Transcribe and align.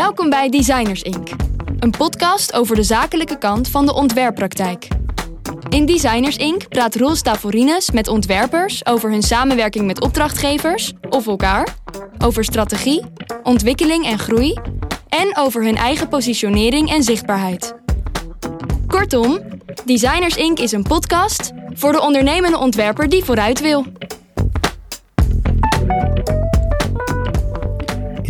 Welkom 0.00 0.30
bij 0.30 0.48
Designers 0.48 1.02
Inc., 1.02 1.28
een 1.78 1.90
podcast 1.90 2.52
over 2.52 2.76
de 2.76 2.82
zakelijke 2.82 3.38
kant 3.38 3.68
van 3.68 3.86
de 3.86 3.94
ontwerppraktijk. 3.94 4.88
In 5.68 5.86
Designers 5.86 6.36
Inc. 6.36 6.68
praat 6.68 6.94
Roel 6.94 7.16
Stavorines 7.16 7.90
met 7.90 8.08
ontwerpers 8.08 8.86
over 8.86 9.10
hun 9.10 9.22
samenwerking 9.22 9.86
met 9.86 10.00
opdrachtgevers 10.00 10.92
of 11.08 11.26
elkaar, 11.26 11.76
over 12.18 12.44
strategie, 12.44 13.04
ontwikkeling 13.42 14.06
en 14.06 14.18
groei 14.18 14.58
en 15.08 15.36
over 15.36 15.64
hun 15.64 15.76
eigen 15.76 16.08
positionering 16.08 16.90
en 16.90 17.02
zichtbaarheid. 17.02 17.74
Kortom, 18.86 19.40
Designers 19.84 20.36
Inc. 20.36 20.58
is 20.58 20.72
een 20.72 20.82
podcast 20.82 21.52
voor 21.74 21.92
de 21.92 22.00
ondernemende 22.00 22.58
ontwerper 22.58 23.08
die 23.08 23.24
vooruit 23.24 23.60
wil. 23.60 23.86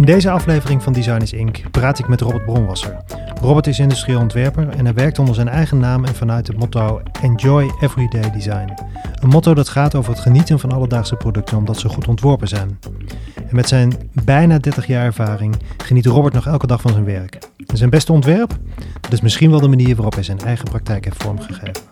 In 0.00 0.06
deze 0.06 0.30
aflevering 0.30 0.82
van 0.82 0.92
Designers 0.92 1.32
Inc. 1.32 1.70
praat 1.70 1.98
ik 1.98 2.08
met 2.08 2.20
Robert 2.20 2.44
Bronwasser. 2.44 2.96
Robert 3.40 3.66
is 3.66 3.78
industrieel 3.78 4.20
ontwerper 4.20 4.68
en 4.68 4.84
hij 4.84 4.94
werkt 4.94 5.18
onder 5.18 5.34
zijn 5.34 5.48
eigen 5.48 5.78
naam 5.78 6.04
en 6.04 6.14
vanuit 6.14 6.46
het 6.46 6.56
motto 6.56 7.02
Enjoy 7.22 7.70
Everyday 7.80 8.30
Design. 8.30 8.74
Een 9.14 9.28
motto 9.28 9.54
dat 9.54 9.68
gaat 9.68 9.94
over 9.94 10.12
het 10.12 10.20
genieten 10.20 10.58
van 10.58 10.72
alledaagse 10.72 11.16
producten 11.16 11.56
omdat 11.56 11.78
ze 11.78 11.88
goed 11.88 12.08
ontworpen 12.08 12.48
zijn. 12.48 12.78
En 13.48 13.56
met 13.56 13.68
zijn 13.68 14.10
bijna 14.12 14.58
30 14.58 14.86
jaar 14.86 15.04
ervaring 15.04 15.56
geniet 15.76 16.06
Robert 16.06 16.34
nog 16.34 16.46
elke 16.46 16.66
dag 16.66 16.80
van 16.80 16.92
zijn 16.92 17.04
werk. 17.04 17.38
En 17.66 17.76
zijn 17.76 17.90
beste 17.90 18.12
ontwerp? 18.12 18.58
Dat 19.00 19.12
is 19.12 19.20
misschien 19.20 19.50
wel 19.50 19.60
de 19.60 19.68
manier 19.68 19.94
waarop 19.94 20.14
hij 20.14 20.22
zijn 20.22 20.38
eigen 20.38 20.64
praktijk 20.64 21.04
heeft 21.04 21.22
vormgegeven. 21.22 21.82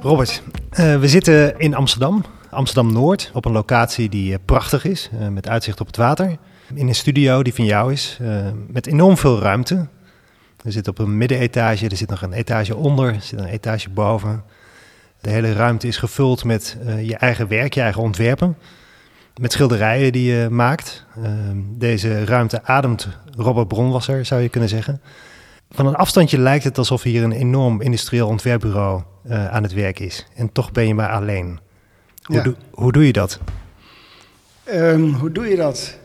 Robert, 0.00 0.42
uh, 0.78 1.00
we 1.00 1.08
zitten 1.08 1.58
in 1.58 1.74
Amsterdam, 1.74 2.24
Amsterdam-Noord, 2.50 3.30
op 3.34 3.44
een 3.44 3.52
locatie 3.52 4.08
die 4.08 4.30
uh, 4.30 4.36
prachtig 4.44 4.84
is, 4.84 5.10
uh, 5.20 5.28
met 5.28 5.48
uitzicht 5.48 5.80
op 5.80 5.86
het 5.86 5.96
water. 5.96 6.36
In 6.74 6.88
een 6.88 6.94
studio 6.94 7.42
die 7.42 7.54
van 7.54 7.64
jou 7.64 7.92
is, 7.92 8.18
met 8.68 8.86
enorm 8.86 9.16
veel 9.16 9.40
ruimte. 9.40 9.88
Er 10.64 10.72
zit 10.72 10.88
op 10.88 10.98
een 10.98 11.16
middenetage, 11.16 11.88
er 11.88 11.96
zit 11.96 12.10
nog 12.10 12.22
een 12.22 12.32
etage 12.32 12.76
onder, 12.76 13.14
er 13.14 13.20
zit 13.20 13.38
een 13.38 13.44
etage 13.44 13.90
boven. 13.90 14.42
De 15.20 15.30
hele 15.30 15.52
ruimte 15.52 15.86
is 15.86 15.96
gevuld 15.96 16.44
met 16.44 16.76
je 17.02 17.16
eigen 17.16 17.48
werk, 17.48 17.74
je 17.74 17.80
eigen 17.80 18.02
ontwerpen. 18.02 18.56
Met 19.40 19.52
schilderijen 19.52 20.12
die 20.12 20.32
je 20.32 20.48
maakt. 20.50 21.06
deze 21.70 22.24
ruimte 22.24 22.64
ademt 22.64 23.08
Robert 23.36 23.68
Bronwasser, 23.68 24.26
zou 24.26 24.40
je 24.40 24.48
kunnen 24.48 24.68
zeggen. 24.68 25.00
Van 25.70 25.86
een 25.86 25.94
afstandje 25.94 26.38
lijkt 26.38 26.64
het 26.64 26.78
alsof 26.78 27.02
hier 27.02 27.22
een 27.22 27.32
enorm 27.32 27.80
industrieel 27.80 28.28
ontwerpbureau 28.28 29.02
uh, 29.26 29.48
aan 29.48 29.62
het 29.62 29.72
werk 29.72 29.98
is. 30.00 30.26
En 30.34 30.52
toch 30.52 30.72
ben 30.72 30.86
je 30.86 30.94
maar 30.94 31.08
alleen. 31.10 31.58
Hoe, 32.22 32.36
Ja. 32.36 32.42
doe, 32.42 32.54
hoe 32.70 32.92
doe 32.92 33.06
je 33.06 33.12
dat? 33.12 33.40
Ehm, 34.64 35.02
hoe 35.02 35.32
doe 35.32 35.46
je 35.46 35.56
dat? 35.56 35.98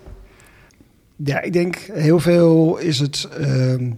Ja, 1.15 1.41
ik 1.41 1.53
denk 1.53 1.75
heel 1.75 2.19
veel 2.19 2.77
is 2.77 2.99
het, 2.99 3.27
ehm, 3.39 3.91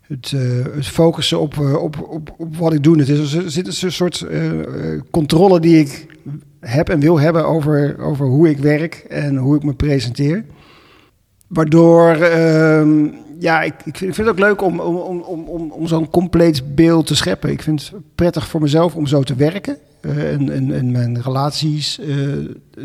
het, 0.00 0.32
eh, 0.34 0.74
het 0.74 0.86
focussen 0.86 1.40
op, 1.40 1.54
eh, 1.58 1.74
op, 1.82 2.08
op, 2.08 2.34
op 2.38 2.56
wat 2.56 2.72
ik 2.72 2.82
doe. 2.82 2.98
Het 2.98 3.08
is, 3.08 3.32
er 3.34 3.50
zit 3.50 3.82
een 3.82 3.92
soort 3.92 4.20
eh, 4.20 4.60
eh, 4.94 5.02
controle 5.10 5.60
die 5.60 5.78
ik 5.78 6.06
heb 6.60 6.88
en 6.88 7.00
wil 7.00 7.20
hebben 7.20 7.46
over, 7.46 7.98
over 7.98 8.26
hoe 8.26 8.48
ik 8.48 8.58
werk 8.58 8.94
en 9.08 9.36
hoe 9.36 9.56
ik 9.56 9.62
me 9.62 9.74
presenteer. 9.74 10.44
Waardoor, 11.46 12.10
ehm, 12.14 13.06
ja, 13.38 13.62
ik, 13.62 13.74
ik, 13.84 13.96
vind, 13.96 14.16
het 14.16 14.28
ook 14.28 14.38
leuk 14.38 14.62
om, 14.62 14.80
om, 14.80 14.96
om, 14.96 15.42
om, 15.42 15.70
om 15.70 15.86
zo'n 15.86 16.10
compleet 16.10 16.74
beeld 16.74 17.06
te 17.06 17.16
scheppen. 17.16 17.50
Ik 17.50 17.62
vind 17.62 17.80
het 17.80 18.00
prettig 18.14 18.48
voor 18.48 18.60
mezelf 18.60 18.94
om 18.94 19.06
zo 19.06 19.22
te 19.22 19.34
werken. 19.34 19.76
eh, 20.00 20.32
en, 20.32 20.50
en, 20.52 20.72
en 20.72 20.90
mijn 20.90 21.22
relaties 21.22 21.98
eh, 21.98 22.06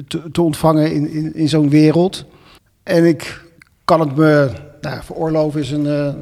te, 0.07 0.31
te 0.31 0.41
ontvangen 0.41 0.93
in, 0.93 1.09
in, 1.09 1.35
in 1.35 1.49
zo'n 1.49 1.69
wereld. 1.69 2.25
En 2.83 3.05
ik 3.05 3.41
kan 3.85 3.99
het 3.99 4.15
me 4.15 4.49
nou, 4.81 5.03
veroorloven 5.03 5.59
is 5.59 5.71
een. 5.71 5.85
eh, 5.87 6.13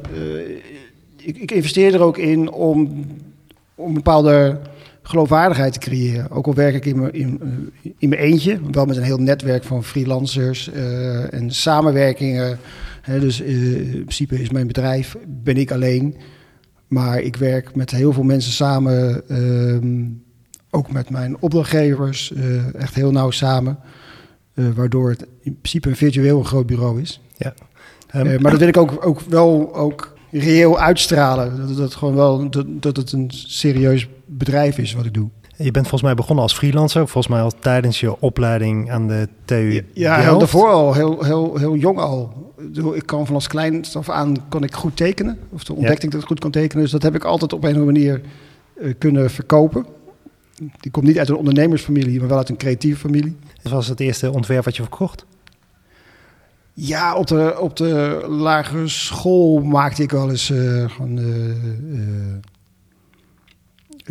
ik, 1.16 1.36
ik 1.38 1.50
investeer 1.50 1.94
er 1.94 2.02
ook 2.02 2.18
in 2.18 2.50
om, 2.50 3.04
om 3.74 3.88
een 3.88 3.94
bepaalde 3.94 4.58
geloofwaardigheid 5.02 5.72
te 5.72 5.78
creëren. 5.78 6.30
Ook 6.30 6.46
al 6.46 6.54
werk 6.54 6.74
ik 6.74 6.86
in 6.86 7.00
mijn, 7.00 7.12
in, 7.12 7.40
in 7.98 8.08
mijn 8.08 8.20
eentje, 8.20 8.58
wel 8.70 8.84
met 8.84 8.96
een 8.96 9.02
heel 9.02 9.18
netwerk 9.18 9.64
van 9.64 9.84
freelancers 9.84 10.70
en 11.30 11.50
samenwerkingen. 11.50 12.58
Dus 13.06 13.40
eh, 13.40 13.76
in 13.76 13.90
principe 13.90 14.40
is 14.40 14.50
mijn 14.50 14.66
bedrijf, 14.66 15.16
ben 15.26 15.56
ik 15.56 15.70
alleen. 15.70 16.16
Maar 16.88 17.20
ik 17.20 17.36
werk 17.36 17.74
met 17.74 17.90
heel 17.90 18.12
veel 18.12 18.22
mensen 18.22 18.52
samen, 18.52 19.28
ehm, 19.28 20.04
ook 20.70 20.92
met 20.92 21.10
mijn 21.10 21.36
opdrachtgevers, 21.40 22.32
eh, 22.32 22.74
echt 22.74 22.94
heel 22.94 23.10
nauw 23.10 23.30
samen. 23.30 23.78
Eh, 24.54 24.64
waardoor 24.74 25.10
het 25.10 25.26
in 25.40 25.56
principe 25.56 25.88
een 25.88 25.96
virtueel 25.96 26.38
een 26.38 26.44
groot 26.44 26.66
bureau 26.66 27.00
is. 27.00 27.20
Ehm, 28.08 28.26
Eh, 28.26 28.38
maar 28.38 28.50
dat 28.50 28.60
wil 28.60 28.68
ik 28.68 28.76
ook, 28.76 29.06
ook 29.06 29.20
wel 29.20 29.74
ook 29.74 30.16
reëel 30.30 30.78
uitstralen. 30.78 31.56
Dat, 31.56 31.76
dat, 31.76 31.94
gewoon 31.94 32.14
wel, 32.14 32.50
dat, 32.50 32.66
dat 32.68 32.96
het 32.96 33.12
een 33.12 33.30
serieus 33.32 34.08
bedrijf 34.26 34.78
is 34.78 34.92
wat 34.92 35.04
ik 35.04 35.14
doe. 35.14 35.28
Je 35.62 35.70
bent 35.70 35.88
volgens 35.88 36.02
mij 36.02 36.14
begonnen 36.14 36.42
als 36.42 36.54
freelancer, 36.54 37.08
volgens 37.08 37.34
mij 37.34 37.42
al 37.42 37.52
tijdens 37.58 38.00
je 38.00 38.20
opleiding 38.20 38.90
aan 38.90 39.08
de 39.08 39.28
TU 39.44 39.84
Ja, 39.92 40.16
heel 40.16 40.38
daarvoor 40.38 40.68
al, 40.68 40.94
heel, 40.94 41.24
heel, 41.24 41.56
heel 41.56 41.76
jong 41.76 41.98
al. 41.98 42.50
Ik 42.94 43.06
kan 43.06 43.26
van 43.26 43.34
als 43.34 43.46
klein 43.46 43.84
af 43.94 44.08
aan 44.08 44.48
kon 44.48 44.62
ik 44.62 44.74
goed 44.74 44.96
tekenen. 44.96 45.38
Of 45.50 45.64
toen 45.64 45.76
ontdekte 45.76 46.06
ik 46.06 46.12
dat 46.12 46.20
ik 46.20 46.26
goed 46.26 46.40
kon 46.40 46.50
tekenen. 46.50 46.82
Dus 46.82 46.92
dat 46.92 47.02
heb 47.02 47.14
ik 47.14 47.24
altijd 47.24 47.52
op 47.52 47.64
een 47.64 47.70
of 47.70 47.76
andere 47.76 47.92
manier 47.92 48.20
eh, 48.80 48.94
kunnen 48.98 49.30
verkopen. 49.30 49.86
Die 50.80 50.90
komt 50.90 51.06
niet 51.06 51.18
uit 51.18 51.28
een 51.28 51.36
ondernemersfamilie, 51.36 52.18
maar 52.18 52.28
wel 52.28 52.38
uit 52.38 52.48
een 52.48 52.56
creatieve 52.56 52.98
familie. 52.98 53.36
Dat 53.62 53.72
was 53.72 53.88
het 53.88 54.00
eerste 54.00 54.30
ontwerp 54.30 54.64
wat 54.64 54.76
je 54.76 54.82
verkocht. 54.82 55.24
Ja, 56.74 57.14
op 57.14 57.26
de, 57.26 57.56
op 57.60 57.76
de 57.76 58.24
lagere 58.28 58.88
school 58.88 59.60
maakte 59.60 60.02
ik 60.02 60.10
wel 60.10 60.30
eens 60.30 60.50
eh, 60.50 60.90
gewoon 60.90 61.18
eh, 61.18 61.24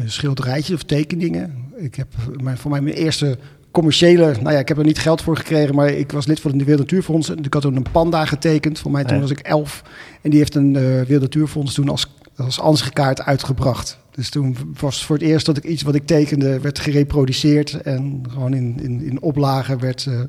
schilderijtjes 0.05 0.75
of 0.75 0.83
tekeningen. 0.83 1.71
Ik 1.75 1.95
heb 1.95 2.07
mijn, 2.41 2.57
voor 2.57 2.71
mij 2.71 2.81
mijn 2.81 2.95
eerste 2.95 3.37
commerciële... 3.71 4.31
Nou 4.41 4.51
ja, 4.53 4.59
ik 4.59 4.67
heb 4.67 4.77
er 4.77 4.83
niet 4.85 4.99
geld 4.99 5.21
voor 5.21 5.37
gekregen, 5.37 5.75
maar 5.75 5.89
ik 5.89 6.11
was 6.11 6.25
lid 6.25 6.39
van 6.39 6.57
de 6.57 6.63
Wereld 6.63 6.81
Natuurfonds. 6.81 7.29
En 7.29 7.43
ik 7.43 7.53
had 7.53 7.61
toen 7.61 7.75
een 7.75 7.91
panda 7.91 8.25
getekend. 8.25 8.79
Voor 8.79 8.91
mij 8.91 9.03
toen 9.03 9.15
Ja. 9.15 9.21
was 9.21 9.31
ik 9.31 9.39
elf. 9.39 9.83
En 10.21 10.29
die 10.29 10.39
heeft 10.39 10.55
een 10.55 10.75
eh 10.75 10.81
Wereld 10.81 11.21
Natuurfonds 11.21 11.73
toen 11.73 11.89
als, 11.89 12.15
als 12.35 12.59
ansichtkaart 12.59 13.21
uitgebracht. 13.21 13.99
Dus 14.11 14.29
toen 14.29 14.55
was 14.79 14.95
het 14.95 15.05
voor 15.05 15.15
het 15.17 15.25
eerst 15.25 15.45
dat 15.45 15.57
ik 15.57 15.63
iets 15.63 15.81
wat 15.81 15.95
ik 15.95 16.05
tekende 16.05 16.59
werd 16.59 16.79
gereproduceerd. 16.79 17.81
En 17.81 18.23
gewoon 18.29 18.53
in, 18.53 18.79
in, 18.81 19.01
in 19.01 19.21
oplagen 19.21 19.79
werd, 19.79 20.05
eh, 20.05 20.19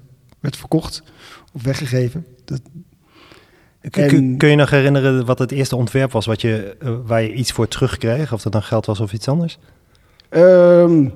werd 0.41 0.57
verkocht 0.57 1.03
of 1.53 1.63
weggegeven. 1.63 2.25
Dat, 2.45 2.61
En- 3.91 4.37
kun- 4.37 4.49
je 4.51 4.57
nog 4.57 4.71
herinneren 4.71 5.25
wat 5.27 5.39
het 5.39 5.51
eerste 5.53 5.77
ontwerp 5.77 6.13
was 6.13 6.27
wat 6.27 6.41
je, 6.41 6.77
eh, 6.81 6.95
waar 7.07 7.23
je 7.23 7.33
iets 7.33 7.53
voor 7.53 7.69
terugkreeg? 7.69 8.33
Of 8.33 8.43
dat 8.43 8.53
dan 8.53 8.63
geld 8.63 8.87
was 8.87 9.01
of 9.01 9.13
iets 9.13 9.29
anders? 9.29 9.59
Ehm, 10.29 11.09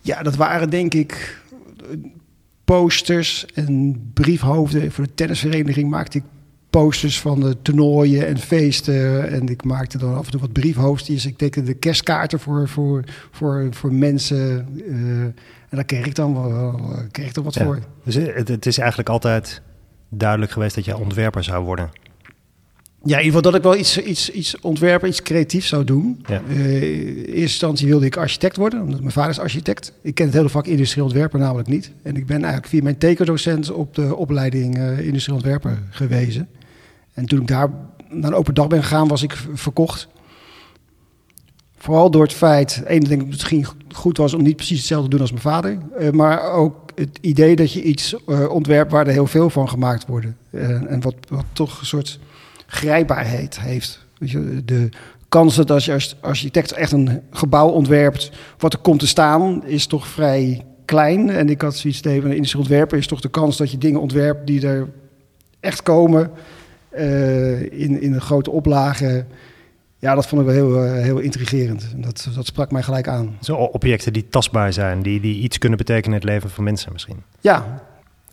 ja, 0.00 0.22
dat 0.22 0.36
waren 0.36 0.70
denk 0.70 0.94
ik 0.94 1.42
eh, 1.90 1.96
posters 2.64 3.46
en 3.54 4.00
briefhoofden. 4.14 4.92
Voor 4.92 5.04
de 5.04 5.14
tennisvereniging 5.14 5.90
maakte 5.90 6.18
ik 6.18 6.24
posters 6.70 7.20
van 7.20 7.40
de 7.40 7.56
toernooien 7.62 8.26
en 8.26 8.38
feesten. 8.38 9.28
En 9.30 9.48
ik 9.48 9.64
maakte 9.64 9.98
dan 9.98 10.14
af 10.14 10.24
en 10.24 10.30
toe 10.30 10.40
wat 10.40 10.52
briefhoofdjes. 10.52 11.26
Ik 11.26 11.36
tekende 11.38 11.74
kerstkaarten 11.74 12.40
voor, 12.40 12.68
voor, 12.68 13.04
voor, 13.30 13.66
voor 13.70 13.92
mensen. 13.92 14.66
eh, 14.88 14.94
en 15.70 15.76
daar 15.76 15.84
kreeg 15.84 16.06
ik 16.06 16.14
dan 16.14 16.34
wel, 16.34 16.80
kreeg 17.10 17.26
ik 17.26 17.34
dan 17.34 17.44
wat 17.44 17.54
Ja. 17.54 17.64
voor. 17.64 17.78
Dus 18.04 18.14
het, 18.14 18.48
het 18.48 18.66
is 18.66 18.78
eigenlijk 18.78 19.08
altijd 19.08 19.62
duidelijk 20.08 20.50
geweest 20.52 20.74
dat 20.74 20.84
je 20.84 20.98
ontwerper 20.98 21.44
zou 21.44 21.64
worden. 21.64 21.90
Ja, 23.02 23.18
in 23.18 23.24
ieder 23.24 23.38
geval 23.38 23.42
dat 23.42 23.54
ik 23.54 23.62
wel 23.62 23.76
iets, 23.76 23.98
iets, 23.98 24.30
iets 24.30 24.60
ontwerpen, 24.60 25.08
iets 25.08 25.22
creatiefs 25.22 25.68
zou 25.68 25.84
doen. 25.84 26.24
Ja. 26.26 26.42
Eh, 26.48 26.82
in 26.82 27.16
eerste 27.16 27.40
instantie 27.40 27.86
wilde 27.86 28.06
ik 28.06 28.16
architect 28.16 28.56
worden, 28.56 28.82
omdat 28.82 29.00
mijn 29.00 29.12
vader 29.12 29.30
is 29.30 29.38
architect. 29.38 29.92
Ik 30.02 30.14
ken 30.14 30.26
het 30.26 30.34
hele 30.34 30.48
vak 30.48 30.66
industrieel 30.66 31.06
ontwerper 31.06 31.38
namelijk 31.38 31.68
niet. 31.68 31.92
En 32.02 32.16
ik 32.16 32.26
ben 32.26 32.36
eigenlijk 32.36 32.66
via 32.66 32.82
mijn 32.82 32.98
tekendocent 32.98 33.70
op 33.70 33.94
de 33.94 34.16
opleiding 34.16 34.78
eh 34.78 35.06
industrieel 35.06 35.36
ontwerper 35.36 35.82
gewezen. 35.90 36.48
En 37.12 37.26
toen 37.26 37.40
ik 37.40 37.46
daar 37.46 37.70
naar 38.08 38.30
een 38.30 38.36
open 38.38 38.54
dag 38.54 38.66
ben 38.66 38.82
gegaan, 38.82 39.08
was 39.08 39.22
ik 39.22 39.36
verkocht. 39.54 40.08
Vooral 41.76 42.10
door 42.10 42.22
het 42.22 42.32
feit, 42.32 42.82
één, 42.86 43.02
ik 43.02 43.08
dat 43.08 43.18
het 43.18 43.26
misschien 43.26 43.66
goed 43.94 44.16
was 44.16 44.34
om 44.34 44.42
niet 44.42 44.56
precies 44.56 44.78
hetzelfde 44.78 45.08
te 45.08 45.16
doen 45.16 45.20
als 45.20 45.30
mijn 45.30 45.42
vader. 45.42 45.78
eh, 45.98 46.10
maar 46.10 46.52
ook 46.52 46.87
het 46.98 47.18
idee 47.20 47.56
dat 47.56 47.72
je 47.72 47.82
iets 47.82 48.16
eh, 48.26 48.50
ontwerpt 48.50 48.92
waar 48.92 49.06
er 49.06 49.12
heel 49.12 49.26
veel 49.26 49.50
van 49.50 49.68
gemaakt 49.68 50.06
worden. 50.06 50.36
Eh, 50.50 50.92
en 50.92 51.00
wat, 51.00 51.14
wat 51.28 51.44
toch 51.52 51.80
een 51.80 51.86
soort 51.86 52.18
grijpbaarheid 52.66 53.60
heeft. 53.60 54.06
Weet 54.18 54.30
je, 54.30 54.62
de 54.64 54.88
kans 55.28 55.56
dat 55.56 55.70
als 55.70 55.84
je 55.84 55.92
als 55.92 56.16
architect 56.20 56.72
echt 56.72 56.92
een 56.92 57.22
gebouw 57.30 57.68
ontwerpt, 57.68 58.30
wat 58.58 58.72
er 58.72 58.78
komt 58.78 59.00
te 59.00 59.06
staan, 59.06 59.66
is 59.66 59.86
toch 59.86 60.06
vrij 60.06 60.64
klein. 60.84 61.30
En 61.30 61.48
ik 61.48 61.60
had 61.60 61.76
zoiets 61.76 62.00
tegen 62.00 62.24
een 62.24 62.36
industrieel 62.36 62.62
ontwerper, 62.62 62.98
is 62.98 63.06
toch 63.06 63.20
de 63.20 63.28
kans 63.28 63.56
dat 63.56 63.70
je 63.70 63.78
dingen 63.78 64.00
ontwerpt 64.00 64.46
die 64.46 64.66
er 64.66 64.88
echt 65.60 65.82
komen 65.82 66.30
eh, 66.88 67.60
in, 67.60 68.00
in 68.00 68.12
een 68.12 68.20
grote 68.20 68.50
oplage, 68.50 69.24
ja, 69.98 70.14
dat 70.14 70.26
vond 70.26 70.40
ik 70.40 70.46
wel 70.46 70.56
heel, 70.56 70.84
eh, 70.84 71.02
heel 71.02 71.18
intrigerend. 71.18 71.86
Dat, 71.96 72.28
dat 72.34 72.46
sprak 72.46 72.70
mij 72.70 72.82
gelijk 72.82 73.08
aan. 73.08 73.36
Zo 73.40 73.54
objecten 73.56 74.12
die 74.12 74.28
tastbaar 74.28 74.72
zijn, 74.72 75.02
die, 75.02 75.20
die 75.20 75.40
iets 75.42 75.58
kunnen 75.58 75.78
betekenen 75.78 76.08
in 76.10 76.14
het 76.14 76.24
leven 76.24 76.50
van 76.50 76.64
mensen 76.64 76.92
misschien. 76.92 77.22
Ja, 77.40 77.80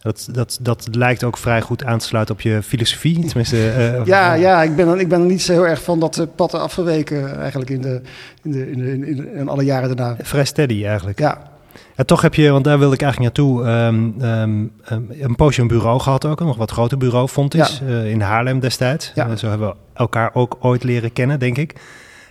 Dat, 0.01 0.29
dat, 0.31 0.57
dat 0.61 0.87
lijkt 0.91 1.23
ook 1.23 1.37
vrij 1.37 1.61
goed 1.61 1.83
aan 1.83 1.97
te 1.99 2.05
sluiten 2.05 2.35
op 2.35 2.41
je 2.41 2.61
filosofie. 2.63 3.25
Tenminste, 3.25 3.69
eh, 3.69 4.05
ja, 4.13 4.33
ja 4.33 4.63
ik, 4.63 4.75
ben, 4.75 4.99
ik 4.99 5.07
ben 5.09 5.19
er 5.19 5.25
niet 5.27 5.41
zo 5.41 5.51
heel 5.53 5.67
erg 5.67 5.83
van 5.83 5.99
dat 5.99 6.13
de 6.13 6.27
pad 6.27 6.53
afgeweken 6.53 7.39
eigenlijk 7.39 7.69
in, 7.69 7.81
de, 7.81 8.01
in, 8.43 8.51
de, 8.51 8.71
in, 8.71 8.77
de, 8.77 8.91
in, 8.91 9.03
in- 9.07 9.33
in 9.35 9.47
alle 9.49 9.63
jaren 9.63 9.95
daarna. 9.95 10.15
Vrij 10.23 10.45
steady 10.45 10.85
eigenlijk. 10.85 11.19
Ja, 11.19 11.51
En 11.95 12.05
toch 12.05 12.21
heb 12.21 12.33
je, 12.35 12.49
want 12.49 12.63
daar 12.63 12.79
wilde 12.79 12.93
ik 12.95 13.01
eigenlijk 13.01 13.35
naartoe, 13.35 13.63
ehm, 13.65 14.09
ehm, 14.19 14.63
ehm, 14.85 15.01
een 15.21 15.35
poosje 15.35 15.61
een 15.61 15.67
bureau 15.67 15.99
gehad 15.99 16.25
ook. 16.25 16.39
Een 16.39 16.45
nog 16.45 16.57
wat 16.57 16.71
groter 16.71 16.97
bureau, 16.97 17.27
Fontis, 17.27 17.79
Ja. 17.79 17.87
eh, 17.87 18.09
in 18.11 18.21
Haarlem 18.21 18.59
destijds. 18.59 19.11
Ja. 19.15 19.27
Eh, 19.29 19.35
zo 19.35 19.47
hebben 19.49 19.67
we 19.67 19.75
elkaar 19.93 20.29
ook 20.33 20.57
ooit 20.59 20.83
leren 20.83 21.13
kennen, 21.13 21.39
denk 21.39 21.57
ik. 21.57 21.75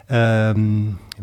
Ehm, 0.06 0.61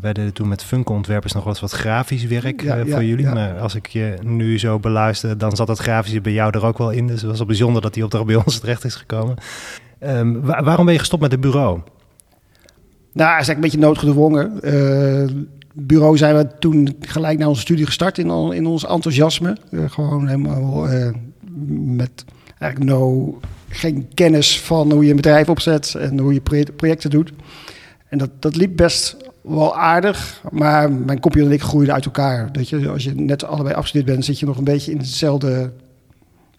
wij 0.02 0.14
deden 0.14 0.34
toen 0.34 0.48
met 0.48 0.64
Funko-ontwerpers 0.64 1.34
nog 1.34 1.44
wel 1.44 1.52
eens 1.52 1.62
wat 1.62 1.72
grafisch 1.72 2.26
werk 2.26 2.62
Ja, 2.62 2.78
eh, 2.78 2.92
voor 2.94 3.04
jullie. 3.04 3.26
ja. 3.26 3.34
Maar 3.34 3.60
als 3.60 3.76
ik 3.76 3.88
je 3.88 4.14
nu 4.24 4.60
zo 4.60 4.80
beluister, 4.80 5.38
dan 5.38 5.56
zat 5.56 5.68
dat 5.68 5.80
grafische 5.80 6.22
bij 6.22 6.32
jou 6.34 6.52
er 6.58 6.66
ook 6.66 6.78
wel 6.78 6.90
in. 6.92 7.08
Dus 7.08 7.20
het 7.22 7.30
was 7.30 7.38
wel 7.38 7.48
bijzonder 7.48 7.82
dat 7.82 7.94
die 7.94 8.04
opdracht 8.04 8.26
bij 8.26 8.36
ons 8.36 8.60
terecht 8.60 8.84
is 8.84 8.96
gekomen. 8.96 9.36
Wa- 10.42 10.64
waarom 10.64 10.86
ben 10.86 10.94
je 10.94 11.00
gestopt 11.00 11.22
met 11.22 11.32
het 11.32 11.42
bureau? 11.42 11.80
nou, 13.14 13.30
is 13.40 13.48
eigenlijk 13.48 13.56
een 13.56 13.62
beetje 13.62 13.78
noodgedwongen. 13.88 14.60
Bureau 15.74 16.18
zijn 16.18 16.36
we 16.36 16.48
toen 16.60 16.96
gelijk 17.00 17.40
na 17.40 17.48
onze 17.48 17.62
studie 17.62 17.86
gestart 17.86 18.18
in, 18.18 18.30
al- 18.30 18.52
in 18.52 18.66
ons 18.66 18.86
enthousiasme. 18.86 19.58
Eh, 19.72 19.80
gewoon 19.90 20.28
helemaal 20.28 20.88
eh, 20.90 21.10
met 21.76 22.26
eigenlijk 22.58 22.92
no, 22.92 23.40
geen 23.70 24.08
kennis 24.14 24.62
van 24.62 24.92
hoe 24.92 25.04
je 25.04 25.10
een 25.10 25.16
bedrijf 25.16 25.50
opzet 25.50 25.96
en 25.96 26.20
hoe 26.20 26.34
je 26.34 26.42
proje- 26.42 26.72
projecten 26.76 27.10
doet. 27.10 27.32
En 28.08 28.18
dat, 28.18 28.30
dat 28.40 28.56
liep 28.56 28.76
best 28.78 29.18
wel 29.42 29.76
aardig, 29.78 30.42
maar 30.52 30.92
mijn 30.92 31.20
compagnon 31.20 31.48
en 31.48 31.54
ik 31.54 31.62
groeiden 31.62 31.94
uit 31.94 32.06
elkaar. 32.06 32.52
Dat 32.52 32.70
je, 32.70 32.90
als 32.90 33.04
je 33.04 33.16
net 33.16 33.44
allebei 33.44 33.76
afgestudeerd 33.76 34.12
bent, 34.12 34.26
zit 34.26 34.40
je 34.40 34.46
nog 34.46 34.58
een 34.58 34.64
beetje 34.64 34.92
in 34.92 34.98
dezelfde 34.98 35.72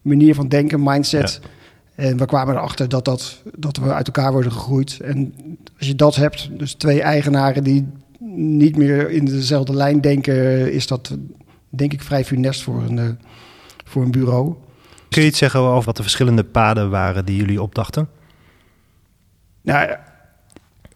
manier 0.03 0.35
van 0.35 0.49
denken, 0.49 0.83
mindset. 0.83 1.41
En 1.95 2.17
we 2.17 2.27
kwamen 2.27 2.55
erachter 2.55 2.89
dat, 2.89 3.05
dat, 3.05 3.43
dat 3.57 3.77
we 3.77 3.93
uit 3.93 4.07
elkaar 4.07 4.33
worden 4.33 4.53
gegroeid. 4.53 5.01
En 5.01 5.35
als 5.79 5.87
je 5.87 5.95
dat 5.95 6.17
hebt, 6.17 6.49
dus 6.59 6.75
twee 6.75 7.03
eigenaren 7.03 7.65
die 7.65 7.87
niet 8.37 8.77
meer 8.77 9.11
in 9.11 9.25
dezelfde 9.25 9.75
lijn 9.75 10.01
denken, 10.01 10.73
is 10.73 10.87
dat 10.87 11.17
denk 11.69 11.93
ik 11.93 12.03
vrij 12.03 12.25
funest 12.25 12.63
voor 12.63 12.83
een, 12.83 12.99
eh, 12.99 13.09
voor 13.85 14.03
een 14.03 14.11
bureau. 14.11 14.55
Kun 15.09 15.23
je 15.23 15.29
iets 15.29 15.39
zeggen 15.39 15.61
over 15.61 15.85
wat 15.85 15.97
de 15.97 16.03
verschillende 16.03 16.45
paden 16.45 16.91
waren 16.91 17.25
die 17.25 17.37
jullie 17.37 17.63
opdachten? 17.63 18.09
Nou, 19.63 19.97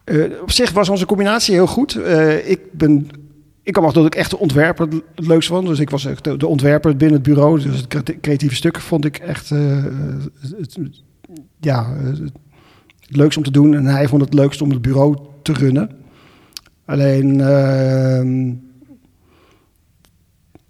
eh, 0.03 0.41
op 0.41 0.51
zich 0.51 0.71
was 0.71 0.89
onze 0.89 1.05
combinatie 1.05 1.53
heel 1.53 1.67
goed. 1.67 1.95
Eh, 1.95 2.49
ik 2.49 2.59
ben, 2.71 3.09
ik 3.63 3.73
kwam 3.73 3.93
dat 3.93 4.05
ik 4.05 4.15
echt 4.15 4.29
de 4.29 4.39
ontwerper 4.39 4.87
het 5.15 5.27
leukste 5.27 5.53
vond. 5.53 5.67
Dus 5.67 5.79
ik 5.79 5.89
was 5.89 6.05
echt 6.05 6.39
de, 6.39 6.47
ontwerper 6.47 6.97
binnen 6.97 7.17
het 7.17 7.27
bureau. 7.27 7.61
Dus 7.61 7.77
het 7.77 7.87
cre- 7.87 8.19
creatieve 8.21 8.55
stuk 8.55 8.79
vond 8.79 9.05
ik 9.05 9.17
echt 9.17 9.51
eh, 9.51 9.83
het, 10.57 10.77
ja, 11.59 11.93
het, 11.93 12.17
het 12.99 13.15
leukst 13.15 13.37
om 13.37 13.43
te 13.43 13.51
doen. 13.51 13.73
En 13.75 13.85
hij 13.85 14.07
vond 14.07 14.21
het 14.21 14.33
leukst 14.33 14.61
om 14.61 14.69
het 14.69 14.81
bureau 14.81 15.17
te 15.41 15.53
runnen. 15.53 16.05
Alleen, 16.87 17.41
ehm, 17.41 18.53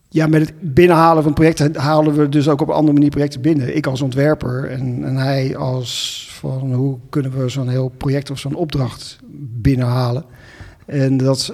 ja, 0.09 0.27
met 0.27 0.41
het 0.41 0.53
binnenhalen 0.73 1.23
van 1.23 1.33
projecten 1.33 1.75
halen 1.75 2.13
we 2.13 2.29
dus 2.29 2.49
ook 2.49 2.61
op 2.61 2.67
een 2.67 2.73
andere 2.73 2.93
manier 2.93 3.09
projecten 3.09 3.41
binnen. 3.41 3.75
Ik 3.75 3.87
als 3.87 4.01
ontwerper 4.01 4.65
en, 4.69 5.03
en 5.03 5.15
hij 5.15 5.57
als 5.57 6.25
van 6.31 6.73
hoe 6.73 6.97
kunnen 7.09 7.37
we 7.37 7.49
zo'n 7.49 7.69
heel 7.69 7.91
project 7.97 8.31
of 8.31 8.39
zo'n 8.39 8.55
opdracht 8.55 9.19
binnenhalen. 9.61 10.25
En 10.85 11.17
dat, 11.17 11.53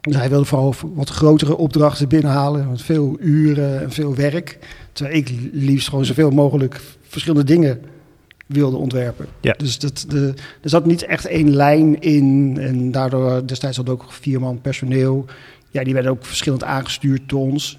dus 0.00 0.16
hij 0.16 0.28
wilde 0.28 0.44
vooral 0.44 0.74
wat 0.94 1.08
grotere 1.08 1.56
opdrachten 1.56 2.08
binnenhalen, 2.08 2.68
met 2.70 2.82
veel 2.82 3.16
uren 3.20 3.80
en 3.80 3.90
veel 3.90 4.14
werk. 4.14 4.58
Terwijl 4.92 5.16
ik 5.16 5.32
liefst 5.52 5.88
gewoon 5.88 6.04
zoveel 6.04 6.30
mogelijk 6.30 6.80
verschillende 7.00 7.46
dingen 7.46 7.80
wilde 8.48 8.76
ontwerpen. 8.76 9.26
Ja. 9.40 9.54
Dus 9.56 9.78
dat, 9.78 10.04
de, 10.08 10.34
er 10.62 10.70
zat 10.70 10.86
niet 10.86 11.02
echt 11.02 11.26
één 11.26 11.54
lijn 11.54 12.00
in. 12.00 12.56
En 12.60 12.90
daardoor 12.90 13.46
destijds 13.46 13.76
hadden 13.76 13.96
we 13.96 14.02
ook 14.02 14.12
vier 14.12 14.40
man 14.40 14.60
personeel. 14.60 15.24
Ja, 15.70 15.84
die 15.84 15.94
werden 15.94 16.10
ook 16.10 16.24
verschillend 16.24 16.64
aangestuurd 16.64 17.28
door 17.28 17.40
ons. 17.40 17.78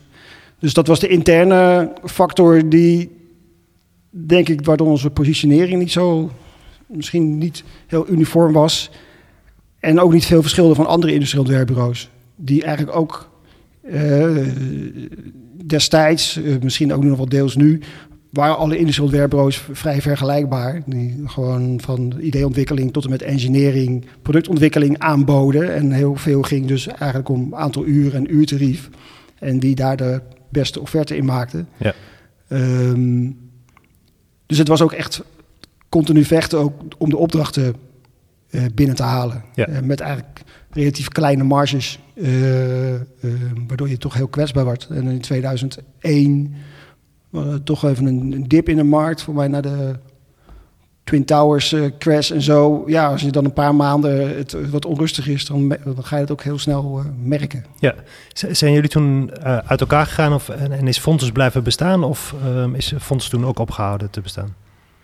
Dus 0.59 0.73
dat 0.73 0.87
was 0.87 0.99
de 0.99 1.07
interne 1.07 1.93
factor 2.03 2.69
die, 2.69 3.11
denk 4.09 4.49
ik, 4.49 4.65
waardoor 4.65 4.87
onze 4.87 5.09
positionering 5.09 5.79
niet 5.79 5.91
zo, 5.91 6.31
misschien 6.87 7.37
niet 7.37 7.63
heel 7.87 8.09
uniform 8.09 8.53
was. 8.53 8.91
En 9.79 9.99
ook 9.99 10.13
niet 10.13 10.25
veel 10.25 10.41
verschilde 10.41 10.75
van 10.75 10.85
andere 10.85 11.13
industrieel 11.13 11.43
ontwerpbureaus. 11.43 12.09
Die 12.35 12.63
eigenlijk 12.63 12.97
ook 12.97 13.29
eh, 13.81 14.37
destijds, 15.65 16.41
eh, 16.41 16.55
misschien 16.61 16.93
ook 16.93 17.03
nog 17.03 17.17
wel 17.17 17.29
deels 17.29 17.55
nu, 17.55 17.79
waren 18.29 18.57
alle 18.57 18.77
industrieel 18.77 19.07
ontwerpbureaus 19.07 19.65
vrij 19.71 20.01
vergelijkbaar. 20.01 20.81
Die 20.85 21.21
gewoon 21.25 21.81
van 21.81 22.13
ideeontwikkeling 22.19 22.93
tot 22.93 23.03
en 23.03 23.09
met 23.09 23.21
engineering, 23.21 24.05
productontwikkeling 24.21 24.99
aanboden. 24.99 25.73
En 25.73 25.91
heel 25.91 26.15
veel 26.15 26.41
ging 26.41 26.67
dus 26.67 26.87
eigenlijk 26.87 27.29
om 27.29 27.55
aantal 27.55 27.85
uren 27.85 28.19
en 28.19 28.35
uurtarief. 28.35 28.89
En 29.39 29.59
wie 29.59 29.75
daar 29.75 29.97
de 29.97 30.21
beste 30.49 30.81
offerte 30.81 31.17
in 31.17 31.25
maakte. 31.25 31.65
Ja. 31.77 31.93
Ehm, 32.47 33.31
dus 34.45 34.57
het 34.57 34.67
was 34.67 34.81
ook 34.81 34.93
echt 34.93 35.23
continu 35.89 36.23
vechten 36.23 36.59
ook 36.59 36.73
om 36.97 37.09
de 37.09 37.17
opdrachten 37.17 37.75
eh, 38.49 38.61
binnen 38.73 38.95
te 38.95 39.03
halen. 39.03 39.43
Ja. 39.55 39.67
Eh, 39.67 39.81
met 39.81 39.99
eigenlijk 39.99 40.41
relatief 40.71 41.07
kleine 41.07 41.43
marges, 41.43 41.99
eh, 42.13 42.25
waardoor 43.67 43.89
je 43.89 43.97
toch 43.97 44.13
heel 44.13 44.27
kwetsbaar 44.27 44.63
wordt. 44.63 44.87
En 44.89 45.07
in 45.07 45.21
2001 45.21 46.53
uh, 47.31 47.53
toch 47.63 47.83
even 47.85 48.05
een, 48.05 48.31
een 48.31 48.47
dip 48.47 48.69
in 48.69 48.75
de 48.75 48.83
markt 48.83 49.21
voor 49.21 49.33
mij 49.33 49.47
naar 49.47 49.61
de 49.61 49.95
Twin 51.03 51.25
Towers 51.25 51.73
eh, 51.73 51.81
crash 51.99 52.31
en 52.31 52.41
zo. 52.41 52.83
Ja, 52.87 53.07
als 53.11 53.21
je 53.21 53.31
dan 53.31 53.45
een 53.45 53.53
paar 53.53 53.75
maanden 53.75 54.37
het 54.37 54.69
wat 54.69 54.85
onrustig 54.85 55.27
is, 55.27 55.45
dan, 55.45 55.75
ga 56.01 56.15
je 56.15 56.21
het 56.21 56.31
ook 56.31 56.43
heel 56.43 56.59
snel 56.59 56.99
eh, 56.99 57.05
merken. 57.23 57.65
Ja, 57.79 57.95
Z- 58.33 58.43
zijn 58.51 58.73
jullie 58.73 58.89
toen 58.89 59.31
eh, 59.33 59.57
uit 59.57 59.81
elkaar 59.81 60.05
gegaan 60.05 60.33
of, 60.33 60.49
en, 60.49 60.71
en 60.71 60.87
is 60.87 60.97
Fontes 60.99 61.31
blijven 61.31 61.63
bestaan 61.63 62.03
of 62.03 62.35
ehm, 62.43 62.75
is 62.75 62.93
Fontes 62.99 63.29
toen 63.29 63.45
ook 63.45 63.59
opgehouden 63.59 64.09
te 64.09 64.21
bestaan? 64.21 64.55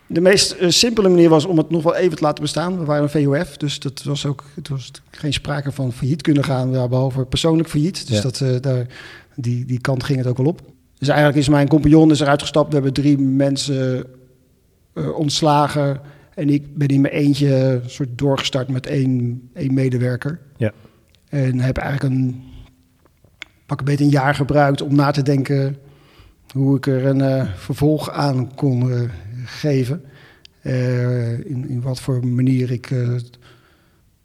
De 0.06 0.20
meest 0.20 0.50
eh, 0.52 0.68
simpele 0.68 1.08
manier 1.08 1.28
was 1.28 1.44
om 1.44 1.58
het 1.58 1.70
nog 1.70 1.82
wel 1.82 1.94
even 1.96 2.16
te 2.16 2.22
laten 2.22 2.42
bestaan. 2.42 2.78
We 2.78 2.84
waren 2.84 3.02
een 3.02 3.24
VOF, 3.24 3.56
dus 3.56 3.78
dat 3.80 4.02
was 4.02 4.26
ook 4.26 4.44
het 4.54 4.68
was 4.68 4.90
geen 5.10 5.32
sprake 5.32 5.72
van 5.72 5.92
failliet 5.92 6.22
kunnen 6.22 6.44
gaan, 6.44 6.70
ja, 6.70 6.88
behalve 6.88 7.24
persoonlijk 7.24 7.68
failliet. 7.68 8.06
Dus 8.08 8.16
Ja. 8.16 8.22
dat, 8.22 8.40
eh, 8.40 8.48
daar, 8.60 8.86
die, 9.34 9.64
die 9.64 9.80
kant 9.80 10.04
ging 10.04 10.18
het 10.18 10.26
ook 10.26 10.36
wel 10.36 10.46
op. 10.46 10.60
Dus 10.98 11.08
eigenlijk 11.08 11.38
is 11.38 11.48
mijn 11.48 11.68
compagnon 11.68 12.10
is 12.10 12.20
eruit 12.20 12.40
gestapt. 12.40 12.68
We 12.68 12.74
hebben 12.74 12.92
drie 12.92 13.18
mensen 13.18 14.04
eh, 14.92 15.18
ontslagen. 15.18 16.00
En 16.34 16.50
ik 16.50 16.76
ben 16.76 16.88
in 16.88 17.00
mijn 17.00 17.14
eentje 17.14 17.80
soort 17.86 18.18
doorgestart 18.18 18.68
met 18.68 18.86
één, 18.86 19.48
één 19.54 19.74
medewerker. 19.74 20.40
Ja. 20.56 20.72
En 21.28 21.60
heb 21.60 21.76
eigenlijk 21.76 22.14
een 22.14 22.42
pak 23.66 23.78
een 23.78 23.84
beetje 23.84 24.04
een 24.04 24.10
jaar 24.10 24.34
gebruikt 24.34 24.82
om 24.82 24.94
na 24.94 25.10
te 25.10 25.22
denken 25.22 25.76
hoe 26.52 26.76
ik 26.76 26.86
er 26.86 27.06
een 27.06 27.20
eh, 27.20 27.48
vervolg 27.54 28.10
aan 28.10 28.54
kon 28.54 28.92
eh, 28.92 29.00
geven. 29.44 30.02
Eh, 30.66 31.32
in, 31.32 31.68
in 31.68 31.80
wat 31.80 32.00
voor 32.00 32.26
manier 32.26 32.70
ik 32.70 32.90
eh, 32.90 33.16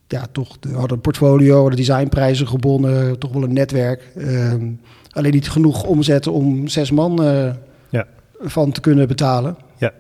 ja, 0.07 0.25
toch, 0.31 0.57
we 0.61 0.73
hadden 0.73 0.91
een 0.91 1.01
portfolio, 1.01 1.59
hadden 1.59 1.75
designprijzen 1.75 2.47
gewonnen, 2.47 3.19
toch 3.19 3.31
wel 3.33 3.43
een 3.43 3.53
netwerk. 3.53 4.11
Ehm, 4.15 4.71
alleen 5.11 5.31
niet 5.31 5.49
genoeg 5.49 5.83
omzetten 5.83 6.31
om 6.31 6.67
zes 6.67 6.91
man 6.91 7.23
eh, 7.23 7.49
Ja. 7.89 8.07
van 8.39 8.71
te 8.71 8.81
kunnen 8.81 9.07
betalen. 9.07 9.55
Ja. 9.77 9.91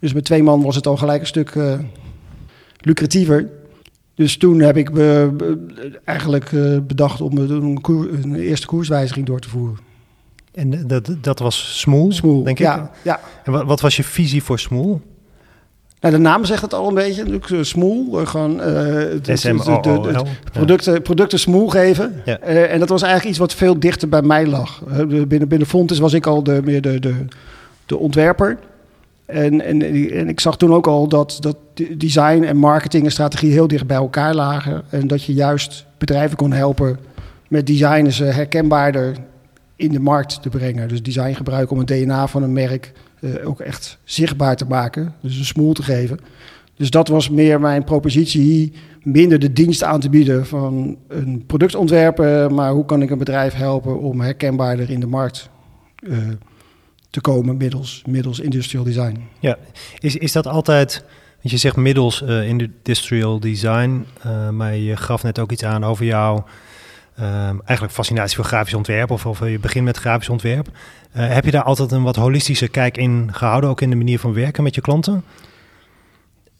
Dus 0.00 0.12
met 0.12 0.24
twee 0.24 0.42
man 0.42 0.62
was 0.62 0.76
het 0.76 0.86
al 0.86 0.96
gelijk 0.96 1.20
een 1.20 1.26
stuk 1.26 1.50
eh, 1.50 1.78
lucratiever. 2.80 3.48
Dus 4.14 4.36
toen 4.36 4.60
heb 4.60 4.76
ik 4.76 4.92
be- 4.92 5.32
be- 5.36 6.00
eigenlijk 6.04 6.52
eh, 6.52 6.78
bedacht 6.86 7.20
om 7.20 7.38
een, 7.38 7.50
een, 7.50 7.80
koer- 7.80 8.12
een 8.12 8.34
eerste 8.34 8.66
koerswijziging 8.66 9.26
door 9.26 9.40
te 9.40 9.48
voeren. 9.48 9.78
En 10.54 10.72
eh, 10.74 10.80
dat, 10.86 11.10
dat 11.20 11.38
was 11.38 11.80
Smoel, 11.80 12.12
Smoel, 12.12 12.42
denk 12.42 12.58
ik. 12.58 12.64
ja, 12.64 12.90
ja. 13.04 13.20
En 13.44 13.52
wat, 13.52 13.64
wat 13.64 13.80
was 13.80 13.96
je 13.96 14.04
visie 14.04 14.42
voor 14.42 14.58
Smoel? 14.58 15.00
Nou, 16.00 16.14
de 16.14 16.20
naam 16.20 16.44
zegt 16.44 16.62
het 16.62 16.74
al 16.74 16.88
een 16.88 16.94
beetje. 16.94 17.22
natuurlijk, 17.22 17.50
eh, 17.50 17.62
Smoel, 17.62 18.20
eh, 18.20 18.26
gewoon 18.26 18.60
eh, 18.60 19.20
producten, 20.52 21.02
producten 21.02 21.38
smoel 21.38 21.68
geven. 21.68 22.22
Ja. 22.24 22.38
En 22.38 22.78
dat 22.78 22.88
was 22.88 23.02
eigenlijk 23.02 23.30
iets 23.30 23.38
wat 23.38 23.54
veel 23.54 23.80
dichter 23.80 24.08
bij 24.08 24.22
mij 24.22 24.46
lag. 24.46 24.82
Binnen, 25.08 25.48
binnen 25.48 25.68
Fontes 25.68 25.98
was 25.98 26.12
ik 26.12 26.26
al 26.26 26.42
de, 26.42 26.60
meer 26.64 26.82
de, 26.82 27.00
de, 27.00 27.14
de 27.86 27.96
ontwerper. 27.96 28.58
En, 29.26 29.60
en, 29.60 29.82
en 30.12 30.28
ik 30.28 30.40
zag 30.40 30.56
toen 30.56 30.74
ook 30.74 30.86
al 30.86 31.08
dat, 31.08 31.36
dat 31.40 31.56
design 31.96 32.42
en 32.42 32.56
marketing 32.56 33.04
en 33.04 33.10
strategie 33.10 33.52
heel 33.52 33.68
dicht 33.68 33.86
bij 33.86 33.96
elkaar 33.96 34.34
lagen. 34.34 34.82
En 34.88 35.06
dat 35.06 35.24
je 35.24 35.32
juist 35.34 35.86
bedrijven 35.98 36.36
kon 36.36 36.52
helpen 36.52 36.98
met 37.48 37.66
design 37.66 38.10
ze 38.10 38.24
herkenbaarder 38.24 39.16
in 39.76 39.92
de 39.92 40.00
markt 40.00 40.42
te 40.42 40.48
brengen. 40.48 40.88
Dus 40.88 41.02
design 41.02 41.32
gebruiken 41.32 41.72
om 41.72 41.78
het 41.78 41.88
DNA 41.88 42.26
van 42.26 42.42
een 42.42 42.52
merk 42.52 42.92
eh, 43.20 43.48
ook 43.48 43.60
echt 43.60 43.98
zichtbaar 44.04 44.56
te 44.56 44.64
maken. 44.64 45.14
Dus 45.22 45.38
een 45.38 45.44
smoel 45.44 45.72
te 45.72 45.82
geven. 45.82 46.18
Dus 46.74 46.90
dat 46.90 47.08
was 47.08 47.30
meer 47.30 47.60
mijn 47.60 47.84
propositie. 47.84 48.72
Minder 49.02 49.38
de 49.38 49.52
dienst 49.52 49.82
aan 49.82 50.00
te 50.00 50.10
bieden 50.10 50.46
van 50.46 50.98
een 51.08 51.44
product 51.46 51.74
ontwerpen. 51.74 52.54
Maar 52.54 52.72
hoe 52.72 52.84
kan 52.84 53.02
ik 53.02 53.10
een 53.10 53.18
bedrijf 53.18 53.52
helpen 53.54 53.98
om 54.00 54.20
herkenbaarder 54.20 54.90
in 54.90 55.00
de 55.00 55.06
markt 55.06 55.50
uh, 56.00 56.16
te 57.10 57.20
komen 57.20 57.56
middels, 57.56 58.02
middels 58.06 58.40
industrial 58.40 58.84
design. 58.84 59.20
Ja, 59.40 59.58
is, 59.98 60.16
is 60.16 60.32
dat 60.32 60.46
altijd... 60.46 61.04
Want 61.40 61.50
je 61.50 61.56
zegt 61.56 61.76
middels 61.76 62.22
uh, 62.22 62.48
industrial 62.48 63.40
design, 63.40 64.06
maar 64.50 64.76
je 64.76 64.96
gaf 64.96 65.22
net 65.22 65.38
ook 65.38 65.52
iets 65.52 65.64
aan 65.64 65.84
over 65.84 66.04
jouw 66.04 66.44
eigenlijk 67.64 67.92
fascinatie 67.92 68.36
voor 68.36 68.44
grafisch 68.44 68.74
ontwerp 68.74 69.10
of, 69.10 69.26
of 69.26 69.48
je 69.48 69.58
begint 69.58 69.84
met 69.84 69.96
grafisch 69.96 70.28
ontwerp. 70.28 70.68
heb 71.12 71.44
je 71.44 71.50
daar 71.50 71.62
altijd 71.62 71.92
een 71.92 72.02
wat 72.02 72.16
holistische 72.16 72.68
kijk 72.68 72.96
in 72.96 73.28
gehouden, 73.32 73.70
ook 73.70 73.80
in 73.80 73.90
de 73.90 73.96
manier 73.96 74.18
van 74.18 74.32
werken 74.32 74.62
met 74.62 74.74
je 74.74 74.80
klanten? 74.80 75.24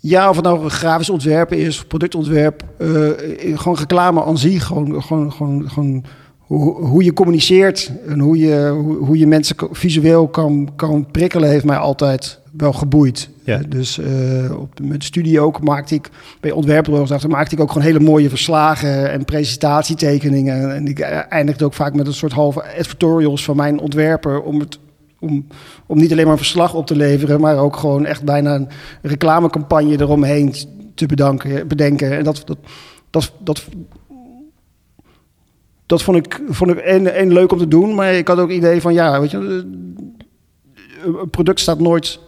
Ja, 0.00 0.28
of 0.28 0.42
nou 0.42 0.68
grafisch 0.68 1.10
ontwerpen 1.10 1.58
is, 1.58 1.84
productontwerp, 1.84 2.62
uh, 2.78 3.10
gewoon 3.54 3.76
reclame 3.76 4.24
aan 4.24 4.38
zich, 4.38 4.64
gewoon, 4.64 5.02
gewoon, 5.02 5.32
gewoon, 5.32 5.70
gewoon 5.70 6.04
hoe, 6.38 6.84
hoe 6.84 7.04
je 7.04 7.12
communiceert 7.12 7.92
en 8.06 8.18
hoe 8.18 8.38
je, 8.38 8.68
hoe, 8.68 8.96
hoe, 8.96 9.18
je 9.18 9.26
mensen 9.26 9.56
visueel 9.70 10.28
kan, 10.28 10.72
kan 10.76 11.06
prikkelen, 11.10 11.48
heeft 11.48 11.64
mij 11.64 11.76
altijd 11.76 12.37
wel 12.56 12.72
geboeid. 12.72 13.30
Ja. 13.44 13.60
Dus 13.68 13.98
uh, 13.98 14.60
op 14.60 14.80
mijn 14.82 15.02
studie 15.02 15.40
ook 15.40 15.62
maakte 15.62 15.94
ik, 15.94 16.10
bij 16.40 16.50
ontwerpbureaus, 16.50 17.26
maakte 17.26 17.54
ik 17.54 17.60
ook 17.60 17.72
gewoon 17.72 17.86
hele 17.86 18.00
mooie 18.00 18.28
verslagen 18.28 19.10
en 19.10 19.24
presentatietekeningen. 19.24 20.74
En 20.74 20.86
ik 20.86 21.00
eindigde 21.28 21.64
ook 21.64 21.74
vaak 21.74 21.94
met 21.94 22.06
een 22.06 22.14
soort 22.14 22.32
halve 22.32 22.64
editorials 22.76 23.44
van 23.44 23.56
mijn 23.56 23.80
ontwerper 23.80 24.42
om 24.42 24.60
het 24.60 24.78
om, 25.20 25.46
om 25.86 25.98
niet 25.98 26.12
alleen 26.12 26.24
maar 26.24 26.32
een 26.32 26.38
verslag 26.38 26.74
op 26.74 26.86
te 26.86 26.96
leveren, 26.96 27.40
maar 27.40 27.58
ook 27.58 27.76
gewoon 27.76 28.06
echt 28.06 28.24
bijna 28.24 28.54
een 28.54 28.68
reclamecampagne 29.02 30.00
eromheen 30.00 30.54
te 30.94 31.06
bedanken, 31.06 31.68
bedenken. 31.68 32.16
En 32.16 32.24
dat, 32.24 32.42
dat, 32.44 32.58
dat, 33.10 33.32
dat, 33.38 33.64
dat 35.86 36.02
vond 36.02 36.16
ik, 36.16 36.40
vond 36.48 36.70
ik 36.70 36.78
één, 36.78 37.32
leuk 37.32 37.52
om 37.52 37.58
te 37.58 37.68
doen, 37.68 37.94
maar 37.94 38.14
ik 38.14 38.28
had 38.28 38.38
ook 38.38 38.48
het 38.48 38.56
idee 38.56 38.80
van, 38.80 38.94
ja, 38.94 39.20
weet 39.20 39.30
je, 39.30 39.36
een 41.02 41.30
product 41.30 41.60
staat 41.60 41.80
nooit 41.80 42.20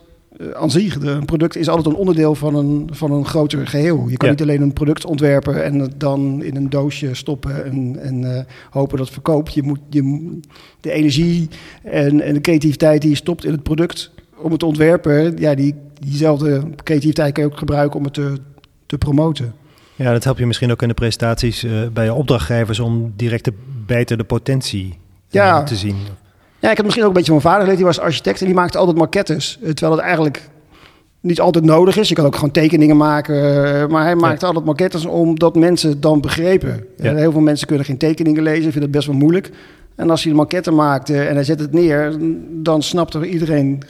aan 0.52 0.70
zich. 0.70 0.96
een 1.00 1.24
product 1.24 1.56
is 1.56 1.68
altijd 1.68 1.86
een 1.86 2.00
onderdeel 2.00 2.34
van 2.34 2.54
een, 2.54 2.88
van 2.92 3.12
een 3.12 3.24
groter 3.24 3.66
geheel. 3.66 4.08
Je 4.08 4.16
kan 4.16 4.30
niet 4.30 4.42
alleen 4.42 4.62
een 4.62 4.72
product 4.72 5.04
ontwerpen 5.04 5.64
en 5.64 5.78
het 5.78 6.00
dan 6.00 6.42
in 6.42 6.56
een 6.56 6.70
doosje 6.70 7.14
stoppen 7.14 7.64
en, 7.64 7.98
en 8.02 8.22
uh, 8.22 8.40
hopen 8.70 8.96
dat 8.96 9.06
het 9.06 9.14
verkoopt. 9.14 9.54
Je 9.54 9.62
moet 9.62 9.80
je, 9.90 10.38
de 10.80 10.92
energie 10.92 11.48
en, 11.82 12.20
en 12.20 12.34
de 12.34 12.40
creativiteit 12.40 13.00
die 13.00 13.10
je 13.10 13.16
stopt 13.16 13.44
in 13.44 13.52
het 13.52 13.62
product 13.62 14.10
om 14.36 14.50
het 14.50 14.60
te 14.60 14.66
ontwerpen, 14.66 15.36
ja, 15.38 15.54
die, 15.54 15.74
diezelfde 16.00 16.62
creativiteit 16.82 17.32
kan 17.32 17.44
je 17.44 17.50
ook 17.50 17.58
gebruiken 17.58 17.98
om 17.98 18.04
het 18.04 18.14
te, 18.14 18.36
te 18.86 18.98
promoten. 18.98 19.54
Ja, 19.94 20.12
dat 20.12 20.24
helpt 20.24 20.38
je 20.38 20.46
misschien 20.46 20.70
ook 20.70 20.82
in 20.82 20.88
de 20.88 20.94
presentaties 20.94 21.64
uh, 21.64 21.88
bij 21.92 22.04
je 22.04 22.14
opdrachtgevers 22.14 22.78
om 22.80 23.12
direct 23.16 23.44
de, 23.44 23.52
beter 23.86 24.16
de 24.16 24.24
potentie 24.24 24.98
ja. 25.28 25.62
te 25.62 25.76
zien. 25.76 25.96
Ja, 26.60 26.70
ik 26.70 26.76
heb 26.76 26.84
misschien 26.84 27.04
ook 27.04 27.10
een 27.10 27.16
beetje 27.16 27.30
mijn 27.30 27.42
vader 27.42 27.60
geleerd. 27.60 27.76
Die 27.76 27.86
was 27.86 27.98
architect 27.98 28.40
en 28.40 28.46
die 28.46 28.54
maakte 28.54 28.78
altijd 28.78 28.96
maquettes. 28.96 29.58
Eh, 29.62 29.70
terwijl 29.70 29.92
het 29.92 30.00
eigenlijk 30.00 30.48
niet 31.20 31.40
altijd 31.40 31.64
nodig 31.64 31.96
is. 31.96 32.08
Je 32.08 32.14
kan 32.14 32.24
ook 32.24 32.34
gewoon 32.34 32.50
tekeningen 32.50 32.96
maken. 32.96 33.34
Eh, 33.34 33.86
maar 33.86 34.04
hij 34.04 34.14
maakte 34.14 34.46
altijd 34.46 34.64
maquettes 34.64 35.04
omdat 35.04 35.54
mensen 35.54 35.90
het 35.90 36.02
dan 36.02 36.20
begrepen. 36.20 36.86
Ja. 36.96 37.14
Heel 37.14 37.32
veel 37.32 37.40
mensen 37.40 37.66
kunnen 37.66 37.84
geen 37.84 37.98
tekeningen 37.98 38.42
lezen. 38.42 38.62
Vinden 38.62 38.82
het 38.82 38.90
best 38.90 39.06
wel 39.06 39.16
moeilijk. 39.16 39.50
En 39.94 40.10
als 40.10 40.22
hij 40.22 40.32
de 40.32 40.38
maquette 40.38 40.70
maakte 40.70 41.22
en 41.22 41.34
hij 41.34 41.44
zet 41.44 41.60
het 41.60 41.72
neer... 41.72 42.16
dan 42.50 42.82
snapte 42.82 43.28
iedereen 43.28 43.82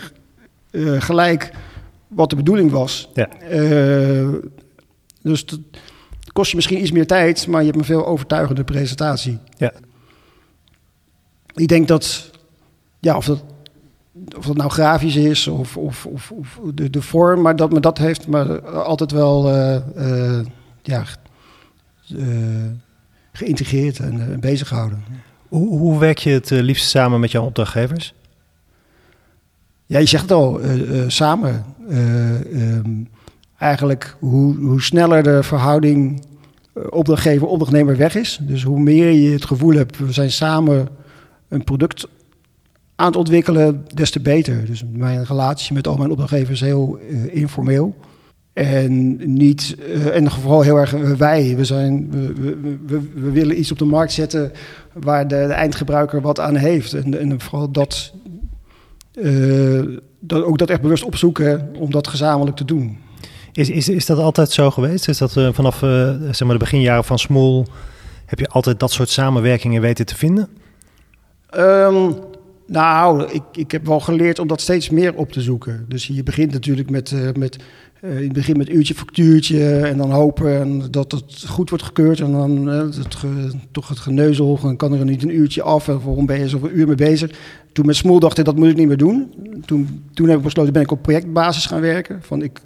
uh, 0.70 1.00
gelijk 1.00 1.50
wat 2.08 2.30
de 2.30 2.36
bedoeling 2.36 2.70
was. 2.70 3.10
Ja. 3.14 3.28
Uh, 3.52 4.28
dus 5.22 5.40
het 5.40 5.58
kost 6.32 6.50
je 6.50 6.56
misschien 6.56 6.80
iets 6.80 6.92
meer 6.92 7.06
tijd... 7.06 7.46
maar 7.46 7.60
je 7.60 7.66
hebt 7.66 7.78
een 7.78 7.84
veel 7.84 8.06
overtuigende 8.06 8.64
presentatie. 8.64 9.38
Ja. 9.56 9.72
Ik 11.54 11.68
denk 11.68 11.88
dat 11.88 12.30
ja, 13.00 13.16
of 13.16 13.24
dat, 13.24 13.44
of 14.36 14.46
dat 14.46 14.56
nou 14.56 14.70
grafisch 14.70 15.16
is 15.16 15.48
of, 15.48 15.76
of, 15.76 16.06
of, 16.06 16.30
of 16.30 16.60
de, 16.74 16.90
de 16.90 17.02
vorm, 17.02 17.40
maar 17.40 17.56
dat, 17.56 17.82
dat 17.82 17.98
heeft 17.98 18.26
me 18.26 18.60
altijd 18.62 19.10
wel 19.10 19.54
uh, 19.54 19.76
uh, 19.96 20.40
ja, 20.82 21.04
uh, 22.12 22.26
geïntegreerd 23.32 23.98
en 23.98 24.40
bezig 24.40 24.68
gehouden. 24.68 25.04
Hoe, 25.48 25.78
hoe 25.78 25.98
werk 25.98 26.18
je 26.18 26.30
het 26.30 26.50
liefst 26.50 26.88
samen 26.88 27.20
met 27.20 27.30
jouw 27.30 27.44
opdrachtgevers? 27.44 28.14
Ja, 29.86 29.98
je 29.98 30.06
zegt 30.06 30.22
het 30.22 30.32
al, 30.32 30.60
samen. 31.06 31.64
Um, 31.90 33.08
eigenlijk 33.58 34.16
hoe, 34.18 34.56
hoe 34.56 34.82
sneller 34.82 35.22
de 35.22 35.42
verhouding 35.42 36.24
opdrachtgever-opdrachtnemer 36.90 37.96
weg 37.96 38.14
is. 38.14 38.38
Dus 38.42 38.62
hoe 38.62 38.80
meer 38.80 39.10
je 39.10 39.30
het 39.30 39.44
gevoel 39.44 39.74
hebt, 39.74 39.98
we 39.98 40.12
zijn 40.12 40.30
samen 40.30 40.88
een 41.48 41.64
product 41.64 42.08
aan 43.00 43.06
het 43.06 43.16
ontwikkelen, 43.16 43.86
des 43.94 44.10
te 44.10 44.20
beter. 44.20 44.66
Dus 44.66 44.84
mijn 44.92 45.24
relatie 45.24 45.74
met 45.74 45.86
al 45.86 45.96
mijn 45.96 46.10
opdrachtgevers 46.10 46.60
is 46.60 46.66
heel 46.66 46.98
uh, 47.10 47.34
informeel. 47.34 47.96
En 48.52 49.16
niet, 49.34 49.76
uh, 49.88 50.16
en 50.16 50.30
vooral 50.30 50.60
heel 50.60 50.76
erg 50.76 50.90
wij. 51.16 51.56
We, 51.56 51.64
zijn, 51.64 52.10
we, 52.10 52.34
we, 52.86 53.00
we, 53.14 53.30
willen 53.30 53.58
iets 53.58 53.70
op 53.70 53.78
de 53.78 53.84
markt 53.84 54.12
zetten 54.12 54.52
waar 54.92 55.28
de, 55.28 55.46
de 55.46 55.52
eindgebruiker 55.52 56.20
wat 56.20 56.40
aan 56.40 56.56
heeft. 56.56 56.92
En, 56.92 57.20
en 57.20 57.40
vooral 57.40 57.70
dat, 57.70 58.12
dat, 60.20 60.44
ook 60.44 60.58
dat 60.58 60.70
echt 60.70 60.80
bewust 60.80 61.04
opzoeken 61.04 61.70
om 61.78 61.90
dat 61.90 62.08
gezamenlijk 62.08 62.56
te 62.56 62.64
doen. 62.64 62.98
Is, 63.52 63.70
is, 63.70 63.88
is 63.88 64.06
dat 64.06 64.18
altijd 64.18 64.50
zo 64.50 64.70
geweest? 64.70 65.08
Is 65.08 65.18
dat 65.18 65.32
vanaf 65.32 65.78
zeg 66.30 66.40
maar 66.40 66.58
de 66.58 66.64
beginjaren 66.64 67.04
van 67.04 67.18
Smol 67.18 67.66
heb 68.26 68.38
je 68.38 68.48
altijd 68.48 68.80
dat 68.80 68.92
soort 68.92 69.08
samenwerkingen 69.08 69.80
weten 69.80 70.06
te 70.06 70.16
vinden? 70.16 70.48
Um, 71.56 72.14
nou, 72.70 73.24
ik, 73.32 73.42
ik 73.52 73.70
heb 73.70 73.86
wel 73.86 74.00
geleerd 74.00 74.38
om 74.38 74.46
dat 74.46 74.60
steeds 74.60 74.90
meer 74.90 75.14
op 75.14 75.32
te 75.32 75.40
zoeken. 75.40 75.84
Dus 75.88 76.06
je 76.06 76.22
begint 76.22 76.52
natuurlijk 76.52 76.90
met, 76.90 77.10
uh, 77.10 77.28
met 77.32 77.56
in 78.00 78.16
het 78.16 78.32
begin 78.32 78.56
met 78.56 78.68
uurtje 78.68 78.94
factuurtje 78.94 79.76
en 79.76 79.96
dan 79.96 80.10
hopen 80.10 80.82
dat 80.90 81.12
het 81.12 81.44
goed 81.46 81.68
wordt 81.68 81.84
gekeurd. 81.84 82.20
En 82.20 82.32
dan 82.32 82.68
uh, 82.68 82.78
het 82.78 83.16
toch 83.70 83.88
het 83.88 83.98
geneuzel, 83.98 84.58
dan 84.62 84.76
kan 84.76 84.92
er 84.92 85.04
niet 85.04 85.22
een 85.22 85.34
uurtje 85.34 85.62
af 85.62 85.88
en 85.88 86.00
waarom 86.04 86.26
ben 86.26 86.38
je 86.38 86.48
zoveel 86.48 86.70
uur 86.70 86.86
mee 86.86 86.96
bezig. 86.96 87.30
Toen 87.72 87.86
met 87.86 87.96
Smoel 87.96 88.20
dacht 88.20 88.38
ik, 88.38 88.44
dat 88.44 88.56
moet 88.56 88.68
ik 88.68 88.76
niet 88.76 88.88
meer 88.88 88.96
doen. 88.96 89.32
Toen, 89.64 90.04
toen 90.14 90.28
heb 90.28 90.38
ik 90.38 90.44
besloten, 90.44 90.72
ben 90.72 90.82
ik 90.82 90.90
op 90.90 91.02
projectbasis 91.02 91.66
gaan 91.66 91.80
werken. 91.80 92.18
Van 92.22 92.42
ik 92.42 92.60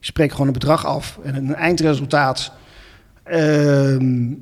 spreek 0.00 0.30
gewoon 0.30 0.46
een 0.46 0.52
bedrag 0.52 0.86
af 0.86 1.18
en 1.22 1.34
een 1.34 1.54
eindresultaat. 1.54 2.52
Ehm, 3.22 4.32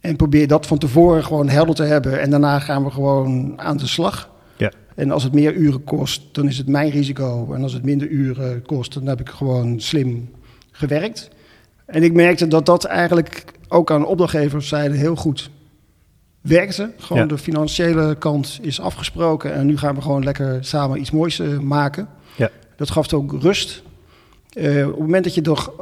en 0.00 0.16
probeer 0.16 0.46
dat 0.46 0.66
van 0.66 0.78
tevoren 0.78 1.24
gewoon 1.24 1.48
helder 1.48 1.74
te 1.74 1.82
hebben. 1.82 2.20
En 2.20 2.30
daarna 2.30 2.58
gaan 2.58 2.84
we 2.84 2.90
gewoon 2.90 3.60
aan 3.60 3.76
de 3.76 3.86
slag. 3.86 4.30
Ja. 4.56 4.72
En 4.94 5.10
als 5.10 5.22
het 5.22 5.32
meer 5.32 5.54
uren 5.54 5.84
kost, 5.84 6.22
dan 6.32 6.46
is 6.46 6.58
het 6.58 6.68
mijn 6.68 6.90
risico. 6.90 7.52
En 7.54 7.62
als 7.62 7.72
het 7.72 7.84
minder 7.84 8.08
uren 8.08 8.62
kost, 8.62 8.94
dan 8.94 9.06
heb 9.06 9.20
ik 9.20 9.28
gewoon 9.28 9.80
slim 9.80 10.30
gewerkt. 10.70 11.28
En 11.86 12.02
ik 12.02 12.12
merkte 12.12 12.48
dat 12.48 12.66
dat 12.66 12.84
eigenlijk 12.84 13.44
ook 13.68 13.90
aan 13.90 14.06
opdrachtgeverszijde 14.06 14.96
heel 14.96 15.16
goed 15.16 15.50
werkte. 16.40 16.92
Gewoon 16.96 17.28
de 17.28 17.38
financiële 17.38 18.16
kant 18.18 18.58
is 18.62 18.80
afgesproken. 18.80 19.52
En 19.52 19.66
nu 19.66 19.78
gaan 19.78 19.94
we 19.94 20.00
gewoon 20.00 20.24
lekker 20.24 20.64
samen 20.64 21.00
iets 21.00 21.10
moois 21.10 21.38
uh, 21.38 21.58
maken. 21.58 22.08
Ja. 22.36 22.50
Dat 22.76 22.90
gaf 22.90 23.12
ook 23.12 23.42
rust. 23.42 23.82
Uh, 24.54 24.86
op 24.86 24.92
het 24.92 25.00
moment 25.00 25.24
dat 25.24 25.34
je 25.34 25.40
toch 25.40 25.72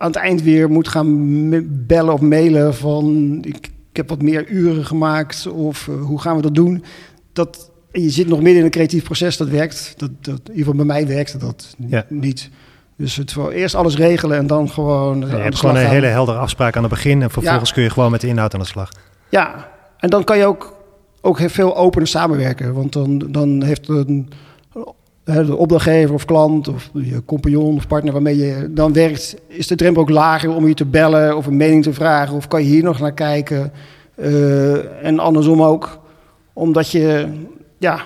aan 0.00 0.06
het 0.06 0.16
eind 0.16 0.42
weer 0.42 0.70
moet 0.70 0.88
gaan 0.88 1.66
bellen 1.86 2.12
of 2.12 2.20
mailen 2.20 2.74
van 2.74 3.38
ik, 3.42 3.56
ik 3.90 3.96
heb 3.96 4.08
wat 4.08 4.22
meer 4.22 4.48
uren 4.48 4.84
gemaakt 4.84 5.46
of 5.46 5.86
uh, 5.86 6.02
hoe 6.02 6.20
gaan 6.20 6.36
we 6.36 6.42
dat 6.42 6.54
doen? 6.54 6.84
Dat, 7.32 7.70
je 7.92 8.10
zit 8.10 8.28
nog 8.28 8.38
midden 8.38 8.58
in 8.58 8.64
een 8.64 8.70
creatief 8.70 9.04
proces, 9.04 9.36
dat 9.36 9.48
werkt. 9.48 9.94
Dat, 9.96 10.10
dat, 10.20 10.40
in 10.44 10.50
ieder 10.50 10.56
geval 10.56 10.74
bij 10.74 10.84
mij 10.84 11.06
werkte 11.06 11.38
dat 11.38 11.74
ja. 11.88 12.04
niet. 12.08 12.50
Dus 12.96 13.16
het 13.16 13.32
voor 13.32 13.50
eerst 13.50 13.74
alles 13.74 13.96
regelen 13.96 14.38
en 14.38 14.46
dan 14.46 14.68
gewoon. 14.70 15.20
Ja, 15.20 15.26
je 15.26 15.42
hebt 15.42 15.58
gewoon 15.58 15.76
een 15.76 15.86
hele 15.86 16.06
heldere 16.06 16.38
afspraak 16.38 16.76
aan 16.76 16.82
het 16.82 16.92
begin 16.92 17.22
en 17.22 17.30
vervolgens 17.30 17.68
ja. 17.68 17.74
kun 17.74 17.82
je 17.82 17.90
gewoon 17.90 18.10
met 18.10 18.20
de 18.20 18.26
inhoud 18.26 18.54
aan 18.54 18.60
de 18.60 18.66
slag. 18.66 18.90
Ja, 19.28 19.68
en 19.98 20.10
dan 20.10 20.24
kan 20.24 20.38
je 20.38 20.44
ook, 20.44 20.76
ook 21.20 21.38
heel 21.38 21.48
veel 21.48 21.76
opener 21.76 22.08
samenwerken. 22.08 22.74
Want 22.74 22.92
dan, 22.92 23.18
dan 23.18 23.62
heeft 23.62 23.88
een 23.88 24.30
de 25.32 25.56
opdrachtgever 25.56 26.14
of 26.14 26.24
klant 26.24 26.68
of 26.68 26.90
je 26.92 27.22
compagnon 27.24 27.76
of 27.76 27.86
partner 27.86 28.12
waarmee 28.12 28.36
je 28.36 28.68
dan 28.70 28.92
werkt, 28.92 29.36
is 29.46 29.66
de 29.66 29.74
drempel 29.74 30.02
ook 30.02 30.10
lager 30.10 30.54
om 30.54 30.68
je 30.68 30.74
te 30.74 30.84
bellen 30.84 31.36
of 31.36 31.46
een 31.46 31.56
mening 31.56 31.82
te 31.82 31.92
vragen 31.92 32.36
of 32.36 32.48
kan 32.48 32.62
je 32.62 32.68
hier 32.68 32.82
nog 32.82 33.00
naar 33.00 33.14
kijken. 33.14 33.72
Uh, 34.14 35.04
en 35.04 35.18
andersom 35.18 35.62
ook, 35.62 36.00
omdat 36.52 36.90
je 36.90 37.28
ja, 37.78 38.02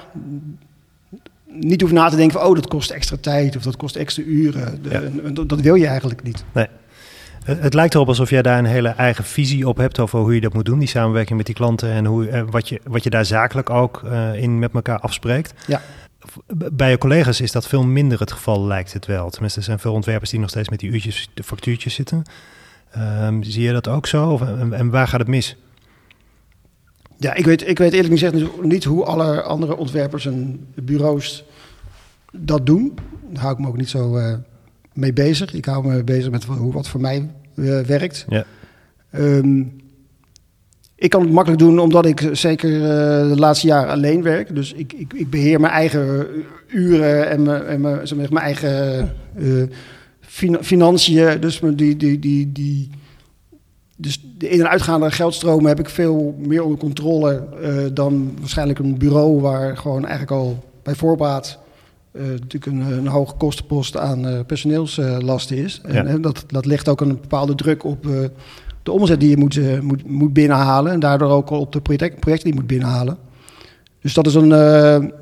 niet 1.46 1.80
hoeft 1.80 1.92
na 1.92 2.08
te 2.08 2.16
denken 2.16 2.38
van 2.40 2.48
oh 2.48 2.54
dat 2.54 2.68
kost 2.68 2.90
extra 2.90 3.16
tijd 3.20 3.56
of 3.56 3.62
dat 3.62 3.76
kost 3.76 3.96
extra 3.96 4.22
uren. 4.22 4.82
De, 4.82 4.90
ja. 4.90 5.30
dat, 5.30 5.48
dat, 5.48 5.60
wil 5.60 5.74
je 5.74 5.86
eigenlijk 5.86 6.22
niet. 6.22 6.44
Nee. 6.52 6.66
Het 7.44 7.74
lijkt 7.74 7.94
erop 7.94 8.08
alsof 8.08 8.30
jij 8.30 8.42
daar 8.42 8.58
een 8.58 8.64
hele 8.64 8.88
eigen 8.88 9.24
visie 9.24 9.68
op 9.68 9.76
hebt 9.76 9.98
over 9.98 10.18
hoe 10.18 10.34
je 10.34 10.40
dat 10.40 10.54
moet 10.54 10.64
doen, 10.64 10.78
die 10.78 10.88
samenwerking 10.88 11.36
met 11.36 11.46
die 11.46 11.54
klanten 11.54 11.90
en 11.90 12.04
hoe, 12.04 12.44
wat, 12.50 12.68
je, 12.68 12.80
wat 12.84 13.04
je 13.04 13.10
daar 13.10 13.24
zakelijk 13.24 13.70
ook 13.70 14.02
uh, 14.04 14.34
in 14.34 14.58
met 14.58 14.72
elkaar 14.72 14.98
afspreekt. 14.98 15.54
Ja. 15.66 15.80
Bij 16.72 16.90
je 16.90 16.98
collega's 16.98 17.40
is 17.40 17.52
dat 17.52 17.66
veel 17.66 17.84
minder 17.84 18.20
het 18.20 18.32
geval, 18.32 18.66
lijkt 18.66 18.92
het 18.92 19.06
wel. 19.06 19.30
Tenminste, 19.30 19.58
er 19.58 19.64
zijn 19.64 19.78
veel 19.78 19.92
ontwerpers 19.92 20.30
die 20.30 20.40
nog 20.40 20.50
steeds 20.50 20.68
met 20.68 20.78
die 20.78 20.90
uurtjes, 20.90 21.30
de 21.34 21.42
factuurtjes 21.42 21.94
zitten. 21.94 22.22
Ehm, 22.90 23.42
zie 23.42 23.62
je 23.62 23.72
dat 23.72 23.88
ook 23.88 24.06
zo? 24.06 24.30
Of, 24.30 24.40
en, 24.40 24.72
en 24.72 24.90
waar 24.90 25.08
gaat 25.08 25.20
het 25.20 25.28
mis? 25.28 25.56
Ja, 27.18 27.34
ik 27.34 27.44
weet, 27.44 27.68
ik 27.68 27.78
weet 27.78 27.92
eerlijk 27.92 28.12
gezegd 28.12 28.62
niet 28.62 28.84
hoe 28.84 29.04
alle 29.04 29.42
andere 29.42 29.76
ontwerpers 29.76 30.26
en 30.26 30.66
bureaus 30.74 31.44
dat 32.32 32.66
doen. 32.66 32.94
Daar 33.30 33.42
hou 33.42 33.54
ik 33.54 33.60
me 33.60 33.68
ook 33.68 33.76
niet 33.76 33.88
zo 33.88 34.18
uh, 34.18 34.34
mee 34.92 35.12
bezig. 35.12 35.52
Ik 35.54 35.64
hou 35.64 35.86
me 35.86 36.04
bezig 36.04 36.30
met 36.30 36.44
hoe 36.44 36.72
wat 36.72 36.88
voor 36.88 37.00
mij 37.00 37.30
uh, 37.54 37.80
werkt. 37.80 38.24
Ja. 38.28 38.44
Um, 39.10 39.82
ik 41.04 41.10
kan 41.10 41.22
het 41.22 41.30
makkelijk 41.30 41.62
doen 41.62 41.78
omdat 41.78 42.06
ik 42.06 42.28
zeker 42.32 42.70
uh, 42.70 42.86
de 43.28 43.36
laatste 43.36 43.66
jaren 43.66 43.92
alleen 43.92 44.22
werk. 44.22 44.54
Dus 44.54 44.72
ik, 44.72 44.92
ik, 44.92 45.12
ik 45.12 45.30
beheer 45.30 45.60
mijn 45.60 45.72
eigen 45.72 46.26
uren 46.68 47.30
en 47.30 47.42
mijn, 47.42 47.64
en 47.64 47.80
mijn, 47.80 48.06
zeg 48.06 48.18
maar, 48.18 48.32
mijn 48.32 48.44
eigen 48.44 49.12
financiën. 50.60 51.40
Dus 51.40 51.60
die, 51.74 51.96
die, 51.96 52.18
die, 52.18 52.52
die, 52.52 52.90
dus 53.96 54.20
de 54.38 54.48
in- 54.48 54.60
en 54.60 54.68
uitgaande 54.68 55.10
geldstromen 55.10 55.66
heb 55.66 55.78
ik 55.78 55.88
veel 55.88 56.34
meer 56.38 56.62
onder 56.62 56.78
controle 56.78 57.46
uh, 57.62 57.76
dan 57.92 58.34
waarschijnlijk 58.40 58.78
een 58.78 58.98
bureau 58.98 59.40
waar 59.40 59.76
gewoon 59.76 60.02
eigenlijk 60.06 60.30
al 60.30 60.64
bij 60.82 60.94
voorbaat 60.94 61.58
uh, 62.12 62.22
natuurlijk 62.22 62.66
een, 62.66 62.80
een, 62.80 63.06
hoge 63.06 63.34
kostenpost 63.34 63.96
aan 63.96 64.44
personeelslasten 64.46 65.56
is. 65.56 65.80
Ja. 65.86 65.94
En, 65.94 66.06
en, 66.06 66.22
dat, 66.22 66.44
dat 66.46 66.66
legt 66.66 66.88
ook 66.88 67.00
een 67.00 67.20
bepaalde 67.20 67.54
druk 67.54 67.84
op 67.84 68.06
de 68.84 68.92
omzet 68.92 69.20
die 69.20 69.30
je 69.30 69.36
moet, 69.36 69.82
moet, 69.82 70.06
moet 70.06 70.32
binnenhalen 70.32 70.92
en 70.92 71.00
daardoor 71.00 71.30
ook 71.30 71.50
op 71.50 71.72
de 71.72 71.80
project, 71.80 72.20
projecten 72.20 72.44
die 72.44 72.54
je 72.54 72.60
moet 72.60 72.68
binnenhalen. 72.68 73.18
Dus 74.00 74.14
dat 74.14 74.26
is 74.26 74.34
een, 74.34 75.12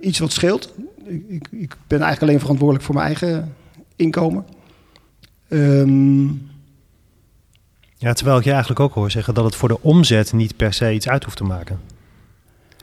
iets 0.00 0.18
wat 0.18 0.32
scheelt. 0.32 0.72
Ik, 1.04 1.48
ik, 1.50 1.76
ben 1.86 2.00
eigenlijk 2.00 2.22
alleen 2.22 2.40
verantwoordelijk 2.40 2.84
voor 2.84 2.94
mijn 2.94 3.06
eigen 3.06 3.54
inkomen. 3.96 4.44
Um, 5.48 6.48
ja, 7.96 8.12
terwijl 8.12 8.38
ik 8.38 8.44
je 8.44 8.50
eigenlijk 8.50 8.80
ook 8.80 8.94
hoor 8.94 9.10
zeggen 9.10 9.34
dat 9.34 9.44
het 9.44 9.56
voor 9.56 9.68
de 9.68 9.82
omzet 9.82 10.32
niet 10.32 10.56
per 10.56 10.72
se 10.72 10.92
iets 10.92 11.08
uit 11.08 11.24
hoeft 11.24 11.36
te 11.36 11.44
maken. 11.44 11.80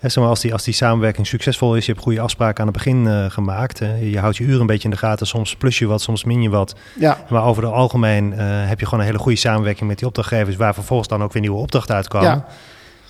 He, 0.04 0.10
zeg 0.10 0.24
maar, 0.24 0.32
als, 0.32 0.42
die, 0.42 0.54
als 0.54 0.64
die 0.64 0.74
samenwerking 0.74 1.28
succesvol 1.28 1.76
is, 1.76 1.86
je 1.86 1.92
hebt 1.92 2.04
goede 2.04 2.20
afspraken 2.20 2.60
aan 2.60 2.68
het 2.68 2.76
begin 2.76 3.06
uh, 3.06 3.26
gemaakt. 3.30 3.80
Hè, 3.80 3.96
je 3.96 4.20
houdt 4.20 4.38
je 4.38 4.44
uren 4.44 4.62
een 4.62 4.66
beetje 4.66 4.84
in 4.84 4.90
de 4.90 4.98
gaten, 4.98 5.28
soms 5.28 5.56
plus 5.56 5.80
je 5.80 5.86
wat, 5.86 6.02
soms 6.02 6.24
min 6.24 6.42
je 6.42 6.50
wat. 6.50 6.76
Ja. 7.00 7.26
Maar 7.30 7.46
over 7.46 7.64
het 7.64 7.72
algemeen 7.72 8.32
uh, 8.32 8.38
heb 8.40 8.80
je 8.80 8.86
gewoon 8.86 9.00
een 9.00 9.06
hele 9.06 9.20
goede 9.20 9.38
samenwerking 9.38 9.90
met 9.90 9.98
die 9.98 10.08
opdrachtgevers, 10.08 10.56
waar 10.56 10.74
vervolgens 10.74 11.08
dan 11.08 11.24
ook 11.24 11.34
weer 11.34 11.42
nieuwe 11.42 11.58
opdrachten 11.58 11.96
uitkomen. 11.96 12.28
Ja. 12.28 12.46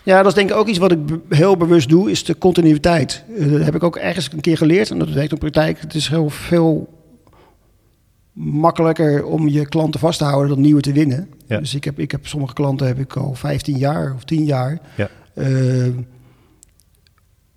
Ja, 0.04 0.18
dat 0.18 0.26
is 0.26 0.34
denk 0.34 0.50
ik 0.50 0.56
ook 0.56 0.68
iets 0.68 0.78
wat 0.78 0.92
ik 0.92 1.00
heel 1.30 1.58
bewust 1.58 1.90
doe, 1.90 2.12
is 2.12 2.24
de 2.24 2.38
continuïteit. 2.38 3.24
Uh, 3.38 3.52
dat 3.52 3.64
heb 3.64 3.76
ik 3.76 3.84
ook 3.84 3.96
ergens 3.96 4.32
een 4.32 4.42
keer 4.42 4.58
geleerd 4.58 4.90
en 4.90 5.00
dat 5.00 5.10
werkt 5.10 5.32
in 5.32 5.40
de 5.40 5.50
praktijk. 5.50 5.82
Het 5.82 5.94
is 5.94 6.08
heel 6.08 6.30
veel 6.30 6.90
makkelijker 8.34 9.26
om 9.26 9.48
je 9.48 9.68
klanten 9.68 10.00
vast 10.00 10.18
te 10.18 10.26
houden 10.26 10.50
dan 10.50 10.62
nieuwe 10.62 10.82
te 10.82 10.92
winnen. 10.92 11.30
Ja. 11.48 11.60
Dus 11.60 11.76
ik 11.76 11.84
heb, 11.84 12.00
ik 12.00 12.12
heb 12.12 12.28
sommige 12.28 12.54
klanten 12.54 12.88
heb 12.88 13.00
ik 13.00 13.16
al 13.16 13.34
15 13.34 13.78
jaar 13.78 14.14
of 14.16 14.24
10 14.24 14.44
jaar. 14.44 14.80
Ja. 14.96 15.10
Uh, 15.34 15.88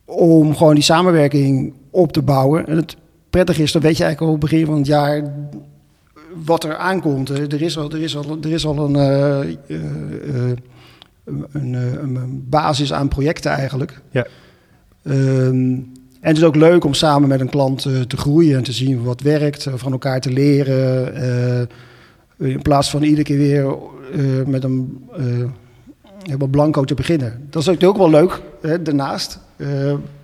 om 0.06 0.56
gewoon 0.56 0.74
die 0.74 0.82
samenwerking 0.82 1.72
op 1.90 2.12
te 2.12 2.22
bouwen. 2.22 2.66
En 2.66 2.76
het 2.76 2.96
prettige 3.30 3.62
is, 3.62 3.72
dan 3.72 3.82
weet 3.82 3.96
je 3.96 4.04
eigenlijk 4.04 4.32
al 4.32 4.36
op 4.36 4.42
het 4.42 4.50
begin 4.50 4.66
van 4.66 4.76
het 4.76 4.86
jaar 4.86 5.32
wat 6.44 6.64
er 6.64 6.76
aankomt. 6.76 7.28
Er 7.28 7.62
is 7.62 7.78
al, 7.78 7.90
er 7.90 8.02
is 8.02 8.16
al, 8.16 8.38
er 8.42 8.52
is 8.52 8.66
al 8.66 8.78
een, 8.78 8.96
uh, 8.96 9.54
uh, 9.66 10.52
een, 11.52 11.74
een, 11.74 12.44
basis 12.48 12.92
aan 12.92 13.08
projecten 13.08 13.50
eigenlijk. 13.50 14.00
Ja. 14.10 14.26
Um, 15.02 15.94
en 16.20 16.32
het 16.32 16.36
is 16.36 16.44
ook 16.44 16.56
leuk 16.56 16.84
om 16.84 16.94
samen 16.94 17.28
met 17.28 17.40
een 17.40 17.48
klant 17.48 17.84
uh, 17.84 18.00
te 18.00 18.16
groeien 18.16 18.56
en 18.56 18.62
te 18.62 18.72
zien 18.72 19.02
wat 19.02 19.20
werkt, 19.20 19.66
van 19.74 19.92
elkaar 19.92 20.20
te 20.20 20.32
leren. 20.32 21.68
In 22.38 22.62
plaats 22.62 22.90
van 22.90 23.02
iedere 23.02 23.22
keer 23.22 23.38
weer 23.38 23.76
met 24.46 24.64
een 24.64 25.08
helemaal 26.26 26.48
blanco 26.48 26.84
te 26.84 26.94
beginnen. 26.94 27.46
Dat 27.50 27.62
is 27.62 27.68
ook, 27.68 27.84
ook 27.84 27.96
wel 27.96 28.10
leuk, 28.10 28.42
hè, 28.62 28.82
daarnaast. 28.82 29.38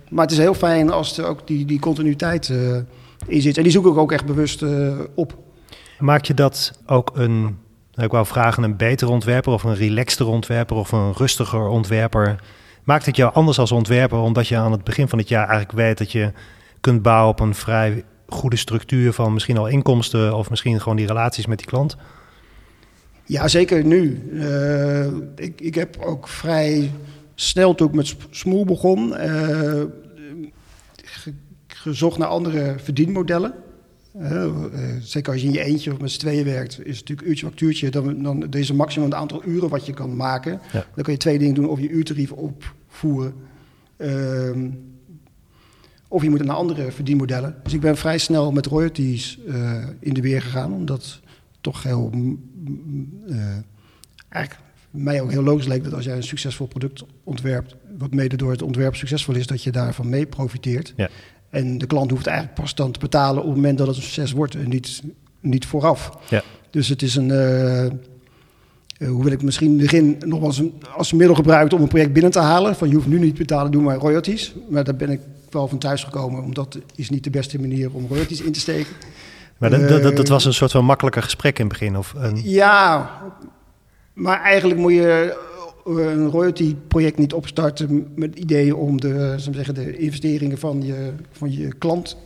maar 0.09 0.23
het 0.23 0.31
is 0.31 0.37
heel 0.37 0.53
fijn 0.53 0.91
als 0.91 1.17
er 1.17 1.25
ook 1.25 1.47
die, 1.47 1.65
die 1.65 1.79
continuïteit 1.79 2.53
in 3.27 3.41
zit. 3.41 3.57
En 3.57 3.63
die 3.63 3.71
zoek 3.71 3.85
ik 3.85 3.97
ook 3.97 4.11
echt 4.11 4.25
bewust 4.25 4.63
op. 5.15 5.37
Maak 5.99 6.25
je 6.25 6.33
dat 6.33 6.79
ook 6.85 7.11
een, 7.13 7.41
nou, 7.41 8.05
ik 8.05 8.11
wou 8.11 8.25
vragen, 8.25 8.63
een 8.63 8.77
betere 8.77 9.11
ontwerper 9.11 9.53
of 9.53 9.63
een 9.63 9.75
relaxter 9.75 10.27
ontwerper 10.27 10.75
of 10.75 10.91
een 10.91 11.13
rustiger 11.13 11.67
ontwerper? 11.67 12.35
Maakt 12.83 13.05
het 13.05 13.15
jou 13.15 13.33
anders 13.33 13.59
als 13.59 13.71
ontwerper, 13.71 14.17
omdat 14.17 14.47
je 14.47 14.57
aan 14.57 14.71
het 14.71 14.83
begin 14.83 15.07
van 15.07 15.17
het 15.17 15.27
jaar 15.27 15.47
eigenlijk 15.47 15.71
weet 15.71 15.97
dat 15.97 16.11
je 16.11 16.31
kunt 16.81 17.01
bouwen 17.01 17.29
op 17.29 17.39
een 17.39 17.55
vrij 17.55 18.03
goede 18.27 18.55
structuur 18.55 19.13
van 19.13 19.33
misschien 19.33 19.57
al 19.57 19.67
inkomsten 19.67 20.35
of 20.35 20.49
misschien 20.49 20.81
gewoon 20.81 20.97
die 20.97 21.07
relaties 21.07 21.45
met 21.45 21.57
die 21.57 21.67
klant? 21.67 21.97
Ja, 23.25 23.47
zeker 23.47 23.85
nu. 23.85 24.21
Uh, 24.31 25.05
ik, 25.35 25.61
ik 25.61 25.75
heb 25.75 25.97
ook 26.01 26.27
vrij 26.27 26.91
snel 27.35 27.75
toen 27.75 27.87
ik 27.87 27.93
met 27.93 28.15
Smoel 28.29 28.65
begon, 28.65 29.09
uh, 29.09 29.83
ge 30.95 31.33
gezocht 31.67 32.17
naar 32.17 32.27
andere 32.27 32.75
verdienmodellen. 32.77 33.53
Uh, 34.19 34.31
uh, 34.31 34.51
zeker 35.01 35.31
als 35.31 35.41
je 35.41 35.47
in 35.47 35.53
je 35.53 35.63
eentje 35.63 35.91
of 35.91 35.99
met 35.99 36.11
z'n 36.11 36.19
tweeën 36.19 36.45
werkt, 36.45 36.71
is 36.71 36.97
het 36.97 37.09
natuurlijk 37.09 37.27
uurtje 37.27 37.45
factuurtje. 37.45 37.89
Dan, 37.89 38.23
dan 38.23 38.51
is 38.51 38.69
een 38.69 38.75
maximum 38.75 39.09
het 39.09 39.17
aantal 39.17 39.41
uren 39.45 39.69
wat 39.69 39.85
je 39.85 39.93
kan 39.93 40.15
maken. 40.15 40.59
Ja. 40.71 40.85
Dan 40.95 41.03
kun 41.03 41.13
je 41.13 41.19
twee 41.19 41.39
dingen 41.39 41.55
doen: 41.55 41.67
of 41.67 41.79
je 41.79 41.89
uurtarief 41.89 42.31
opvoeren. 42.31 43.33
Uh, 43.97 44.69
of 46.07 46.23
je 46.23 46.29
moet 46.29 46.43
naar 46.43 46.55
andere 46.55 46.91
verdienmodellen. 46.91 47.55
Dus 47.63 47.73
ik 47.73 47.81
ben 47.81 47.97
vrij 47.97 48.17
snel 48.17 48.51
met 48.51 48.65
royalties 48.65 49.39
in 49.99 50.13
de 50.13 50.21
weer 50.21 50.41
gegaan, 50.41 50.73
omdat 50.73 51.21
toch 51.63 51.83
heel. 51.83 52.11
uh, 53.27 53.37
eigenlijk 54.29 54.63
mij 54.89 55.21
ook 55.21 55.31
heel 55.31 55.43
logisch 55.43 55.67
leek 55.67 55.83
dat 55.83 55.93
als 55.93 56.05
jij 56.05 56.15
een 56.15 56.23
succesvol 56.23 56.67
product 56.67 57.03
ontwerpt, 57.23 57.75
wat 57.97 58.13
mede 58.13 58.35
door 58.35 58.51
het 58.51 58.61
ontwerp 58.61 58.95
succesvol 58.95 59.35
is, 59.35 59.47
dat 59.47 59.63
je 59.63 59.71
daarvan 59.71 60.09
mee 60.09 60.25
profiteert. 60.25 60.93
Ja. 60.95 61.09
En 61.49 61.77
de 61.77 61.87
klant 61.87 62.11
hoeft 62.11 62.27
eigenlijk 62.27 62.59
pas 62.59 62.75
dan 62.75 62.91
te 62.91 62.99
betalen 62.99 63.41
op 63.41 63.47
het 63.47 63.55
moment 63.55 63.77
dat 63.77 63.87
het 63.87 63.95
een 63.95 64.01
succes 64.01 64.31
wordt 64.31 64.55
en 64.55 64.69
niet, 64.69 65.01
niet 65.39 65.65
vooraf. 65.65 66.17
Ja. 66.29 66.43
Dus 66.69 66.87
het 66.87 67.01
is 67.01 67.15
een. 67.15 67.29
Uh, 67.29 67.87
hoe 69.09 69.23
wil 69.23 69.31
ik 69.31 69.41
misschien 69.41 69.67
in 69.67 69.79
het 69.79 69.81
begin 69.81 70.17
nog 70.25 70.43
als, 70.43 70.57
een, 70.57 70.73
als 70.95 71.13
middel 71.13 71.35
gebruikt 71.35 71.73
om 71.73 71.81
een 71.81 71.87
project 71.87 72.13
binnen 72.13 72.31
te 72.31 72.39
halen. 72.39 72.75
Van 72.75 72.89
je 72.89 72.95
hoeft 72.95 73.07
nu 73.07 73.19
niet 73.19 73.35
te 73.35 73.41
betalen, 73.41 73.71
doe 73.71 73.81
maar 73.81 73.97
royalties. 73.97 74.53
Maar 74.69 74.83
daar 74.83 74.95
ben 74.95 75.09
ik 75.09 75.19
wel 75.49 75.67
van 75.67 75.77
thuis 75.77 76.03
gekomen, 76.03 76.43
omdat 76.43 76.79
is 76.95 77.09
niet 77.09 77.23
de 77.23 77.29
beste 77.29 77.59
manier 77.59 77.93
om 77.93 78.07
royalties 78.07 78.41
in 78.41 78.51
te 78.51 78.59
steken. 78.59 78.93
Maar 79.69 79.79
dat, 79.79 79.89
dat, 79.89 80.03
dat, 80.03 80.15
dat 80.15 80.27
was 80.27 80.45
een 80.45 80.53
soort 80.53 80.71
van 80.71 80.85
makkelijker 80.85 81.23
gesprek 81.23 81.59
in 81.59 81.65
het 81.65 81.73
begin? 81.79 81.97
Of 81.97 82.13
een... 82.17 82.39
Ja, 82.43 83.11
maar 84.13 84.41
eigenlijk 84.41 84.79
moet 84.79 84.93
je 84.93 85.37
een 85.85 86.29
royalty-project 86.29 87.17
niet 87.17 87.33
opstarten 87.33 88.07
met 88.15 88.35
ideeën 88.35 88.75
om 88.75 89.01
de, 89.01 89.35
zeggen, 89.37 89.73
de 89.73 89.97
investeringen 89.97 90.57
van 90.57 90.81
je, 90.85 91.11
van 91.31 91.51
je 91.51 91.73
klant 91.77 92.17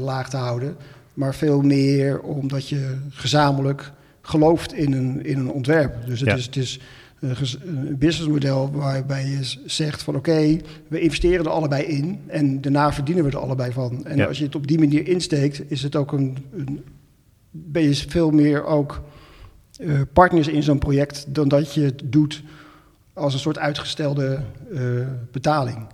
laag 0.00 0.30
te 0.30 0.36
houden. 0.36 0.76
Maar 1.14 1.34
veel 1.34 1.60
meer 1.60 2.20
omdat 2.20 2.68
je 2.68 2.96
gezamenlijk 3.10 3.92
gelooft 4.22 4.72
in 4.74 4.92
een, 4.92 5.24
in 5.24 5.38
een 5.38 5.50
ontwerp. 5.50 6.06
Dus 6.06 6.20
het 6.20 6.28
Ja. 6.28 6.34
is, 6.36 6.44
het 6.44 6.56
is 6.56 6.80
een, 7.22 7.96
businessmodel 7.98 8.70
waarbij 8.72 9.26
je 9.26 9.56
zegt 9.66 10.02
van 10.02 10.16
oké, 10.16 10.58
we 10.88 11.00
investeren 11.00 11.44
er 11.44 11.50
allebei 11.50 11.82
in 11.82 12.20
en 12.26 12.60
daarna 12.60 12.92
verdienen 12.92 13.24
we 13.24 13.30
er 13.30 13.38
allebei 13.38 13.72
van. 13.72 14.06
En 14.06 14.16
Ja. 14.16 14.26
als 14.26 14.38
je 14.38 14.44
het 14.44 14.54
op 14.54 14.66
die 14.66 14.78
manier 14.78 15.08
insteekt, 15.08 15.70
is 15.70 15.82
het 15.82 15.96
ook 15.96 16.12
een, 16.12 16.36
een 16.56 16.84
ben 17.50 17.82
je 17.82 17.94
veel 17.94 18.30
meer 18.30 18.64
ook 18.64 19.02
eh, 19.78 20.00
partners 20.12 20.48
in 20.48 20.62
zo'n 20.62 20.78
project 20.78 21.34
dan 21.34 21.48
dat 21.48 21.74
je 21.74 21.80
het 21.80 22.02
doet 22.04 22.42
als 23.12 23.34
een 23.34 23.40
soort 23.40 23.58
uitgestelde 23.58 24.40
eh, 24.74 24.80
betaling. 25.32 25.86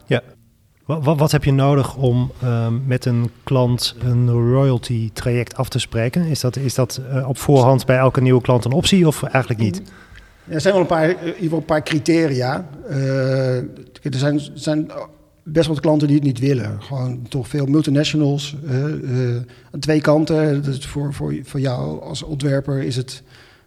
Wat, 0.85 1.05
wat, 1.05 1.19
wat 1.19 1.33
heb 1.33 1.45
je 1.45 1.53
nodig 1.53 1.97
om 1.97 2.33
ehm, 2.43 2.87
met 2.87 3.05
een 3.05 3.31
klant 3.43 3.95
een 3.99 4.31
royalty 4.31 5.11
traject 5.13 5.57
af 5.57 5.69
te 5.69 5.79
spreken? 5.79 6.25
Is 6.25 6.41
dat, 6.41 6.57
is 6.57 6.75
dat 6.75 7.01
eh, 7.11 7.29
op 7.29 7.39
voorhand 7.39 7.87
bij 7.87 7.97
elke 7.97 8.21
nieuwe 8.21 8.41
klant 8.41 8.65
een 8.65 8.73
optie 8.73 9.07
of 9.07 9.23
eigenlijk 9.23 9.61
niet? 9.61 9.83
Er 10.49 10.61
zijn 10.61 10.75
wel 10.75 10.83
een 10.83 10.89
paar, 10.89 11.17
een 11.41 11.65
paar 11.65 11.83
criteria. 11.83 12.69
Eh, 12.89 13.57
er 13.57 14.19
zijn, 14.19 14.41
zijn 14.55 14.91
best 15.43 15.69
wat 15.69 15.81
klanten 15.81 16.07
die 16.07 16.17
het 16.17 16.27
niet 16.27 16.39
willen. 16.39 16.83
Gewoon 16.83 17.27
toch 17.29 17.49
veel 17.49 17.67
multinationals. 17.67 18.57
eh, 18.69 19.37
aan 19.73 19.81
twee 19.81 20.01
kanten. 20.01 20.63
Dus 20.63 20.87
voor, 20.87 21.15
voor, 21.15 21.35
voor 21.43 21.61
jou 21.61 22.03
als 22.03 22.23
ontwerper 22.23 22.83
is 22.83 22.97
het 22.97 23.23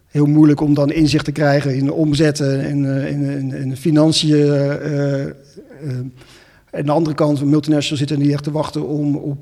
heel 0.08 0.26
moeilijk 0.26 0.62
om 0.62 0.74
dan 0.74 0.92
inzicht 0.92 1.26
te 1.26 1.32
krijgen 1.32 1.76
in 1.76 1.92
omzetten 1.92 2.62
en 2.62 2.98
eh, 2.98 3.12
in, 3.12 3.22
in, 3.22 3.54
in 3.54 3.78
financiën. 3.78 4.52
en 4.52 6.14
aan 6.72 6.86
de 6.86 6.92
andere 6.92 7.16
kant, 7.16 7.46
multinationals 7.46 8.00
zitten 8.00 8.20
niet 8.20 8.34
echt 8.34 8.44
te 8.44 8.52
wachten 8.52 8.88
om 8.88 9.16
op, 9.16 9.38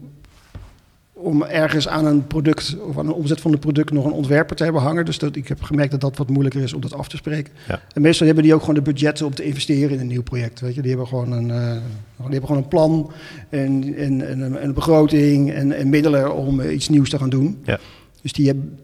om 1.22 1.44
ergens 1.44 1.88
aan 1.88 2.06
een 2.06 2.28
product 2.28 2.76
of 2.88 2.98
aan 2.98 3.08
een 3.08 3.14
omzet 3.14 3.42
van 3.42 3.54
een 3.54 3.60
product 3.60 3.92
nog 3.92 4.06
een 4.06 4.12
ontwerper 4.12 4.56
te 4.56 4.64
hebben 4.64 4.82
hangen. 4.82 5.06
Dus 5.06 5.18
dat, 5.18 5.36
ik 5.36 5.48
heb 5.48 5.62
gemerkt 5.62 5.92
dat 5.92 6.02
dat 6.02 6.18
wat 6.18 6.30
moeilijker 6.30 6.62
is 6.62 6.74
om 6.74 6.82
dat 6.82 6.94
af 6.94 7.08
te 7.08 7.18
spreken. 7.18 7.54
Ja. 7.68 7.82
En 7.94 8.02
meestal 8.02 8.26
hebben 8.26 8.44
die 8.44 8.54
ook 8.54 8.60
gewoon 8.60 8.76
de 8.76 8.82
budgetten 8.82 9.26
om 9.26 9.36
te 9.36 9.44
investeren 9.44 9.90
in 9.90 10.00
een 10.00 10.08
nieuw 10.08 10.24
project. 10.24 10.60
Weet 10.60 10.76
je? 10.76 10.82
Die 10.82 10.90
hebben 10.90 11.08
gewoon 11.08 11.32
een, 11.32 11.52
eh, 11.52 11.72
die 12.18 12.30
hebben 12.32 12.46
gewoon 12.46 12.58
een 12.58 12.68
plan 12.68 13.12
en, 13.50 13.96
en, 13.96 14.28
en, 14.28 14.40
een, 14.40 14.64
een 14.64 14.74
begroting 14.74 15.52
en, 15.52 15.72
en 15.72 15.90
middelen 15.90 16.36
om 16.36 16.60
eh, 16.60 16.74
iets 16.74 16.90
nieuws 16.90 17.10
te 17.10 17.18
gaan 17.18 17.30
doen. 17.30 17.60
Ja. 17.64 17.80
Dus 18.22 18.34
die, 18.34 18.46
hebben 18.48 18.80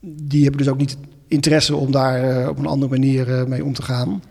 die 0.00 0.42
hebben 0.42 0.58
dus 0.58 0.70
ook 0.70 0.78
niet 0.78 0.96
interesse 1.28 1.76
om 1.76 1.90
daar 1.90 2.42
eh, 2.42 2.48
op 2.48 2.58
een 2.58 2.66
andere 2.66 2.90
manier 2.90 3.44
mee 3.48 3.64
om 3.64 3.72
te 3.72 3.82
gaan. 3.82 4.22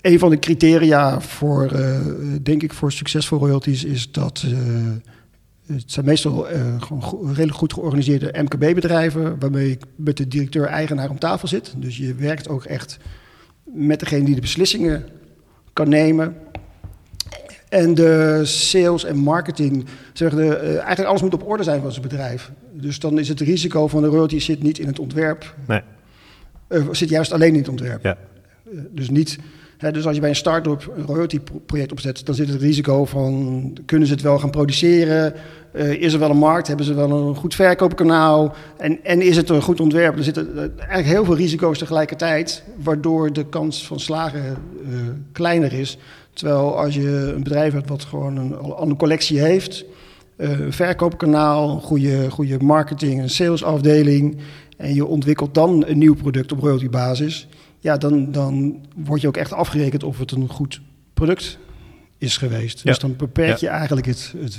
Een 0.00 0.18
van 0.18 0.30
de 0.30 0.38
criteria 0.38 1.20
voor, 1.20 1.80
denk 2.42 2.62
ik, 2.62 2.72
voor 2.72 2.92
succesvol 2.92 3.38
royalties 3.38 3.84
is 3.84 4.12
dat 4.12 4.44
het 5.72 5.92
zijn 5.92 6.06
meestal 6.06 6.48
eh, 6.48 6.82
gewoon 6.82 7.02
go- 7.02 7.22
redelijk 7.26 7.54
goed 7.58 7.72
georganiseerde 7.72 8.34
MKB-bedrijven, 8.42 9.38
waarmee 9.38 9.70
ik 9.70 9.82
met 9.96 10.16
de 10.16 10.28
directeur-eigenaar 10.28 11.10
om 11.10 11.18
tafel 11.18 11.48
zit. 11.48 11.74
Dus 11.76 11.96
je 11.96 12.14
werkt 12.14 12.48
ook 12.48 12.64
echt 12.64 12.98
met 13.64 14.00
degene 14.00 14.24
die 14.24 14.34
de 14.34 14.40
beslissingen 14.40 15.04
kan 15.72 15.88
nemen. 15.88 16.36
En 17.68 17.94
de 17.94 18.40
sales 18.44 19.04
en 19.04 19.16
marketing, 19.16 19.84
zeggen 20.12 20.38
de, 20.38 20.56
eh, 20.56 20.68
eigenlijk 20.76 21.08
alles 21.08 21.22
moet 21.22 21.34
op 21.34 21.46
orde 21.48 21.62
zijn 21.62 21.80
van 21.80 21.90
zijn 21.92 22.02
bedrijf. 22.02 22.50
Dus 22.72 22.98
dan 22.98 23.18
is 23.18 23.28
het 23.28 23.40
risico 23.40 23.88
van 23.88 24.02
de 24.02 24.08
royalty 24.08 24.38
zit 24.38 24.62
niet 24.62 24.78
in 24.78 24.86
het 24.86 24.98
ontwerp, 24.98 25.54
Nee. 25.66 25.80
eh, 26.68 26.86
zit 26.92 27.08
juist 27.08 27.32
alleen 27.32 27.52
in 27.52 27.58
het 27.58 27.68
ontwerp. 27.68 28.02
Ja. 28.02 28.16
Dus 28.90 29.10
niet, 29.10 29.38
dus 29.78 30.06
als 30.06 30.14
je 30.14 30.20
bij 30.20 30.30
een 30.30 30.36
start-up 30.36 30.92
een 30.96 31.06
royalty-project 31.06 31.92
opzet, 31.92 32.26
dan 32.26 32.34
zit 32.34 32.48
het 32.48 32.60
risico 32.60 33.04
van 33.04 33.72
kunnen 33.86 34.08
ze 34.08 34.14
het 34.14 34.22
wel 34.22 34.38
gaan 34.38 34.50
produceren? 34.50 35.34
Eh, 35.72 35.92
is 35.92 36.12
er 36.12 36.18
wel 36.18 36.30
een 36.30 36.36
markt? 36.36 36.66
Hebben 36.66 36.86
ze 36.86 36.94
wel 36.94 37.10
een 37.10 37.34
goed 37.34 37.54
verkoopkanaal? 37.54 38.54
En, 38.76 39.04
en 39.04 39.20
is 39.22 39.36
het 39.36 39.48
een 39.48 39.62
goed 39.62 39.80
ontwerp? 39.80 40.16
Er 40.16 40.24
zitten 40.24 40.56
eh, 40.56 40.60
eigenlijk 40.78 41.08
heel 41.08 41.24
veel 41.24 41.36
risico's 41.36 41.78
tegelijkertijd, 41.78 42.62
waardoor 42.76 43.32
de 43.32 43.46
kans 43.46 43.86
van 43.86 44.00
slagen 44.00 44.44
eh, 44.44 44.56
kleiner 45.32 45.72
is. 45.72 45.98
Terwijl 46.32 46.78
als 46.78 46.94
je 46.94 47.32
een 47.34 47.42
bedrijf 47.42 47.72
hebt 47.72 47.88
wat 47.88 48.04
gewoon 48.04 48.36
een, 48.36 48.56
een 48.80 48.96
collectie 48.96 49.40
heeft, 49.40 49.84
een 50.36 50.72
verkoopkanaal, 50.72 51.80
goede, 51.80 52.30
goede 52.30 52.58
marketing, 52.60 53.22
een 53.22 53.30
salesafdeling, 53.30 54.36
en 54.76 54.94
je 54.94 55.06
ontwikkelt 55.06 55.54
dan 55.54 55.84
een 55.86 55.98
nieuw 55.98 56.14
product 56.14 56.52
op 56.52 56.60
royaltybasis, 56.60 57.48
ja, 57.78 57.96
dan, 57.96 58.32
dan 58.32 58.80
word 58.96 59.20
je 59.20 59.26
ook 59.28 59.36
echt 59.36 59.52
afgerekend 59.52 60.02
of 60.02 60.18
het 60.18 60.30
een 60.30 60.48
goed 60.48 60.80
product 61.14 61.58
is 62.18 62.36
geweest. 62.36 62.78
Ja. 62.78 62.90
Dus 62.90 62.98
dan 62.98 63.16
beperk 63.16 63.56
je 63.56 63.68
eigenlijk 63.68 64.06
het, 64.06 64.34
het, 64.40 64.58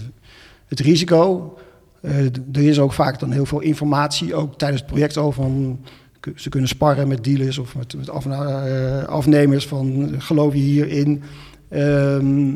het 0.67 0.79
risico. 0.79 1.53
D- 2.01 2.57
er 2.57 2.67
is 2.67 2.79
ook 2.79 2.93
vaak 2.93 3.19
dan 3.19 3.31
heel 3.31 3.45
veel 3.45 3.59
informatie, 3.59 4.35
ook 4.35 4.57
tijdens 4.57 4.81
het 4.81 4.89
project 4.89 5.17
al 5.17 5.31
van... 5.31 5.79
Ze 6.35 6.49
kunnen 6.49 6.69
sparren 6.69 7.07
met 7.07 7.23
dealers 7.23 7.57
of 7.57 7.75
met, 7.75 7.95
met 7.95 8.09
eh, 8.09 9.03
afnemers 9.03 9.67
van 9.67 10.15
geloof 10.17 10.53
je 10.53 10.59
hierin? 10.59 11.21
Ehm, 11.69 12.55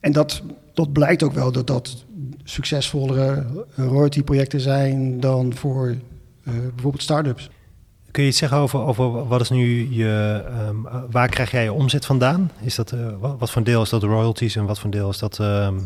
en 0.00 0.12
dat, 0.12 0.42
dat 0.74 0.92
blijkt 0.92 1.22
ook 1.22 1.32
wel 1.32 1.52
dat 1.52 1.66
dat 1.66 2.04
succesvollere 2.44 3.46
royalty-projecten 3.74 4.60
zijn 4.60 5.20
dan 5.20 5.54
voor 5.54 5.96
eh, 6.44 6.52
bijvoorbeeld 6.74 7.02
start-ups. 7.02 7.50
Kun 8.10 8.22
je 8.22 8.28
iets 8.28 8.38
zeggen 8.38 8.58
over, 8.58 8.80
over 8.80 9.26
wat 9.28 9.40
is 9.40 9.50
nu 9.50 9.94
je, 9.94 10.42
ehm, 10.48 10.86
eh, 10.86 11.02
waar 11.10 11.28
krijg 11.28 11.50
jij 11.50 11.62
je 11.62 11.72
omzet 11.72 12.06
vandaan? 12.06 12.50
Is 12.60 12.74
dat, 12.74 12.92
eh, 12.92 13.06
wat, 13.38 13.50
voor 13.50 13.62
deel 13.64 13.82
is 13.82 13.88
dat 13.88 14.02
royalties 14.02 14.56
en 14.56 14.64
wat 14.66 14.78
voor 14.78 14.90
deel 14.90 15.08
is 15.08 15.18
dat 15.18 15.38
ehm, 15.38 15.78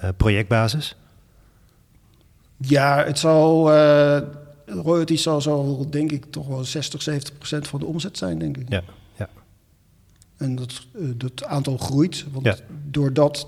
eh, 0.00 0.08
projectbasis? 0.16 0.96
Ja, 2.56 3.04
het 3.04 3.18
zal, 3.18 3.70
royalties 4.66 5.22
zal 5.22 5.40
zo 5.40 5.86
denk 5.90 6.12
ik 6.12 6.24
toch 6.30 6.46
wel 6.46 6.64
60, 6.64 7.02
70 7.02 7.36
procent 7.38 7.68
van 7.68 7.80
de 7.80 7.86
omzet 7.86 8.18
zijn, 8.18 8.38
denk 8.38 8.56
ik. 8.56 8.68
Ja, 8.68 8.82
ja. 9.18 9.28
En 10.36 10.54
dat, 10.54 10.86
dat 11.16 11.44
aantal 11.44 11.76
groeit, 11.76 12.24
want 12.32 12.44
Ja. 12.46 12.56
doordat 12.90 13.46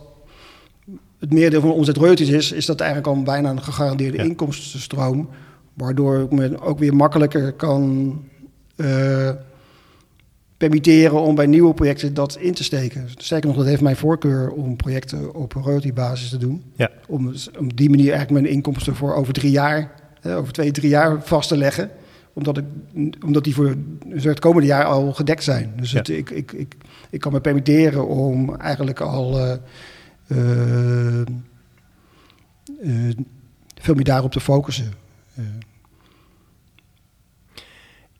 het 1.18 1.32
meerdeel 1.32 1.60
van 1.60 1.68
de 1.68 1.74
omzet 1.76 1.96
royalties 1.96 2.28
is, 2.28 2.52
is 2.52 2.66
dat 2.66 2.80
eigenlijk 2.80 3.16
al 3.16 3.22
bijna 3.22 3.50
een 3.50 3.62
gegarandeerde 3.62 4.16
Ja. 4.16 4.22
inkomstenstroom, 4.24 5.28
waardoor 5.76 6.20
ik 6.20 6.30
me 6.30 6.60
ook 6.60 6.78
weer 6.78 6.94
makkelijker 6.96 7.52
kan 7.52 8.14
eh, 8.76 9.30
permitteren 10.56 11.20
om 11.20 11.34
bij 11.34 11.46
nieuwe 11.46 11.74
projecten 11.74 12.14
dat 12.14 12.36
in 12.36 12.54
te 12.54 12.64
steken. 12.64 13.08
Sterker 13.16 13.48
nog, 13.48 13.56
dat 13.56 13.66
heeft 13.66 13.80
mijn 13.80 13.96
voorkeur 13.96 14.50
om 14.50 14.76
projecten 14.76 15.34
op 15.34 15.54
een 15.54 15.62
royalty-basis 15.62 16.28
te 16.28 16.36
doen. 16.38 16.62
Ja. 16.76 16.90
Om 17.08 17.32
op 17.58 17.76
die 17.76 17.90
manier 17.90 18.12
eigenlijk 18.12 18.42
mijn 18.42 18.54
inkomsten 18.54 18.94
voor 18.94 19.14
over 19.14 19.32
drie 19.32 19.50
jaar, 19.50 19.92
hè, 20.20 20.36
over 20.36 20.52
twee, 20.52 20.70
drie 20.70 20.88
jaar 20.90 21.22
vast 21.22 21.48
te 21.48 21.56
leggen. 21.56 21.90
Omdat, 22.32 22.56
ik, 22.58 22.64
omdat 23.24 23.44
die 23.44 23.54
voor 23.54 23.74
het 24.10 24.38
komende 24.38 24.66
jaar 24.68 24.84
al 24.84 25.12
gedekt 25.12 25.44
zijn. 25.44 25.72
Dus 25.76 25.90
Ja. 25.90 25.98
het, 25.98 26.08
ik, 26.08 26.30
ik, 26.30 26.52
ik, 26.52 26.74
ik 27.10 27.20
kan 27.20 27.32
me 27.32 27.40
permitteren 27.40 28.06
om 28.08 28.54
eigenlijk 28.54 29.00
al 29.00 29.38
eh, 29.38 29.52
eh, 30.26 31.26
veel 33.74 33.94
meer 33.94 34.04
daarop 34.04 34.32
te 34.32 34.40
focussen. 34.40 34.92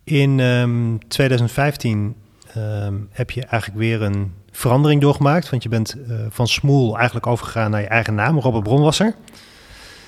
In 0.06 0.40
ehm, 0.40 0.96
2015 1.08 2.14
ehm, 2.54 2.94
heb 3.10 3.30
je 3.30 3.44
eigenlijk 3.44 3.80
weer 3.80 4.02
een 4.02 4.32
verandering 4.50 5.00
doorgemaakt. 5.00 5.50
Want 5.50 5.62
je 5.62 5.68
bent 5.68 5.96
eh, 6.08 6.16
van 6.28 6.48
Smoel 6.48 6.96
eigenlijk 6.96 7.26
overgegaan 7.26 7.70
naar 7.70 7.80
je 7.80 7.86
eigen 7.86 8.14
naam, 8.14 8.38
Robert 8.38 8.64
Bronwasser. 8.64 9.14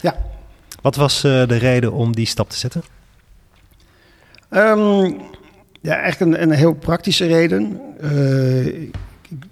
Ja. 0.00 0.16
Wat 0.82 0.96
was 0.96 1.24
eh, 1.24 1.46
de 1.46 1.56
reden 1.56 1.92
om 1.92 2.14
die 2.14 2.26
stap 2.26 2.50
te 2.50 2.56
zetten? 2.56 2.82
Ehm, 4.48 5.12
ja, 5.80 5.96
eigenlijk 5.96 6.20
een, 6.20 6.42
een 6.42 6.56
heel 6.56 6.74
praktische 6.74 7.26
reden. 7.26 7.80
Eh, 8.00 8.66
ik, 8.66 8.94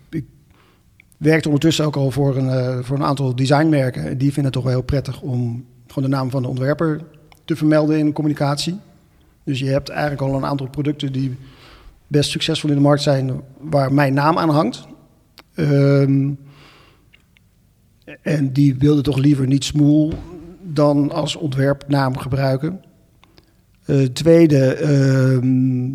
ik, 0.08 0.24
werkte 1.16 1.48
ondertussen 1.48 1.84
ook 1.84 1.96
al 1.96 2.10
voor 2.10 2.36
een, 2.36 2.84
voor 2.84 2.96
een 2.96 3.04
aantal 3.04 3.36
designmerken. 3.36 4.06
En 4.06 4.18
Die 4.18 4.32
vinden 4.32 4.44
het 4.44 4.52
toch 4.52 4.62
wel 4.62 4.72
heel 4.72 4.82
prettig 4.82 5.20
om 5.20 5.66
gewoon 5.86 6.10
de 6.10 6.16
naam 6.16 6.30
van 6.30 6.42
de 6.42 6.48
ontwerper 6.48 7.00
te 7.46 7.56
vermelden 7.56 7.98
in 7.98 8.12
communicatie. 8.12 8.78
Dus 9.44 9.58
je 9.58 9.66
hebt 9.66 9.88
eigenlijk 9.88 10.20
al 10.20 10.34
een 10.34 10.44
aantal 10.44 10.68
producten 10.68 11.12
die 11.12 11.36
best 12.06 12.30
succesvol 12.30 12.70
in 12.70 12.76
de 12.76 12.82
markt 12.82 13.02
zijn, 13.02 13.40
waar 13.58 13.92
mijn 13.92 14.14
naam 14.14 14.38
aan 14.38 14.50
hangt. 14.50 14.86
Ehm, 15.54 16.30
en 18.22 18.52
die 18.52 18.74
wilden 18.74 19.02
toch 19.02 19.18
liever 19.18 19.46
niet 19.46 19.64
Smoel 19.64 20.12
dan 20.62 21.12
als 21.12 21.36
ontwerpnaam 21.36 22.16
gebruiken. 22.16 22.80
Eh, 23.84 24.02
tweede, 24.02 24.74
ehm, 24.74 25.90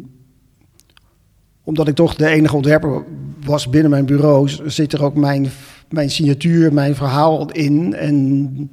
omdat 1.63 1.87
ik 1.87 1.95
toch 1.95 2.15
de 2.15 2.27
enige 2.27 2.55
ontwerper 2.55 3.03
was 3.45 3.69
binnen 3.69 3.91
mijn 3.91 4.05
bureau, 4.05 4.49
zit 4.65 4.93
er 4.93 5.03
ook 5.03 5.15
mijn, 5.15 5.47
mijn 5.89 6.09
signatuur, 6.09 6.73
mijn 6.73 6.95
verhaal 6.95 7.51
in. 7.51 7.93
En 7.93 8.71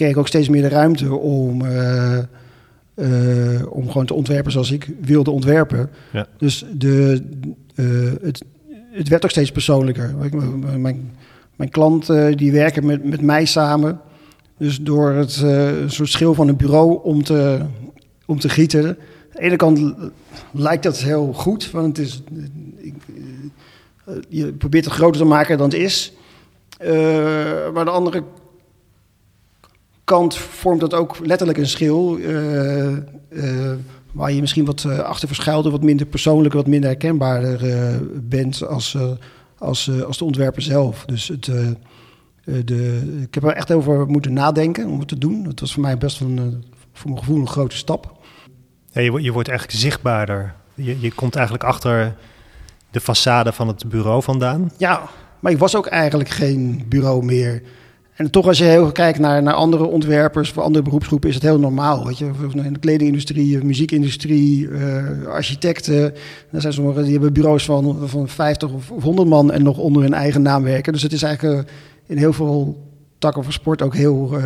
kreeg 0.00 0.12
ik 0.12 0.18
ook 0.18 0.28
steeds 0.28 0.48
meer 0.48 0.62
de 0.62 0.68
ruimte 0.68 1.14
om, 1.14 1.64
eh, 1.64 2.18
eh, 2.18 3.72
om 3.72 3.90
gewoon 3.90 4.06
te 4.06 4.14
ontwerpen 4.14 4.52
zoals 4.52 4.70
ik 4.70 4.90
wilde 5.00 5.30
ontwerpen. 5.30 5.90
Ja. 6.12 6.26
Dus 6.38 6.64
de, 6.72 7.22
eh, 7.74 7.86
het, 8.22 8.44
het 8.92 9.08
werd 9.08 9.24
ook 9.24 9.30
steeds 9.30 9.52
persoonlijker. 9.52 10.14
Mijn, 10.78 11.12
mijn 11.56 11.70
klanten 11.70 12.36
die 12.36 12.52
werken 12.52 12.86
met, 12.86 13.04
met 13.04 13.20
mij 13.20 13.44
samen. 13.44 14.00
Dus 14.58 14.80
door 14.80 15.10
het 15.10 15.44
soort 15.86 16.08
schil 16.08 16.34
van 16.34 16.48
een 16.48 16.56
bureau 16.56 17.00
om 17.02 17.22
te, 17.22 17.60
om 18.26 18.38
te 18.38 18.48
gieten. 18.48 18.86
Aan 18.86 18.96
de 19.32 19.40
ene 19.40 19.56
kant 19.56 19.94
lijkt 20.52 20.82
dat 20.82 20.98
heel 20.98 21.32
goed, 21.32 21.70
want 21.70 21.96
het 21.96 22.06
is, 22.06 22.22
ik, 22.76 22.94
je 24.28 24.52
probeert 24.52 24.84
het 24.84 24.94
groter 24.94 25.20
te 25.20 25.26
maken 25.26 25.58
dan 25.58 25.68
het 25.68 25.78
is. 25.78 26.12
Maar 26.78 27.78
aan 27.78 27.84
de 27.84 27.90
andere 27.90 28.22
kant 30.10 30.36
vormt 30.36 30.80
dat 30.80 30.94
ook 30.94 31.16
letterlijk 31.26 31.58
een 31.58 31.68
schil. 31.68 32.18
eh, 32.18 32.96
eh, 32.96 33.76
waar 34.12 34.32
je 34.32 34.40
misschien 34.40 34.64
wat 34.64 34.84
eh, 34.84 34.98
achter 34.98 35.28
verschuilt, 35.28 35.70
wat 35.70 35.82
minder 35.82 36.06
persoonlijk, 36.06 36.54
wat 36.54 36.66
minder 36.66 36.90
herkenbaarder 36.90 37.70
eh, 37.70 37.96
bent 38.14 38.66
als, 38.66 38.96
als, 39.58 39.90
als 40.06 40.18
de 40.18 40.24
ontwerper 40.24 40.62
zelf. 40.62 41.04
Dus 41.04 41.28
het, 41.28 41.44
de, 42.64 43.20
ik 43.22 43.34
heb 43.34 43.44
er 43.44 43.52
echt 43.52 43.72
over 43.72 44.06
moeten 44.06 44.32
nadenken 44.32 44.86
om 44.86 44.98
het 44.98 45.08
te 45.08 45.18
doen. 45.18 45.44
Het 45.44 45.60
was 45.60 45.72
voor 45.72 45.82
mij 45.82 45.98
best 45.98 46.18
wel 46.18 46.28
een, 46.28 46.64
voor 46.92 47.10
mijn 47.10 47.22
gevoel 47.22 47.40
een 47.40 47.48
grote 47.48 47.76
stap. 47.76 48.18
Ja, 48.92 49.00
je, 49.00 49.22
je 49.22 49.32
wordt 49.32 49.48
eigenlijk 49.48 49.78
zichtbaarder. 49.78 50.54
Je, 50.74 51.00
je 51.00 51.12
komt 51.12 51.34
eigenlijk 51.34 51.64
achter 51.64 52.16
de 52.90 53.00
façade 53.00 53.52
van 53.54 53.68
het 53.68 53.88
bureau 53.88 54.22
vandaan. 54.22 54.70
Ja, 54.76 55.08
maar 55.40 55.52
ik 55.52 55.58
was 55.58 55.76
ook 55.76 55.86
eigenlijk 55.86 56.30
geen 56.30 56.84
bureau 56.88 57.24
meer. 57.24 57.62
En 58.20 58.30
toch 58.30 58.46
als 58.46 58.58
je 58.58 58.64
heel 58.64 58.92
kijkt 58.92 59.18
naar, 59.18 59.42
naar 59.42 59.54
andere 59.54 59.84
ontwerpers 59.84 60.50
voor 60.50 60.62
andere 60.62 60.84
beroepsgroepen 60.84 61.28
is 61.28 61.34
het 61.34 61.44
heel 61.44 61.58
normaal. 61.58 62.06
Weet 62.06 62.18
je? 62.18 62.30
In 62.54 62.72
de 62.72 62.78
kledingindustrie, 62.78 63.58
de 63.58 63.64
muziekindustrie, 63.64 64.68
eh, 64.68 65.26
architecten. 65.26 66.14
Er 66.50 66.60
zijn 66.60 66.72
sommigen 66.72 67.02
die 67.02 67.12
hebben 67.12 67.32
bureaus 67.32 67.64
van, 67.64 68.08
van 68.08 68.28
50 68.28 68.72
of 68.72 68.90
of 68.90 69.02
100 69.02 69.28
man 69.28 69.52
en 69.52 69.62
nog 69.62 69.78
onder 69.78 70.02
hun 70.02 70.14
eigen 70.14 70.42
naam 70.42 70.62
werken. 70.62 70.92
Dus 70.92 71.02
het 71.02 71.12
is 71.12 71.22
eigenlijk 71.22 71.68
eh, 71.68 71.74
in 72.06 72.16
heel 72.16 72.32
veel 72.32 72.88
takken 73.18 73.42
van 73.42 73.52
sport 73.52 73.82
ook 73.82 73.94
heel 73.94 74.36
eh, 74.36 74.44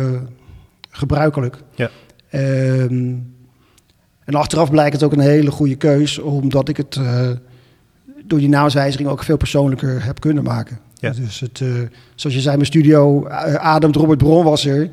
gebruikelijk. 0.89 1.57
Ja. 1.75 1.89
Ehm, 2.29 3.13
en 4.25 4.33
achteraf 4.35 4.71
blijkt 4.71 4.93
het 4.93 5.03
ook 5.03 5.13
een 5.13 5.19
hele 5.19 5.51
goede 5.51 5.75
keus, 5.75 6.19
omdat 6.19 6.69
ik 6.69 6.77
het 6.77 6.95
eh, 6.95 7.29
door 8.25 8.39
die 8.39 8.49
naamswijziging 8.49 9.09
ook 9.09 9.23
veel 9.23 9.37
persoonlijker 9.37 10.03
heb 10.03 10.19
kunnen 10.19 10.43
maken. 10.43 10.79
Ja. 11.13 11.21
Dus 11.21 11.39
het, 11.39 11.61
eh, 11.61 11.67
zoals 12.15 12.35
je 12.35 12.41
zei, 12.41 12.55
mijn 12.55 12.67
studio 12.67 13.25
eh, 13.25 13.53
ademt 13.55 13.95
Robert 13.95 14.17
Bron 14.17 14.43
was 14.43 14.65
er. 14.65 14.89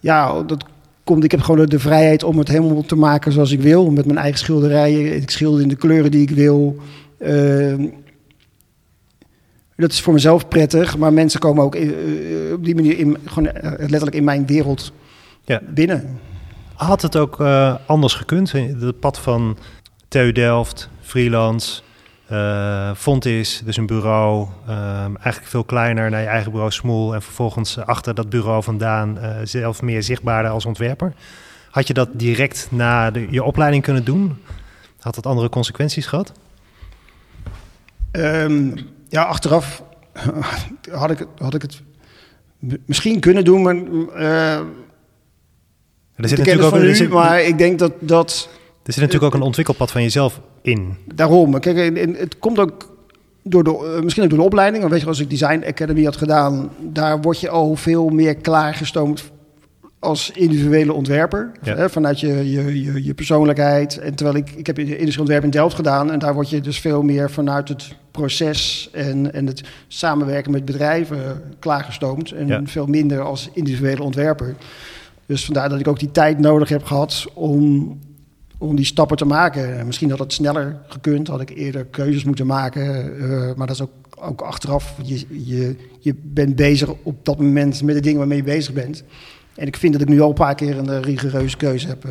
Ja, 0.00 0.42
dat 0.42 0.64
komt. 1.04 1.24
Ik 1.24 1.30
heb 1.30 1.40
gewoon 1.40 1.66
de, 1.66 1.78
vrijheid 1.78 2.22
om 2.22 2.38
het 2.38 2.48
helemaal 2.48 2.82
te 2.82 2.96
maken 2.96 3.32
zoals 3.32 3.50
ik 3.52 3.60
wil, 3.60 3.90
met 3.90 4.06
mijn 4.06 4.18
eigen 4.18 4.38
schilderijen. 4.38 5.16
Ik 5.16 5.30
schilder 5.30 5.62
in 5.62 5.68
de 5.68 5.76
kleuren 5.76 6.10
die 6.10 6.22
ik 6.22 6.30
wil. 6.30 6.76
Ehm, 7.18 7.86
dat 9.76 9.92
is 9.92 10.00
voor 10.00 10.12
mezelf 10.12 10.48
prettig, 10.48 10.96
maar 10.98 11.12
mensen 11.12 11.40
komen 11.40 11.64
ook 11.64 11.74
in- 11.74 11.94
eh, 11.94 12.52
op 12.52 12.64
die 12.64 12.74
manier 12.74 12.98
in, 12.98 13.16
gewoon 13.24 13.50
letterlijk 13.78 14.14
in 14.16 14.24
mijn 14.24 14.46
wereld 14.46 14.92
Ja. 15.44 15.60
binnen. 15.74 16.18
Had 16.74 17.02
het 17.02 17.16
ook 17.16 17.40
anders 17.86 18.14
gekund? 18.14 18.52
Het 18.52 19.00
pad 19.00 19.18
van 19.18 19.56
TU 20.08 20.32
Delft, 20.32 20.88
freelance, 21.00 21.80
eh 22.28 22.90
Fontis, 22.94 23.62
dus 23.64 23.76
een 23.76 23.86
bureau, 23.86 24.46
ehm, 24.66 25.14
eigenlijk 25.16 25.46
veel 25.46 25.64
kleiner 25.64 26.10
naar 26.10 26.20
je 26.20 26.26
eigen 26.26 26.50
bureau 26.50 26.72
Smoel 26.72 27.14
en 27.14 27.22
vervolgens 27.22 27.78
achter 27.78 28.14
dat 28.14 28.30
bureau 28.30 28.62
vandaan 28.62 29.18
eh, 29.18 29.30
zelf 29.44 29.82
meer 29.82 30.02
zichtbaarder 30.02 30.50
als 30.50 30.64
ontwerper. 30.66 31.12
Had 31.70 31.86
je 31.86 31.94
dat 31.94 32.08
direct 32.12 32.66
na 32.70 33.10
de, 33.10 33.26
je 33.30 33.42
opleiding 33.42 33.82
kunnen 33.82 34.04
doen? 34.04 34.36
Had 35.00 35.14
dat 35.14 35.26
andere 35.26 35.48
consequenties 35.48 36.06
gehad? 36.06 36.32
Ehm, 38.10 38.70
ja, 39.08 39.22
achteraf 39.22 39.82
had 40.90 41.10
ik, 41.10 41.18
het- 41.18 41.28
had 41.38 41.54
ik 41.54 41.62
het 41.62 41.82
misschien 42.86 43.20
kunnen 43.20 43.44
doen, 43.44 43.62
maar 43.62 43.74
eh 44.14 44.52
Er 46.14 46.28
zit, 46.28 46.38
natuurlijk 46.38 46.74
ook, 46.74 46.80
nu, 46.80 47.08
maar 47.08 47.42
ik 47.42 47.58
denk 47.58 47.78
dat 47.78 47.92
dat 48.00 48.48
er 48.88 48.94
zit 48.94 49.02
natuurlijk 49.02 49.34
ook 49.34 49.40
een 49.40 49.46
ontwikkelpad 49.46 49.90
van 49.90 50.02
jezelf 50.02 50.40
in. 50.62 50.94
daarom. 51.14 51.60
Kijk, 51.60 51.76
en- 51.76 51.96
en 51.96 52.14
het 52.14 52.38
komt 52.38 52.58
ook 52.58 52.96
door 53.42 53.64
de, 53.64 53.70
eh, 53.96 54.02
misschien 54.02 54.22
ook 54.24 54.28
door 54.30 54.38
de 54.38 54.44
opleiding. 54.44 54.88
Weet 54.88 55.00
je, 55.00 55.06
als 55.06 55.20
ik 55.20 55.30
Design 55.30 55.64
Academy 55.66 56.04
had 56.04 56.16
gedaan, 56.16 56.70
daar 56.80 57.20
word 57.20 57.40
je 57.40 57.48
al 57.48 57.76
veel 57.76 58.08
meer 58.08 58.34
klaargestoomd 58.36 59.30
als 59.98 60.30
individuele 60.34 60.92
ontwerper. 60.92 61.52
Ja. 61.62 61.76
Hè, 61.76 61.90
vanuit 61.90 62.20
je, 62.20 62.50
je, 62.50 62.82
je, 62.82 63.04
je 63.04 63.14
persoonlijkheid. 63.14 63.98
En 63.98 64.14
terwijl 64.14 64.36
ik, 64.38 64.50
ik 64.50 64.66
heb 64.66 64.78
industrieel 64.78 65.18
ontwerp 65.20 65.44
in 65.44 65.50
Delft 65.50 65.76
gedaan. 65.76 66.12
En 66.12 66.18
daar 66.18 66.34
word 66.34 66.50
je 66.50 66.60
dus 66.60 66.80
veel 66.80 67.02
meer 67.02 67.30
vanuit 67.30 67.68
het 67.68 67.94
proces 68.10 68.88
en, 68.92 69.32
en 69.34 69.46
het 69.46 69.62
samenwerken 69.88 70.50
met 70.52 70.64
bedrijven 70.64 71.42
klaargestoomd. 71.58 72.30
En 72.32 72.46
Ja. 72.46 72.60
veel 72.64 72.86
minder 72.86 73.20
als 73.20 73.50
individuele 73.52 74.02
ontwerper. 74.02 74.54
Dus 75.26 75.44
vandaar 75.44 75.68
dat 75.68 75.80
ik 75.80 75.88
ook 75.88 75.98
die 75.98 76.10
tijd 76.10 76.38
nodig 76.38 76.68
heb 76.68 76.84
gehad 76.84 77.26
om, 77.34 77.98
om 78.58 78.76
die 78.76 78.84
stappen 78.84 79.16
te 79.16 79.24
maken. 79.24 79.86
Misschien 79.86 80.10
had 80.10 80.18
het 80.18 80.32
sneller 80.32 80.80
gekund, 80.88 81.28
had 81.28 81.40
ik 81.40 81.50
eerder 81.50 81.84
keuzes 81.84 82.24
moeten 82.24 82.46
maken. 82.46 83.18
eh, 83.18 83.54
maar 83.56 83.66
dat 83.66 83.76
is 83.76 83.82
ook, 83.82 83.90
ook 84.18 84.40
achteraf. 84.40 84.94
Je, 85.02 85.24
je, 85.28 85.76
je 86.00 86.14
bent 86.22 86.56
bezig 86.56 86.94
op 87.02 87.24
dat 87.24 87.38
moment 87.38 87.82
met 87.82 87.94
de 87.94 88.00
dingen 88.00 88.18
waarmee 88.18 88.36
je 88.36 88.44
bezig 88.44 88.74
bent. 88.74 89.04
En 89.54 89.66
ik 89.66 89.76
vind 89.76 89.92
dat 89.92 90.02
ik 90.02 90.08
nu 90.08 90.20
al 90.20 90.28
een 90.28 90.34
paar 90.34 90.54
keer 90.54 90.78
een 90.78 90.90
eh, 90.90 91.00
rigoureuze 91.00 91.56
keuze 91.56 91.86
heb 91.86 92.04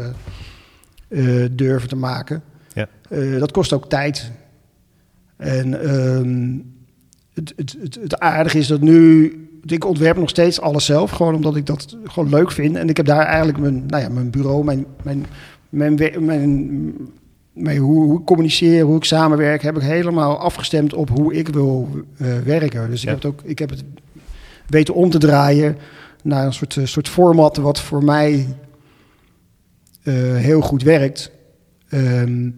eh, 1.07 1.45
durven 1.51 1.89
te 1.89 1.95
maken. 1.95 2.43
Ja. 2.73 2.88
Dat 3.39 3.51
kost 3.51 3.73
ook 3.73 3.89
tijd. 3.89 4.31
En 5.38 5.81
ehm, 5.81 6.57
het, 7.33 7.53
het, 7.55 7.75
het, 7.81 7.95
het 8.01 8.19
aardige 8.19 8.57
is 8.57 8.67
dat 8.67 8.81
nu... 8.81 9.31
Ik 9.65 9.86
ontwerp 9.86 10.17
nog 10.17 10.29
steeds 10.29 10.62
alles 10.62 10.86
zelf, 10.86 11.12
gewoon 11.12 11.36
omdat 11.36 11.55
ik 11.55 11.65
dat 11.65 11.97
gewoon 12.03 12.29
leuk 12.29 12.51
vind. 12.51 12.75
En 12.75 12.89
ik 12.89 12.97
heb 12.97 13.05
daar 13.05 13.25
eigenlijk 13.25 13.57
mijn, 13.57 13.86
nou 13.86 14.03
ja, 14.03 14.10
mijn 14.10 14.29
bureau, 14.29 14.63
mijn, 14.63 14.86
mijn, 15.03 15.25
mijn, 15.69 15.99
mijn, 16.19 16.93
mijn 17.53 17.77
hoe, 17.77 18.03
hoe 18.03 18.19
ik 18.19 18.25
communiceer, 18.25 18.84
hoe 18.84 18.97
ik 18.97 19.03
samenwerk, 19.03 19.62
heb 19.62 19.75
ik 19.75 19.82
helemaal 19.82 20.38
afgestemd 20.38 20.93
op 20.93 21.10
hoe 21.10 21.34
ik 21.34 21.47
wil 21.47 21.89
eh, 22.17 22.38
werken. 22.39 22.89
Dus 22.89 23.01
ik, 23.01 23.08
heb 23.10 23.17
het 23.17 23.25
ook, 23.25 23.41
ik 23.43 23.60
heb 23.60 23.69
het 23.69 23.84
weten 24.67 24.93
om 24.93 25.10
te 25.10 25.17
draaien 25.17 25.77
naar 26.23 26.45
een 26.45 26.53
soort, 26.53 26.77
eh, 26.77 26.86
soort 26.86 27.10
format 27.10 27.58
wat 27.58 27.80
voor 27.80 28.03
mij 28.03 28.47
eh, 30.03 30.13
heel 30.36 30.62
goed 30.62 30.84
werkt. 30.84 31.32
Ehm, 31.89 32.49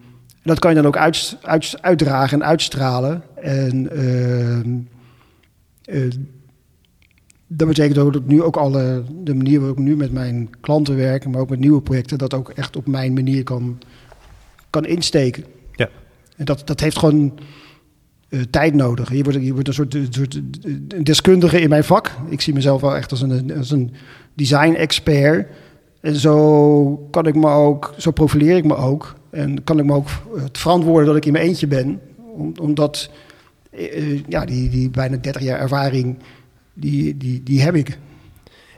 dat 0.43 0.59
kan 0.59 0.69
je 0.69 0.75
dan 0.75 0.85
ook 0.85 0.97
uit, 0.97 1.37
uit, 1.41 1.77
uitdragen 1.81 2.41
en 2.41 2.47
uitstralen. 2.47 3.23
En 3.35 3.89
ehm, 3.91 4.77
eh, 5.83 6.11
dat 7.51 7.67
betekent 7.67 7.97
ook 7.97 8.13
dat 8.13 8.25
nu 8.25 8.43
ook 8.43 8.57
alle, 8.57 9.03
de 9.23 9.35
manier 9.35 9.59
waarop 9.59 9.77
ik 9.77 9.83
nu 9.83 9.95
met 9.95 10.11
mijn 10.11 10.49
klanten 10.61 10.95
werk, 10.95 11.27
maar 11.27 11.41
ook 11.41 11.49
met 11.49 11.59
nieuwe 11.59 11.81
projecten, 11.81 12.17
dat 12.17 12.33
ook 12.33 12.49
echt 12.49 12.75
op 12.75 12.87
mijn 12.87 13.13
manier 13.13 13.43
kan, 13.43 13.77
kan 14.69 14.85
insteken. 14.85 15.43
Ja. 15.75 15.89
En 16.35 16.45
dat, 16.45 16.61
dat 16.67 16.79
heeft 16.79 16.97
gewoon 16.97 17.39
eh, 18.29 18.39
tijd 18.49 18.73
nodig. 18.73 19.13
Je 19.13 19.23
wordt, 19.23 19.43
je 19.43 19.53
wordt 19.53 19.67
een 19.67 19.73
soort, 19.73 19.93
een 19.93 20.07
soort 20.09 20.41
deskundige 21.05 21.61
in 21.61 21.69
mijn 21.69 21.83
vak. 21.83 22.11
Ik 22.29 22.41
zie 22.41 22.53
mezelf 22.53 22.81
wel 22.81 22.95
echt 22.95 23.11
als 23.11 23.21
een, 23.21 23.57
als 23.57 23.71
een 23.71 23.91
design-expert. 24.33 25.47
En 26.01 26.15
zo 26.15 27.07
kan 27.11 27.25
ik 27.25 27.35
me 27.35 27.47
ook, 27.47 27.93
zo 27.97 28.11
profileer 28.11 28.57
ik 28.57 28.65
me 28.65 28.75
ook. 28.75 29.15
En 29.29 29.63
kan 29.63 29.79
ik 29.79 29.85
me 29.85 29.93
ook 29.93 30.07
het 30.37 30.57
verantwoorden 30.57 31.05
dat 31.05 31.15
ik 31.15 31.25
in 31.25 31.31
mijn 31.31 31.45
eentje 31.45 31.67
ben. 31.67 31.99
Om, 32.17 32.53
omdat, 32.61 33.09
eh, 33.71 33.97
eh, 33.97 34.19
ja, 34.27 34.45
die, 34.45 34.69
die 34.69 34.89
bijna 34.89 35.17
30 35.17 35.41
jaar 35.41 35.59
ervaring, 35.59 36.17
die, 36.79 37.17
die, 37.17 37.43
die 37.43 37.61
heb 37.61 37.75
ik. 37.75 37.97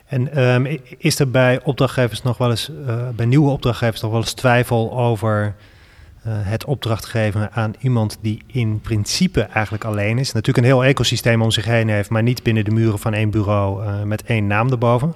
En 0.06 0.34
ehm, 0.34 0.78
is 0.98 1.20
er 1.20 1.32
bij 1.32 1.64
opdrachtgevers 1.64 2.22
nog 2.24 2.38
wel 2.38 2.50
eens, 2.50 2.72
eh, 2.88 3.10
bij 3.16 3.26
nieuwe 3.26 3.52
opdrachtgevers 3.52 4.02
nog 4.02 4.12
wel 4.12 4.20
eens 4.20 4.34
twijfel 4.34 4.98
over 5.00 5.56
eh, 6.24 6.32
het 6.36 6.66
opdracht 6.66 7.06
geven 7.06 7.52
aan 7.54 7.74
iemand 7.80 8.18
die 8.22 8.42
in 8.48 8.80
principe 8.82 9.42
eigenlijk 9.42 9.84
alleen 9.84 10.18
is? 10.18 10.32
Natuurlijk 10.32 10.66
een 10.68 10.72
heel 10.74 10.84
ecosysteem 10.84 11.42
om 11.42 11.52
zich 11.52 11.66
heen 11.66 11.90
heeft, 11.90 12.10
maar 12.10 12.24
niet 12.24 12.44
binnen 12.44 12.66
de 12.66 12.72
muren 12.72 13.00
van 13.00 13.14
één 13.14 13.30
bureau 13.30 13.84
eh, 13.86 14.04
met 14.04 14.24
één 14.24 14.48
naam 14.48 14.70
erboven. 14.72 15.14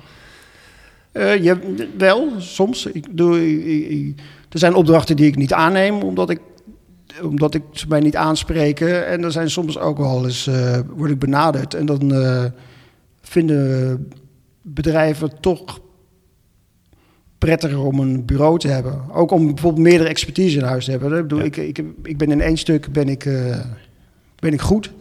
Je, 1.13 1.87
wel, 1.97 2.29
soms. 2.37 2.85
Ik 2.85 3.05
doe, 3.11 3.49
ik- 3.59 3.89
ik- 3.89 4.19
er 4.49 4.59
zijn 4.59 4.73
opdrachten 4.75 5.15
die 5.15 5.27
ik 5.27 5.35
niet 5.35 5.53
aanneem, 5.53 6.01
omdat 6.01 6.29
ik, 6.29 6.39
omdat 7.23 7.53
ik 7.53 7.61
ze 7.71 7.85
mij 7.87 7.99
niet 7.99 8.15
aanspreken. 8.15 9.07
En 9.07 9.23
er 9.23 9.31
zijn 9.31 9.49
soms 9.49 9.77
ook 9.79 9.97
wel 9.97 10.25
eens, 10.25 10.49
word 10.95 11.11
ik 11.11 11.19
benaderd. 11.19 11.73
En 11.73 11.85
dan 11.85 12.11
vinden 13.27 14.07
bedrijven 14.61 15.39
toch 15.39 15.79
prettiger 17.37 17.79
om 17.79 17.99
een 17.99 18.25
bureau 18.25 18.59
te 18.59 18.67
hebben. 18.67 19.11
Ook 19.11 19.31
om 19.31 19.45
bijvoorbeeld 19.45 19.83
meerdere 19.83 20.09
expertise 20.09 20.57
in 20.57 20.63
huis 20.63 20.85
te 20.85 20.91
hebben. 20.91 21.17
Ik, 21.17 21.21
bedoel, 21.21 21.39
Ja. 21.39 21.45
ik, 21.45 21.83
ik, 22.03 22.17
ben 22.17 22.31
in 22.31 22.41
één 22.41 22.57
stuk 22.57 22.91
ben 22.91 23.09
ik, 23.09 23.25
eh, 23.25 23.59
ben 24.39 24.53
ik 24.53 24.61
goed. 24.61 24.91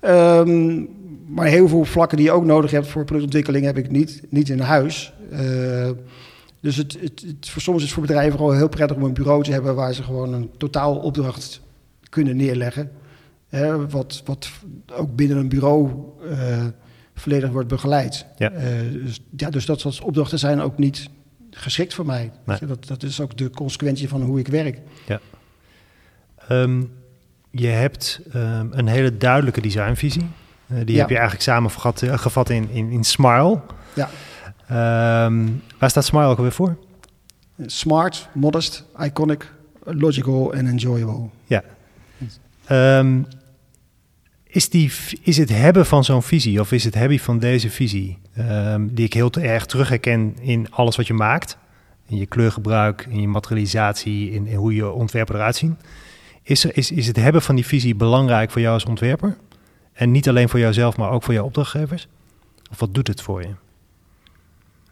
Ehm, 0.00 0.84
maar 1.26 1.46
heel 1.46 1.68
veel 1.68 1.84
vlakken 1.84 2.16
die 2.16 2.26
je 2.26 2.32
ook 2.32 2.44
nodig 2.44 2.70
hebt 2.70 2.86
voor 2.86 3.04
productontwikkeling 3.04 3.64
heb 3.64 3.78
ik 3.78 3.90
niet, 3.90 4.22
niet 4.28 4.48
in 4.48 4.60
huis. 4.60 5.12
Eh, 5.30 5.90
dus 6.60 6.76
het, 6.76 6.96
het, 7.00 7.24
het, 7.26 7.48
voor 7.48 7.62
soms 7.62 7.76
is 7.76 7.82
het 7.82 7.92
voor 7.92 8.02
bedrijven 8.02 8.38
gewoon 8.38 8.56
heel 8.56 8.68
prettig 8.68 8.96
om 8.96 9.02
een 9.02 9.14
bureau 9.14 9.42
te 9.42 9.52
hebben 9.52 9.74
waar 9.74 9.94
ze 9.94 10.02
gewoon 10.02 10.32
een 10.32 10.50
totaal 10.56 10.96
opdracht 10.96 11.60
kunnen 12.08 12.36
neerleggen. 12.36 12.90
Hè, 13.48 13.88
wat, 13.88 14.22
wat 14.24 14.50
ook 14.92 15.16
binnen 15.16 15.36
een 15.36 15.48
bureau 15.48 15.90
eh, 16.30 16.64
volledig 17.20 17.50
wordt 17.50 17.68
begeleid. 17.68 18.26
Ja. 18.36 18.50
Eh, 18.50 18.64
dus, 18.92 19.20
ja, 19.36 19.50
dus 19.50 19.66
dat 19.66 19.80
soort 19.80 20.00
opdrachten 20.00 20.38
zijn 20.38 20.60
ook 20.60 20.78
niet 20.78 21.08
geschikt 21.50 21.94
voor 21.94 22.06
mij. 22.06 22.30
Nee. 22.44 22.58
Dat, 22.66 22.86
dat 22.86 23.02
is 23.02 23.20
ook 23.20 23.36
de 23.36 23.50
consequentie 23.50 24.08
van 24.08 24.22
hoe 24.22 24.38
ik 24.38 24.48
werk. 24.48 24.78
Ehm, 26.48 26.82
je 27.50 27.66
hebt 27.66 28.20
ehm, 28.32 28.66
een 28.70 28.86
hele 28.86 29.16
duidelijke 29.16 29.60
designvisie. 29.60 30.26
Eh, 30.66 30.76
die 30.84 30.94
Ja. 30.94 31.00
heb 31.00 31.08
je 31.08 31.14
eigenlijk 31.14 31.44
samengevat 31.44 32.02
eh, 32.02 32.18
gevat 32.18 32.50
in, 32.50 32.70
in, 32.70 32.90
in 32.90 33.04
Smile. 33.04 33.60
Ja. 33.94 34.08
Ehm, 34.66 35.46
waar 35.78 35.90
staat 35.90 36.04
Smile 36.04 36.24
ook 36.24 36.36
alweer 36.36 36.52
voor? 36.52 36.76
Smart, 37.66 38.28
modest, 38.34 38.84
iconic, 39.02 39.52
logical 39.84 40.54
en 40.54 40.66
enjoyable. 40.66 41.28
Ehm, 42.66 43.22
is, 44.56 44.68
die, 44.68 44.92
is 45.22 45.36
het 45.36 45.48
hebben 45.48 45.86
van 45.86 46.04
zo'n 46.04 46.22
visie, 46.22 46.60
of 46.60 46.72
is 46.72 46.84
het 46.84 46.94
hebben 46.94 47.18
van 47.18 47.38
deze 47.38 47.70
visie, 47.70 48.18
ehm, 48.34 48.86
die 48.90 49.04
ik 49.04 49.12
heel 49.12 49.30
te 49.30 49.40
erg 49.40 49.66
terug 49.66 49.88
herken 49.88 50.36
in 50.40 50.70
alles 50.70 50.96
wat 50.96 51.06
je 51.06 51.14
maakt, 51.14 51.58
in 52.08 52.16
je 52.16 52.26
kleurgebruik, 52.26 53.06
in 53.08 53.20
je 53.20 53.28
materialisatie, 53.28 54.30
in, 54.30 54.54
hoe 54.54 54.74
je 54.74 54.90
ontwerpen 54.90 55.34
eruit 55.34 55.56
zien, 55.56 55.78
is, 56.42 56.64
is, 56.64 56.90
is 56.90 57.06
het 57.06 57.16
hebben 57.16 57.42
van 57.42 57.54
die 57.54 57.66
visie 57.66 57.94
belangrijk 57.94 58.50
voor 58.50 58.60
jou 58.60 58.74
als 58.74 58.84
ontwerper? 58.84 59.36
En 59.92 60.10
niet 60.10 60.28
alleen 60.28 60.48
voor 60.48 60.58
jouzelf, 60.58 60.96
maar 60.96 61.10
ook 61.10 61.22
voor 61.22 61.34
jouw 61.34 61.44
opdrachtgevers? 61.44 62.08
Of 62.70 62.80
wat 62.80 62.94
doet 62.94 63.08
het 63.08 63.22
voor 63.22 63.42
je? 63.42 63.54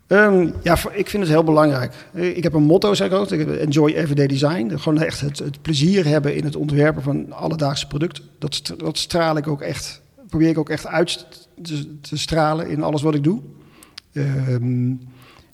Ehm, 0.06 0.50
ja, 0.62 0.76
ik 0.92 1.08
vind 1.08 1.22
het 1.22 1.32
heel 1.32 1.44
belangrijk. 1.44 1.94
Eh, 2.12 2.36
Ik 2.36 2.42
heb 2.42 2.52
een 2.52 2.62
motto, 2.62 2.94
zeg 2.94 3.06
ik 3.06 3.12
ook. 3.14 3.30
Enjoy 3.30 3.90
Everyday 3.92 4.26
Design. 4.26 4.72
Gewoon 4.76 5.02
echt 5.02 5.20
het, 5.20 5.62
plezier 5.62 6.06
hebben 6.06 6.36
in 6.36 6.44
het 6.44 6.56
ontwerpen 6.56 7.02
van 7.02 7.32
alledaagse 7.32 7.86
producten. 7.86 8.24
Dat, 8.38 8.74
dat 8.76 8.98
straal 8.98 9.36
ik 9.36 9.46
ook 9.48 9.60
echt, 9.60 10.00
probeer 10.28 10.48
ik 10.48 10.58
ook 10.58 10.68
echt 10.68 10.86
uit 10.86 11.26
te, 11.62 12.00
te 12.00 12.18
stralen 12.18 12.68
in 12.68 12.82
alles 12.82 13.02
wat 13.02 13.14
ik 13.14 13.24
doe. 13.24 13.40
Ehm, 14.12 14.92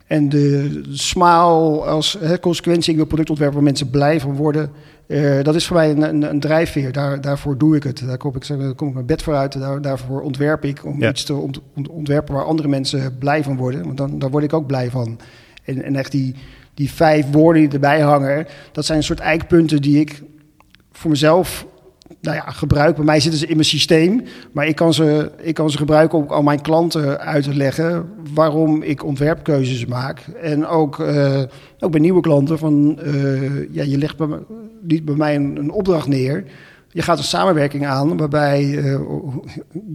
en 0.06 0.28
de 0.28 0.82
smaal 0.90 1.86
als 1.86 2.16
hè, 2.20 2.40
consequentie, 2.40 2.90
ik 2.90 2.96
wil 2.96 3.06
productontwerpen 3.06 3.56
waar 3.56 3.66
mensen 3.66 3.90
blij 3.90 4.20
van 4.20 4.34
worden. 4.34 4.70
Eh, 5.10 5.42
dat 5.42 5.54
is 5.54 5.66
voor 5.66 5.76
mij 5.76 5.90
een, 5.90 6.02
een, 6.02 6.22
een 6.30 6.40
drijfveer. 6.40 6.92
Daar, 6.92 7.20
daarvoor 7.20 7.58
doe 7.58 7.76
ik 7.76 7.82
het. 7.82 8.02
Daar 8.06 8.16
kom 8.16 8.34
ik, 8.36 8.46
daar 8.46 8.74
kom 8.74 8.88
ik 8.88 8.94
mijn 8.94 9.06
bed 9.06 9.22
voor 9.22 9.34
uit. 9.34 9.58
Daar, 9.60 9.82
daarvoor 9.82 10.20
ontwerp 10.20 10.64
ik 10.64 10.84
om 10.84 11.00
Ja. 11.00 11.08
iets 11.10 11.24
te 11.24 11.34
ont- 11.34 11.60
ont- 11.76 11.88
ontwerpen 11.88 12.34
waar 12.34 12.44
andere 12.44 12.68
mensen 12.68 13.18
blij 13.18 13.42
van 13.42 13.56
worden. 13.56 13.84
Want 13.84 13.96
dan, 13.96 14.18
daar 14.18 14.30
word 14.30 14.44
ik 14.44 14.52
ook 14.52 14.66
blij 14.66 14.90
van. 14.90 15.18
En, 15.64 15.82
en 15.82 15.96
echt 15.96 16.12
die, 16.12 16.34
die 16.74 16.90
vijf 16.90 17.30
woorden 17.30 17.62
die 17.62 17.72
erbij 17.72 18.00
hangen, 18.00 18.46
dat 18.72 18.84
zijn 18.84 18.98
een 18.98 19.04
soort 19.04 19.20
eikpunten 19.20 19.82
die 19.82 20.00
ik 20.00 20.22
voor 20.92 21.10
mezelf 21.10 21.66
nou 22.20 22.36
ja, 22.36 22.50
gebruik. 22.50 22.96
Bij 22.96 23.04
mij 23.04 23.20
zitten 23.20 23.40
ze 23.40 23.46
in 23.46 23.54
mijn 23.54 23.66
systeem, 23.66 24.22
maar 24.52 24.66
ik 24.66 24.76
kan 24.76 24.94
ze, 24.94 25.30
ik 25.42 25.54
kan 25.54 25.70
ze 25.70 25.76
gebruiken 25.76 26.18
om 26.18 26.32
aan 26.32 26.44
mijn 26.44 26.62
klanten 26.62 27.20
uit 27.20 27.44
te 27.44 27.54
leggen 27.54 28.08
waarom 28.34 28.82
ik 28.82 29.04
ontwerpkeuzes 29.04 29.86
maak. 29.86 30.20
En 30.42 30.66
ook, 30.66 30.98
eh, 31.00 31.42
ook 31.78 31.90
bij 31.90 32.00
nieuwe 32.00 32.20
klanten 32.20 32.58
van, 32.58 32.98
eh, 32.98 33.72
ja, 33.74 33.82
je 33.82 33.98
legt 33.98 34.16
bij 34.16 34.28
niet 34.82 35.04
bij 35.04 35.14
mij 35.14 35.34
een, 35.34 35.56
een 35.56 35.70
opdracht 35.70 36.08
neer. 36.08 36.44
Je 36.88 37.02
gaat 37.02 37.18
een 37.18 37.24
samenwerking 37.24 37.86
aan 37.86 38.16
waarbij 38.16 38.78
eh, 38.78 39.00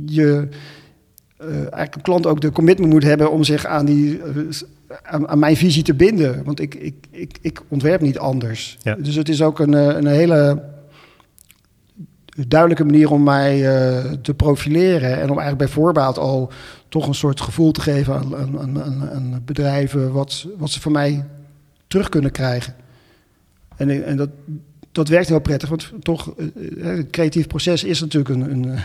je 0.06 0.48
eigenlijk 1.38 1.96
een 1.96 2.02
klant 2.02 2.26
ook 2.26 2.42
de 2.42 2.52
commitment 2.52 2.92
moet 2.92 3.04
hebben 3.04 3.32
om 3.32 3.44
zich 3.44 3.66
aan, 3.66 3.86
die, 3.86 4.22
aan, 5.04 5.28
aan 5.28 5.40
mijn 5.40 5.56
visie 5.56 5.84
te 5.84 5.94
binden. 5.94 6.44
Want 6.44 6.60
ik, 6.60 6.76
ik, 6.76 6.96
ik, 7.12 7.38
ik 7.42 7.62
ontwerp 7.68 8.02
niet 8.02 8.18
anders. 8.18 8.78
Ja. 8.82 8.96
Dus 8.96 9.16
het 9.16 9.30
is 9.30 9.42
ook 9.42 9.60
een, 9.60 9.74
een 9.74 10.08
hele 10.08 10.74
duidelijke 12.48 12.86
manier 12.86 13.12
om 13.12 13.24
mij 13.24 13.76
eh, 13.76 14.12
te 14.12 14.34
profileren. 14.34 15.12
En 15.12 15.30
om 15.30 15.40
eigenlijk 15.40 15.58
bij 15.58 15.68
voorbaat 15.68 16.18
al 16.18 16.52
toch 16.90 17.08
een 17.08 17.16
soort 17.16 17.42
gevoel 17.42 17.72
te 17.72 17.82
geven 17.82 18.14
aan, 18.14 18.60
aan, 18.60 19.42
bedrijven 19.46 20.12
wat, 20.12 20.48
wat 20.58 20.70
ze 20.70 20.82
van 20.82 20.92
mij 20.92 21.26
terug 21.88 22.10
kunnen 22.10 22.32
krijgen. 22.32 22.76
En, 23.76 24.06
en 24.06 24.18
dat, 24.18 24.30
dat 24.96 25.08
werkt 25.08 25.28
heel 25.28 25.40
prettig, 25.40 25.70
want 25.70 25.92
toch, 26.00 26.34
eh, 26.38 26.46
eh, 26.92 26.98
het 26.98 27.10
creatief 27.10 27.48
proces 27.48 27.84
is 27.84 28.02
natuurlijk 28.02 28.36
een, 28.36 28.52
een, 28.52 28.66
eh, 28.66 28.82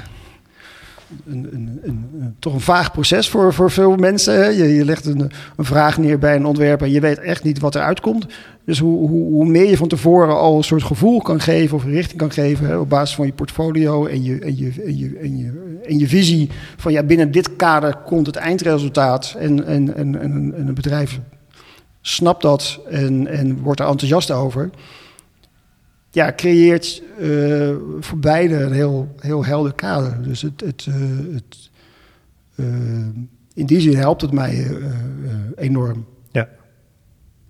een, 1.26 1.80
een, 1.82 2.36
toch 2.38 2.54
een 2.54 2.60
vaag 2.60 2.92
proces 2.92 3.28
voor, 3.28 3.54
voor 3.54 3.70
veel 3.70 3.96
mensen. 3.96 4.54
Je, 4.54 4.74
je 4.74 4.84
legt 4.84 5.06
een, 5.06 5.30
een 5.56 5.64
vraag 5.64 5.98
neer 5.98 6.18
bij 6.18 6.36
een 6.36 6.46
ontwerper 6.46 6.86
en 6.86 6.92
je 6.92 7.00
weet 7.00 7.18
echt 7.18 7.42
niet 7.42 7.58
wat 7.58 7.74
eruit 7.74 8.00
komt. 8.00 8.26
Dus 8.70 8.78
hoe, 8.78 9.09
hoe, 9.09 9.33
hoe 9.33 9.46
meer 9.46 9.68
je 9.68 9.76
van 9.76 9.88
tevoren 9.88 10.37
al 10.37 10.56
een 10.56 10.64
soort 10.64 10.83
gevoel 10.83 11.20
kan 11.20 11.40
geven 11.40 11.76
of 11.76 11.85
richting 11.85 12.18
kan 12.18 12.30
geven 12.30 12.80
op 12.80 12.88
basis 12.88 13.16
van 13.16 13.26
je 13.26 13.33
portfolio 13.33 14.06
en 14.06 14.22
je, 14.22 14.38
en, 14.38 14.56
je, 14.56 14.72
en, 14.85 14.98
je, 14.98 15.18
en, 15.18 15.38
je, 15.38 15.78
en 15.83 15.98
je 15.98 16.09
visie 16.09 16.50
van 16.76 16.92
ja, 16.92 17.02
binnen 17.02 17.30
dit 17.30 17.56
kader 17.56 17.96
komt 17.96 18.26
het 18.26 18.37
eindresultaat 18.37 19.35
en, 19.38 19.66
en, 19.66 19.94
en, 19.96 20.20
en, 20.20 20.54
en 20.54 20.68
een 20.68 20.74
bedrijf 20.74 21.20
snapt 22.00 22.42
dat 22.42 22.80
en, 22.88 23.26
en 23.26 23.61
wordt 23.61 23.80
er 23.80 23.87
enthousiast 23.87 24.30
over. 24.30 24.70
Ja, 26.11 26.33
creëert 26.37 27.02
eh, 27.18 27.74
voor 28.00 28.18
beide 28.18 28.54
een 28.54 28.72
heel, 28.72 29.14
heel 29.20 29.44
helder 29.44 29.72
kader. 29.72 30.22
Dus 30.22 30.42
het, 30.42 30.61
het, 30.61 30.87
eh, 30.88 30.94
het, 31.35 31.70
eh, 32.54 32.64
in 33.54 33.66
die 33.66 33.80
zin 33.80 33.96
helpt 33.96 34.22
het 34.22 34.33
mij 34.33 34.66
enorm. 35.56 36.04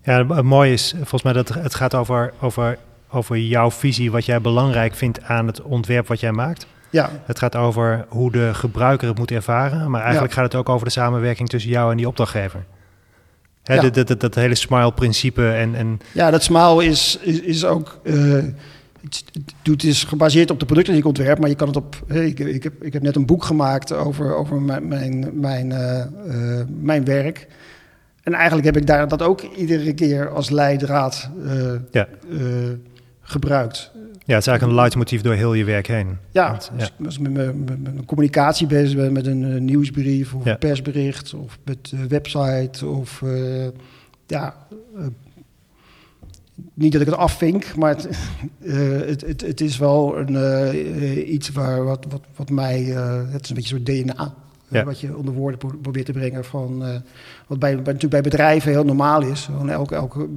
Ja, 0.03 0.27
het 0.27 0.43
mooie 0.43 0.71
is 0.73 0.93
volgens 0.97 1.23
mij 1.23 1.33
dat 1.33 1.47
het 1.49 1.75
gaat 1.75 1.95
over, 1.95 2.33
over, 2.41 2.77
over 3.11 3.37
jouw 3.37 3.71
visie, 3.71 4.11
wat 4.11 4.25
jij 4.25 4.41
belangrijk 4.41 4.95
vindt 4.95 5.23
aan 5.23 5.47
het 5.47 5.61
ontwerp 5.61 6.07
wat 6.07 6.19
jij 6.19 6.31
maakt. 6.31 6.65
Ja, 6.89 7.09
Het 7.25 7.39
gaat 7.39 7.55
over 7.55 8.05
hoe 8.09 8.31
de 8.31 8.49
gebruiker 8.53 9.07
het 9.07 9.17
moet 9.17 9.31
ervaren, 9.31 9.91
maar 9.91 10.01
eigenlijk 10.01 10.33
gaat 10.33 10.43
het 10.43 10.55
ook 10.55 10.69
over 10.69 10.85
de 10.85 10.91
samenwerking 10.91 11.49
tussen 11.49 11.71
jou 11.71 11.91
en 11.91 11.97
die 11.97 12.07
opdrachtgever. 12.07 12.65
Hè, 13.63 13.73
Ja. 13.75 13.89
dat, 13.89 14.19
dat, 14.19 14.35
hele 14.35 14.55
smile-principe 14.55 15.49
en, 15.51 15.75
en 15.75 15.99
ja 16.13 16.31
dat 16.31 16.43
smile 16.43 16.85
is, 16.85 17.17
is, 17.21 17.39
is 17.41 17.65
ook. 17.65 17.99
het, 18.03 19.23
het 19.33 19.53
doet- 19.61 19.81
het 19.81 19.83
is 19.91 20.03
gebaseerd 20.03 20.51
op 20.51 20.59
de 20.59 20.65
producten 20.65 20.93
die 20.93 21.01
ik 21.01 21.07
ontwerp, 21.07 21.39
maar 21.39 21.49
je 21.49 21.55
kan 21.55 21.67
het 21.67 21.77
op. 21.77 22.03
hè, 22.07 22.23
ik, 22.23 22.39
ik, 22.39 22.63
heb, 22.63 22.83
ik 22.83 22.93
heb 22.93 23.01
net 23.01 23.15
een 23.15 23.25
boek 23.25 23.43
gemaakt 23.43 23.93
over, 23.93 24.35
over 24.35 24.61
mijn, 24.61 24.87
mijn, 24.87 25.29
mijn, 25.39 25.71
eh, 25.71 26.01
eh, 26.01 26.65
mijn 26.81 27.05
werk. 27.05 27.47
En 28.21 28.33
eigenlijk 28.33 28.65
heb 28.65 28.77
ik 28.77 28.85
daar 28.87 29.07
dat 29.07 29.21
ook 29.21 29.41
iedere 29.41 29.93
keer 29.93 30.29
als 30.29 30.49
leidraad 30.49 31.29
eh, 31.45 31.73
Ja. 31.91 32.07
eh, 32.31 32.37
gebruikt. 33.21 33.91
ja, 33.93 33.99
het 34.37 34.41
is 34.41 34.47
eigenlijk 34.47 34.61
een 34.61 34.73
leidmotief 34.73 35.21
door 35.21 35.33
heel 35.33 35.53
je 35.53 35.63
werk 35.63 35.87
heen. 35.87 36.17
Ja, 36.31 36.49
Want, 36.49 36.71
als 36.79 36.87
ik 36.99 37.05
als 37.05 37.15
ik 37.15 37.21
met, 37.21 37.33
mijn- 37.33 37.79
met 37.83 38.05
communicatie 38.05 38.67
bezig 38.67 38.95
ben 38.95 39.13
met 39.13 39.25
een 39.27 39.53
eh, 39.53 39.59
nieuwsbrief 39.61 40.33
of 40.33 40.45
Ja. 40.45 40.51
een 40.51 40.57
persbericht 40.57 41.33
of 41.33 41.57
met 41.65 41.91
een 41.93 42.07
website 42.07 42.85
of 42.87 43.23
ja, 44.27 44.55
niet 46.73 46.91
dat 46.91 47.01
ik 47.01 47.07
het 47.07 47.15
afvink, 47.17 47.75
maar 47.75 47.89
het, 47.95 48.07
het, 49.09 49.21
het, 49.21 49.41
het 49.41 49.61
is 49.61 49.77
wel 49.77 50.17
een, 50.17 51.33
iets 51.33 51.49
waar 51.49 51.83
wat, 51.83 52.05
wat, 52.09 52.21
wat 52.35 52.49
mij, 52.49 52.81
het 53.31 53.43
is 53.43 53.49
een 53.49 53.55
beetje 53.55 53.75
een 53.75 53.85
soort 53.85 54.17
DNA. 54.17 54.33
Eh, 54.71 54.79
Ja. 54.79 54.85
Wat 54.85 54.99
je 54.99 55.15
onder 55.17 55.33
woorden 55.33 55.59
pro- 55.59 55.77
probeert 55.81 56.05
te 56.05 56.11
brengen 56.11 56.45
van 56.45 56.85
eh, 56.85 56.95
wat 57.47 57.59
bij, 57.59 57.69
bij, 57.75 57.93
natuurlijk 57.93 58.09
bij 58.11 58.21
bedrijven 58.21 58.71
heel 58.71 58.83
normaal 58.83 59.21
is. 59.21 59.41
Gewoon 59.45 59.69
elk, 59.69 59.91
elk, 59.91 60.27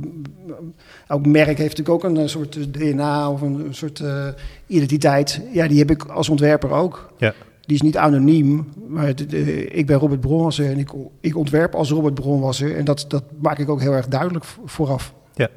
elk 1.09 1.27
merk 1.27 1.59
heeft 1.59 1.77
natuurlijk 1.79 1.89
ook 1.89 2.05
een 2.05 2.17
eh, 2.17 2.27
soort 2.27 2.73
DNA 2.75 3.31
of 3.31 3.41
een, 3.41 3.65
een 3.67 3.75
soort 3.75 4.01
eh, 4.01 4.27
identiteit. 4.67 5.41
Ja, 5.53 5.69
die 5.69 5.79
heb 5.79 5.91
ik 5.91 6.05
als 6.05 6.29
ontwerper 6.29 6.71
ook. 6.71 7.13
Ja. 7.19 7.35
Die 7.61 7.75
is 7.77 7.83
niet 7.83 7.97
anoniem, 7.97 8.69
maar 8.89 9.07
het, 9.07 9.35
eh, 9.35 9.77
ik 9.77 9.87
ben 9.87 9.99
Robert 9.99 10.21
Bronwasser 10.21 10.71
en 10.71 10.79
ik, 10.79 10.91
ik 11.21 11.37
ontwerp 11.37 11.75
als 11.75 11.91
Robert 11.91 12.15
Bronwasser. 12.15 12.77
En 12.77 12.85
dat, 12.85 13.05
dat 13.09 13.25
maak 13.41 13.59
ik 13.59 13.69
ook 13.69 13.81
heel 13.81 13.93
erg 13.93 14.09
duidelijk 14.09 14.45
vo- 14.45 14.63
vooraf. 14.65 15.15
Ja. 15.35 15.49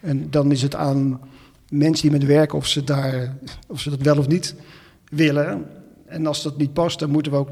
En 0.00 0.26
dan 0.30 0.50
is 0.52 0.62
het 0.62 0.74
aan 0.74 1.20
mensen 1.68 2.08
die 2.10 2.18
met 2.18 2.28
werken 2.28 2.58
of 2.58 2.66
ze, 2.66 2.84
daar, 2.84 3.36
of 3.68 3.80
ze 3.80 3.90
dat 3.90 4.00
wel 4.02 4.18
of 4.18 4.28
niet 4.28 4.54
willen. 5.10 5.64
En 6.06 6.26
als 6.26 6.42
dat 6.42 6.56
niet 6.56 6.72
past, 6.72 6.98
dan 6.98 7.10
moeten 7.10 7.32
we 7.32 7.38
ook, 7.38 7.48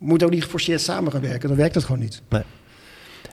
moeten 0.00 0.26
ook 0.26 0.32
niet 0.32 0.42
geforceerd 0.44 0.80
samen 0.80 1.12
gaan 1.12 1.20
werken. 1.20 1.48
Dan 1.48 1.56
werkt 1.56 1.74
het 1.74 1.84
gewoon 1.84 2.00
niet. 2.00 2.22
Eh, 2.28 2.42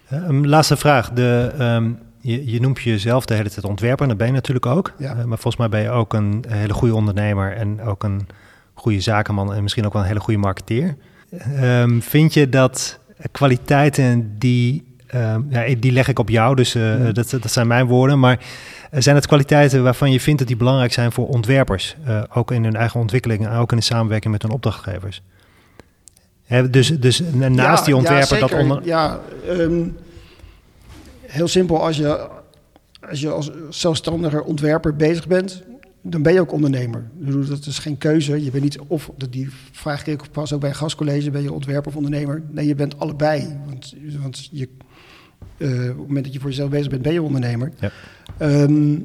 een 0.07 0.47
laatste 0.47 0.77
vraag. 0.77 1.11
De, 1.11 1.53
ehm, 1.57 1.89
je, 2.21 2.51
je 2.51 2.61
noemt 2.61 2.81
jezelf 2.81 3.25
de 3.25 3.33
hele 3.33 3.49
tijd 3.49 3.65
ontwerper, 3.65 4.01
en 4.01 4.07
dat 4.07 4.17
ben 4.17 4.27
je 4.27 4.33
natuurlijk 4.33 4.65
ook. 4.65 4.93
Ja. 4.97 5.09
Eh, 5.09 5.15
maar 5.15 5.37
volgens 5.37 5.57
mij 5.57 5.69
ben 5.69 5.81
je 5.81 5.89
ook 5.89 6.13
een 6.13 6.43
hele 6.47 6.73
goede 6.73 6.95
ondernemer 6.95 7.55
en 7.55 7.81
ook 7.81 8.03
een 8.03 8.27
goede 8.73 8.99
zakenman 8.99 9.53
en 9.53 9.61
misschien 9.63 9.85
ook 9.85 9.93
wel 9.93 10.01
een 10.01 10.07
hele 10.07 10.19
goede 10.19 10.39
marketeer. 10.39 10.95
Ehm, 11.55 11.99
vind 11.99 12.33
je 12.33 12.49
dat 12.49 12.99
kwaliteiten 13.31 14.35
die, 14.37 14.83
ehm, 15.07 15.41
ja, 15.49 15.75
die 15.79 15.91
leg 15.91 16.07
ik 16.07 16.19
op 16.19 16.29
jou, 16.29 16.55
dus 16.55 16.75
eh, 16.75 17.05
Ja. 17.05 17.11
dat, 17.11 17.29
dat 17.29 17.51
zijn 17.51 17.67
mijn 17.67 17.85
woorden, 17.85 18.19
maar 18.19 18.39
eh, 18.91 19.01
zijn 19.01 19.15
het 19.15 19.27
kwaliteiten 19.27 19.83
waarvan 19.83 20.11
je 20.11 20.19
vindt 20.19 20.39
dat 20.39 20.47
die 20.47 20.57
belangrijk 20.57 20.93
zijn 20.93 21.11
voor 21.11 21.27
ontwerpers, 21.27 21.95
eh, 22.05 22.23
ook 22.33 22.51
in 22.51 22.63
hun 22.63 22.75
eigen 22.75 22.99
ontwikkeling 22.99 23.47
en 23.47 23.51
ook 23.53 23.71
in 23.71 23.77
de 23.77 23.83
samenwerking 23.83 24.33
met 24.33 24.41
hun 24.41 24.51
opdrachtgevers? 24.51 25.21
Dus, 26.47 26.99
dus 26.99 27.21
naast 27.31 27.79
Ja, 27.79 27.85
die 27.85 27.95
ontwerper 27.95 28.35
ja, 28.35 28.47
dat 28.47 28.59
onder, 28.59 28.85
Ja, 28.85 29.19
ehm, 29.47 29.87
heel 31.21 31.47
simpel. 31.47 31.83
Als 31.83 31.97
je, 31.97 32.27
als 33.09 33.19
je 33.19 33.29
als 33.29 33.51
zelfstandiger 33.69 34.43
ontwerper 34.43 34.95
bezig 34.95 35.27
bent, 35.27 35.63
dan 36.01 36.21
ben 36.21 36.33
je 36.33 36.39
ook 36.39 36.51
ondernemer. 36.51 37.09
Dat 37.49 37.65
is 37.65 37.79
geen 37.79 37.97
keuze. 37.97 38.43
Je 38.43 38.51
bent 38.51 38.63
niet 38.63 38.79
of, 38.87 39.11
die 39.29 39.49
vraag 39.71 40.01
kreeg 40.01 40.15
ik 40.15 40.31
pas 40.31 40.53
ook 40.53 40.59
bij 40.59 40.69
een 40.69 40.75
gastcollege, 40.75 41.31
ben 41.31 41.41
je 41.41 41.53
ontwerper 41.53 41.89
of 41.89 41.95
ondernemer? 41.95 42.43
Nee, 42.49 42.67
je 42.67 42.75
bent 42.75 42.99
allebei. 42.99 43.57
Want, 43.65 43.95
want 44.21 44.49
je, 44.51 44.69
eh, 45.57 45.69
op 45.69 45.87
het 45.87 45.97
moment 45.97 46.23
dat 46.23 46.33
je 46.33 46.39
voor 46.39 46.49
jezelf 46.49 46.69
bezig 46.69 46.89
bent, 46.89 47.01
ben 47.01 47.13
je 47.13 47.21
ondernemer. 47.21 47.71
Ja. 47.79 47.91
Ehm, 48.37 48.99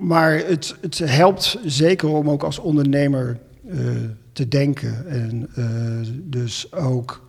maar 0.00 0.36
het, 0.36 0.76
het 0.80 0.98
helpt 0.98 1.58
zeker 1.64 2.08
om 2.08 2.30
ook 2.30 2.42
als 2.42 2.58
ondernemer 2.58 3.38
eh, 3.68 3.78
te 4.36 4.48
denken. 4.48 5.06
En 5.08 5.48
eh, 5.54 6.12
dus 6.22 6.72
ook 6.72 7.28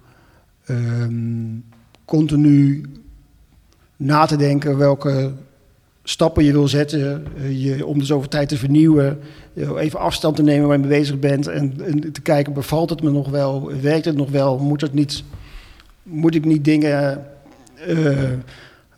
ehm, 0.66 1.60
continu 2.06 2.86
na 3.96 4.26
te 4.26 4.36
denken 4.36 4.78
welke 4.78 5.32
stappen 6.04 6.44
je 6.44 6.52
wil 6.52 6.68
zetten. 6.68 7.26
eh, 7.38 7.64
je, 7.64 7.86
om 7.86 8.00
de 8.00 8.06
zoveel 8.06 8.30
tijd 8.30 8.50
te 8.50 8.58
vernieuwen. 8.58 9.20
eh, 9.54 9.72
even 9.78 10.00
afstand 10.00 10.36
te 10.36 10.44
nemen 10.44 10.68
waar 10.68 10.78
je 10.78 10.88
mee 10.88 11.00
bezig 11.00 11.20
bent. 11.20 11.48
En, 11.48 11.74
en 11.86 12.12
te 12.12 12.22
kijken, 12.22 12.54
bevalt 12.54 12.90
het 12.90 13.02
me 13.02 13.12
nog 13.12 13.30
wel? 13.30 13.72
Werkt 13.82 14.06
het 14.06 14.16
nog 14.16 14.30
wel? 14.30 14.58
Moet, 14.58 14.82
het 14.82 14.94
niet, 14.94 15.24
moet 16.04 16.36
ik 16.36 16.46
niet 16.46 16.66
dingen... 16.66 17.26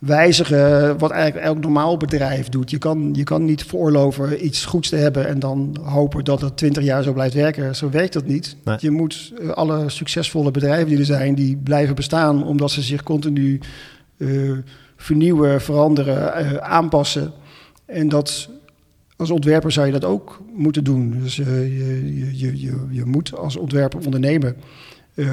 wijzigen 0.00 0.98
wat 0.98 1.10
eigenlijk 1.10 1.46
elk 1.46 1.60
normaal 1.60 1.96
bedrijf 1.96 2.48
doet. 2.48 2.70
Je 2.70 2.78
kan, 2.78 3.10
je 3.12 3.24
kan 3.24 3.44
niet 3.44 3.64
veroorloven 3.64 4.44
iets 4.44 4.64
goeds 4.64 4.88
te 4.88 4.96
hebben 4.96 5.26
en 5.26 5.38
dan 5.38 5.76
hopen 5.82 6.24
dat 6.24 6.40
het 6.40 6.56
20 6.56 6.84
jaar 6.84 7.02
zo 7.02 7.12
blijft 7.12 7.34
werken. 7.34 7.76
Zo 7.76 7.90
werkt 7.90 8.12
dat 8.12 8.26
niet. 8.26 8.56
Nee. 8.64 8.76
Je 8.80 8.90
moet 8.90 9.32
eh, 9.40 9.48
alle 9.48 9.88
succesvolle 9.88 10.50
bedrijven 10.50 10.88
die 10.88 10.98
er 10.98 11.04
zijn, 11.04 11.34
die 11.34 11.56
blijven 11.56 11.94
bestaan 11.94 12.44
omdat 12.46 12.70
ze 12.70 12.82
zich 12.82 13.02
continu 13.02 13.60
eh, 14.16 14.28
vernieuwen, 14.96 15.60
veranderen, 15.60 16.34
eh, 16.34 16.54
aanpassen. 16.54 17.32
En 17.84 18.08
dat 18.08 18.48
als 19.16 19.30
ontwerper 19.30 19.72
zou 19.72 19.86
je 19.86 19.92
dat 19.92 20.04
ook 20.04 20.40
moeten 20.54 20.84
doen. 20.84 21.20
Dus 21.22 21.36
je, 21.36 21.74
je, 22.32 22.60
je, 22.60 22.86
je, 22.90 23.04
moet 23.04 23.36
als 23.36 23.56
ontwerper 23.56 24.04
ondernemen. 24.04 24.56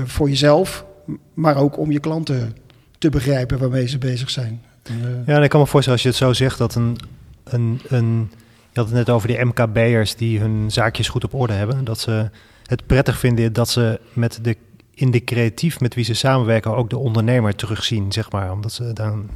voor 0.05 0.30
jezelf, 0.30 0.86
maar 1.34 1.57
ook 1.57 1.78
om 1.78 1.91
je 1.91 1.99
klanten 1.99 2.55
te 2.98 3.10
begrijpen 3.10 3.58
waarmee 3.60 3.88
ze 3.88 3.98
bezig 3.98 4.30
zijn. 4.30 4.62
Eh, 4.84 4.93
Ja, 5.26 5.41
ik 5.41 5.50
kan 5.50 5.60
me 5.60 5.68
voorstellen 5.68 5.91
als 5.91 6.02
je 6.02 6.08
het 6.08 6.18
zo 6.18 6.34
zegt 6.34 6.58
dat 6.58 6.76
een, 6.76 6.98
een, 7.43 7.82
een 7.88 8.32
je 8.72 8.80
had 8.84 8.86
het 8.86 8.98
net 8.98 9.10
over 9.10 9.28
die 9.28 9.45
MKB'ers 9.45 10.16
die 10.16 10.39
hun 10.39 10.72
zaakjes 10.72 11.10
goed 11.10 11.24
op 11.24 11.34
orde 11.34 11.54
hebben, 11.54 11.84
dat 11.84 12.00
ze 12.00 12.30
het 12.66 12.86
prettig 12.86 13.18
vinden 13.18 13.54
dat 13.54 13.70
ze 13.70 14.00
met 14.14 14.39
de 14.41 14.58
in 14.93 15.12
de 15.12 15.24
creatief 15.24 15.80
met 15.80 15.95
wie 15.95 16.04
ze 16.04 16.14
samenwerken 16.14 16.76
ook 16.76 16.89
de 16.89 16.98
ondernemer 16.98 17.56
terugzien, 17.56 18.12
zeg 18.12 18.32
maar, 18.32 18.52
omdat 18.52 18.72
ze 18.72 18.93
daar 18.93 19.12
een 19.12 19.30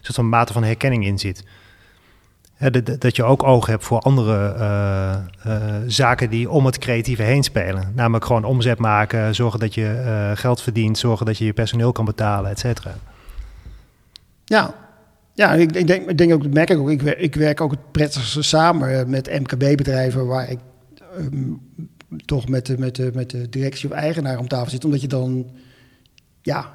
soort 0.00 0.14
van 0.14 0.28
mate 0.28 0.52
van 0.52 0.64
herkenning 0.64 1.04
in 1.06 1.18
zit. 1.18 1.44
Dat 2.98 3.16
je 3.16 3.24
ook 3.24 3.42
oog 3.42 3.66
hebt 3.66 3.84
voor 3.84 3.98
andere 3.98 4.54
eh, 4.54 5.14
eh, 5.42 5.82
zaken 5.86 6.30
die 6.30 6.50
om 6.50 6.66
het 6.66 6.78
creatieve 6.78 7.22
heen 7.22 7.42
spelen. 7.42 7.92
Namelijk 7.94 8.24
gewoon 8.24 8.44
omzet 8.44 8.78
maken, 8.78 9.34
zorgen 9.34 9.60
dat 9.60 9.74
je 9.74 9.86
eh, 9.86 10.30
geld 10.36 10.60
verdient, 10.60 10.98
zorgen 10.98 11.26
dat 11.26 11.38
je 11.38 11.44
je 11.44 11.52
personeel 11.52 11.92
kan 11.92 12.04
betalen, 12.04 12.50
et 12.50 12.58
cetera. 12.58 12.94
Ja, 14.44 14.74
ja 15.32 15.52
ik, 15.52 15.72
ik, 15.72 15.86
denk, 15.86 16.10
ik 16.10 16.18
denk 16.18 16.32
ook, 16.32 16.46
merk 16.52 16.70
ik 16.70 16.78
ook, 16.78 16.90
ik, 16.90 17.02
ik 17.02 17.34
werk 17.34 17.60
ook 17.60 17.70
het 17.70 17.92
prettigste 17.92 18.42
samen 18.42 19.10
met 19.10 19.40
MKB-bedrijven 19.40 20.26
waar 20.26 20.50
ik 20.50 20.58
ehm, 21.16 21.52
toch 22.24 22.48
met 22.48 22.66
de, 22.66 22.78
met, 22.78 22.96
de, 22.96 23.10
met 23.14 23.30
de 23.30 23.48
directie 23.48 23.90
of 23.90 23.94
eigenaar 23.94 24.38
om 24.38 24.48
tafel 24.48 24.70
zit. 24.70 24.84
Omdat 24.84 25.00
je 25.00 25.08
dan, 25.08 25.50
ja, 26.42 26.72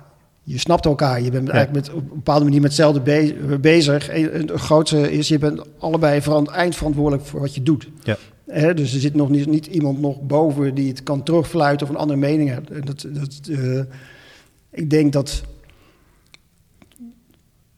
je 0.52 0.58
snapt 0.58 0.86
elkaar. 0.86 1.22
Je 1.22 1.32
bent 1.32 1.47
Ja. 1.47 1.54
eigenlijk 1.54 1.86
met, 1.86 1.95
op 1.95 2.02
een 2.02 2.16
bepaalde 2.16 2.43
manier 2.43 2.62
met 2.62 2.70
hetzelfde 2.70 3.02
be- 3.02 3.58
bezig. 3.62 4.10
En 4.10 4.24
het 4.24 4.52
grootste 4.52 5.12
is, 5.12 5.28
je 5.28 5.38
bent 5.39 5.62
allebei 5.80 6.22
verant- 6.22 6.47
eindverantwoordelijk 6.50 7.26
voor 7.28 7.39
wat 7.39 7.56
je 7.56 7.64
doet. 7.64 7.89
Ja. 8.04 8.18
Dus 8.74 8.93
er 8.93 9.00
zit 9.00 9.14
nog 9.16 9.30
niet, 9.30 9.45
niet 9.47 9.66
iemand 9.66 10.00
nog 10.00 10.22
boven 10.22 10.76
die 10.76 10.88
het 10.89 11.04
kan 11.04 11.24
terugfluiten 11.24 11.88
of 11.88 11.93
een 11.93 12.00
andere 12.00 12.20
mening 12.20 12.50
heeft. 12.50 12.86
Dat, 12.88 13.06
dat, 13.10 13.39
eh, 13.52 13.80
ik 14.72 14.89
denk 14.89 15.14
dat 15.14 15.41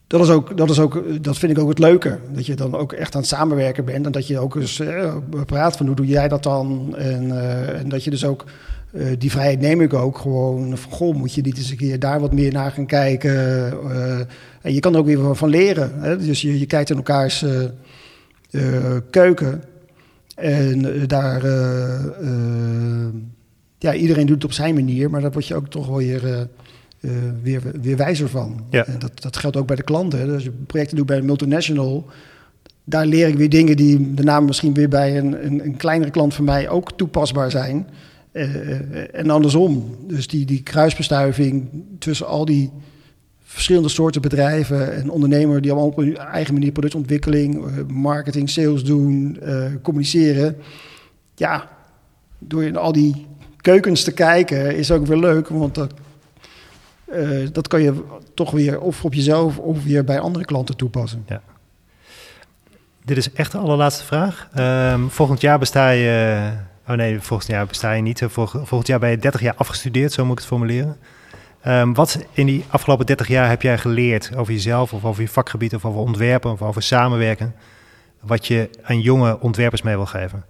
dat, 0.06 0.20
is 0.20 0.28
ook, 0.28 0.56
dat, 0.56 0.70
is 0.70 0.78
ook, 0.78 1.24
dat 1.24 1.38
vind 1.38 1.52
ik 1.52 1.58
ook 1.58 1.68
het 1.68 1.78
leuke. 1.78 2.18
Dat 2.34 2.46
je 2.46 2.54
dan 2.54 2.74
ook 2.76 2.92
echt 2.92 3.14
aan 3.14 3.20
het 3.20 3.30
samenwerken 3.30 3.84
bent. 3.84 4.06
En 4.06 4.12
dat 4.12 4.26
je 4.26 4.38
ook 4.38 4.56
eens 4.56 4.80
eh, 4.80 5.16
praat 5.46 5.76
van 5.76 5.86
hoe 5.86 5.96
doe 5.96 6.06
jij 6.06 6.28
dat 6.28 6.42
dan? 6.42 6.94
En, 6.96 7.30
eh, 7.40 7.78
en 7.80 7.88
dat 7.88 8.04
je 8.04 8.10
dus 8.10 8.24
ook, 8.24 8.44
eh, 8.92 9.06
die 9.18 9.30
vrijheid 9.30 9.60
neem 9.60 9.80
ik 9.80 9.92
ook 9.94 10.18
gewoon. 10.18 10.78
Van, 10.78 10.92
goh, 10.92 11.16
moet 11.16 11.34
je 11.34 11.42
niet 11.42 11.56
eens 11.56 11.70
een 11.70 11.76
keer 11.76 11.98
daar 11.98 12.20
wat 12.20 12.32
meer 12.32 12.52
naar 12.52 12.70
gaan 12.70 12.86
kijken? 12.86 13.32
Eh, 13.90 14.18
en 14.62 14.74
je 14.74 14.80
kan 14.80 14.92
er 14.92 14.98
ook 14.98 15.06
weer 15.06 15.36
van- 15.36 15.48
leren. 15.48 15.92
Hè? 16.00 16.16
Dus 16.16 16.42
je, 16.42 16.58
je 16.58 16.66
kijkt 16.66 16.90
in 16.90 16.96
elkaars 16.96 17.44
eh, 18.50 18.60
keuken. 19.10 19.62
En 20.34 21.06
daar, 21.06 21.46
ja, 23.78 23.94
iedereen 23.94 24.26
doet 24.26 24.34
het 24.34 24.44
op 24.44 24.52
zijn 24.52 24.74
manier. 24.74 25.10
Maar 25.10 25.20
daar 25.20 25.32
word 25.32 25.46
je 25.46 25.54
ook 25.54 25.68
toch 25.68 25.86
wel 25.86 25.96
weer... 25.96 26.48
weer, 27.42 27.62
weer 27.82 27.96
wijzer 27.96 28.28
van. 28.28 28.64
Ja. 28.70 28.86
En 28.86 28.98
dat, 28.98 29.22
dat 29.22 29.36
geldt 29.36 29.56
ook 29.56 29.66
bij 29.66 29.76
de 29.76 29.82
klanten. 29.82 30.18
hè. 30.18 30.24
Dus 30.24 30.34
als 30.34 30.44
je 30.44 30.52
projecten 30.66 30.96
doet 30.96 31.06
bij 31.06 31.16
een 31.18 31.24
multinational, 31.24 32.06
daar 32.84 33.06
leer 33.06 33.28
ik 33.28 33.36
weer 33.36 33.48
dingen 33.48 33.76
die 33.76 34.14
daarna 34.14 34.40
misschien 34.40 34.74
weer 34.74 34.88
bij 34.88 35.18
een, 35.18 35.46
een, 35.46 35.64
een 35.64 35.76
kleinere 35.76 36.10
klant 36.10 36.34
van 36.34 36.44
mij 36.44 36.68
ook 36.68 36.92
toepasbaar 36.92 37.50
zijn. 37.50 37.86
Eh, 38.32 39.14
en 39.14 39.30
andersom. 39.30 39.96
Dus 40.06 40.26
die, 40.26 40.46
die 40.46 40.62
kruisbestuiving 40.62 41.68
tussen 41.98 42.26
al 42.26 42.44
die 42.44 42.70
verschillende 43.44 43.88
soorten 43.88 44.22
bedrijven 44.22 44.94
en 44.94 45.10
ondernemers 45.10 45.60
die 45.60 45.70
allemaal 45.70 45.88
op 45.88 45.96
hun 45.96 46.16
eigen 46.16 46.54
manier 46.54 46.72
productontwikkeling, 46.72 47.66
eh, 47.66 47.84
marketing, 47.86 48.50
sales 48.50 48.84
doen, 48.84 49.38
eh, 49.42 49.64
communiceren. 49.82 50.56
Ja, 51.34 51.68
door 52.38 52.64
in 52.64 52.76
al 52.76 52.92
die 52.92 53.26
keukens 53.56 54.04
te 54.04 54.12
kijken 54.12 54.76
is 54.76 54.90
ook 54.90 55.06
weer 55.06 55.18
leuk, 55.18 55.48
want 55.48 55.74
dat 55.74 55.94
dat 57.52 57.68
kan 57.68 57.82
je 57.82 58.04
toch 58.34 58.50
weer 58.50 58.80
of 58.80 59.04
op 59.04 59.14
jezelf 59.14 59.58
of 59.58 59.84
weer 59.84 60.04
bij 60.04 60.20
andere 60.20 60.44
klanten 60.44 60.76
toepassen. 60.76 61.26
Dit 63.04 63.16
is 63.16 63.32
echt 63.32 63.52
de 63.52 63.58
allerlaatste 63.58 64.04
vraag. 64.04 64.48
Ehm, 64.54 65.08
volgend 65.08 65.40
jaar 65.40 65.58
besta 65.58 65.90
je... 65.90 66.50
Oh 66.92 66.98
nee, 66.98 67.20
volgend 67.20 67.50
jaar 67.50 67.66
besta 67.66 67.92
je 67.92 68.02
niet. 68.02 68.22
Volg- 68.28 68.50
volgend 68.50 68.86
jaar 68.86 68.98
ben 68.98 69.10
je 69.10 69.18
30 69.18 69.40
jaar 69.40 69.54
afgestudeerd, 69.54 70.12
zo 70.12 70.22
moet 70.22 70.32
ik 70.32 70.38
het 70.38 70.46
formuleren. 70.46 70.96
Ehm, 71.60 71.92
wat 71.92 72.24
in 72.32 72.46
die 72.46 72.64
afgelopen 72.68 73.06
30 73.06 73.28
jaar 73.28 73.48
heb 73.48 73.62
jij 73.62 73.78
geleerd 73.78 74.36
over 74.36 74.52
jezelf... 74.52 74.92
of 74.92 75.04
over 75.04 75.22
je 75.22 75.28
vakgebied, 75.28 75.74
of 75.74 75.84
over 75.84 76.00
ontwerpen, 76.00 76.50
of 76.50 76.62
over 76.62 76.82
samenwerken... 76.82 77.54
wat 78.20 78.46
je 78.46 78.70
aan 78.82 79.00
jonge 79.00 79.40
ontwerpers 79.40 79.82
mee 79.82 79.96
wil 79.96 80.06
geven? 80.06 80.44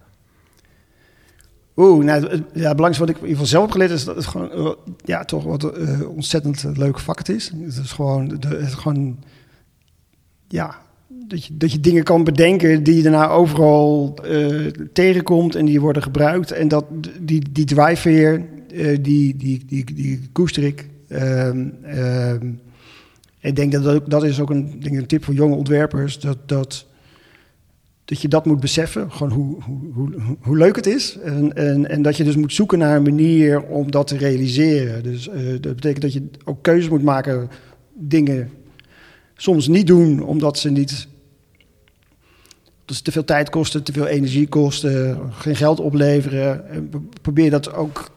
Oeh, 1.77 2.05
nou, 2.05 2.23
het 2.23 2.43
ja, 2.53 2.75
belangrijkste 2.75 3.01
wat 3.01 3.09
ik 3.09 3.17
in 3.17 3.29
ieder 3.29 3.31
geval 3.31 3.47
zelf 3.47 3.63
heb 3.63 3.73
geleerd 3.73 3.91
is 3.91 4.05
dat 4.05 4.17
het 4.17 4.27
gewoon, 4.27 4.51
eh, 4.51 4.73
ja, 5.05 5.25
toch 5.25 5.45
wat 5.45 5.65
eh, 5.65 6.09
ontzettend 6.09 6.65
leuk 6.77 6.99
vak 6.99 7.19
het 7.19 7.29
is. 7.29 7.53
Het 7.65 7.77
is 7.85 7.93
gewoon, 7.93 8.29
de, 8.29 8.49
het 8.49 8.67
is 8.67 8.75
gewoon, 8.75 9.25
ja, 10.49 10.79
dat 11.29 11.45
je, 11.45 11.57
dat 11.57 11.73
je 11.73 11.81
dingen 11.81 12.03
kan 12.03 12.25
bedenken 12.25 12.83
die 12.83 12.97
je 12.97 13.03
daarna 13.03 13.29
overal 13.29 14.19
eh, 14.25 14.67
tegenkomt 14.93 15.55
en 15.55 15.65
die 15.65 15.81
worden 15.81 16.03
gebruikt. 16.03 16.51
En 16.51 16.69
dat, 16.69 16.85
die, 17.21 17.45
die 17.53 17.65
drive 17.65 18.09
weer, 18.09 18.45
eh, 18.75 18.99
die, 19.01 19.37
die, 19.37 19.65
die, 19.67 19.95
die 19.95 20.21
koester 20.33 20.63
ik. 20.63 20.89
Ehm, 21.09 21.69
ehm, 21.83 22.51
ik 23.41 23.57
denk 23.57 23.73
dat 23.73 23.83
dat, 23.85 23.95
ook, 23.95 24.11
dat 24.11 24.25
is 24.25 24.41
ook 24.41 24.51
een, 24.51 24.81
een 24.81 25.07
tip 25.07 25.25
voor 25.25 25.35
jonge 25.35 25.57
ontwerpers, 25.57 26.21
dat... 26.21 26.49
dat 26.49 26.87
dat 28.05 28.21
je 28.21 28.29
dat 28.29 28.47
moet 28.47 28.61
beseffen, 28.61 29.13
gewoon 29.13 29.33
hoe, 29.33 29.63
hoe, 29.63 29.93
hoe, 29.93 30.37
hoe 30.41 30.57
leuk 30.57 30.77
het 30.77 30.87
is. 30.87 31.19
En, 31.25 31.57
en, 31.57 31.91
en 31.91 32.03
dat 32.03 32.17
je 32.17 32.25
dus 32.25 32.37
moet 32.37 32.53
zoeken 32.53 32.79
naar 32.79 32.97
een 32.97 33.03
manier 33.03 33.63
om 33.63 33.91
dat 33.91 34.07
te 34.07 34.17
realiseren. 34.17 35.03
Dus 35.03 35.29
eh, 35.29 35.41
dat 35.61 35.75
betekent 35.75 36.03
dat 36.03 36.13
je 36.13 36.23
ook 36.45 36.63
keuzes 36.63 36.91
moet 36.91 37.03
maken, 37.03 37.49
dingen 37.95 38.51
soms 39.37 39.69
niet 39.69 39.87
doen, 39.87 40.23
omdat 40.23 40.59
ze 40.59 40.71
niet. 40.71 41.09
Te 43.01 43.13
veel 43.13 43.25
tijd 43.25 43.51
kosten, 43.51 43.83
te 43.83 43.93
veel 43.93 44.07
energie 44.07 44.49
kosten, 44.49 45.19
geen 45.31 45.57
geld 45.57 45.81
opleveren. 45.81 46.69
En 46.69 46.91
probeer 47.23 47.51
dat 47.51 47.75
ook 47.75 48.11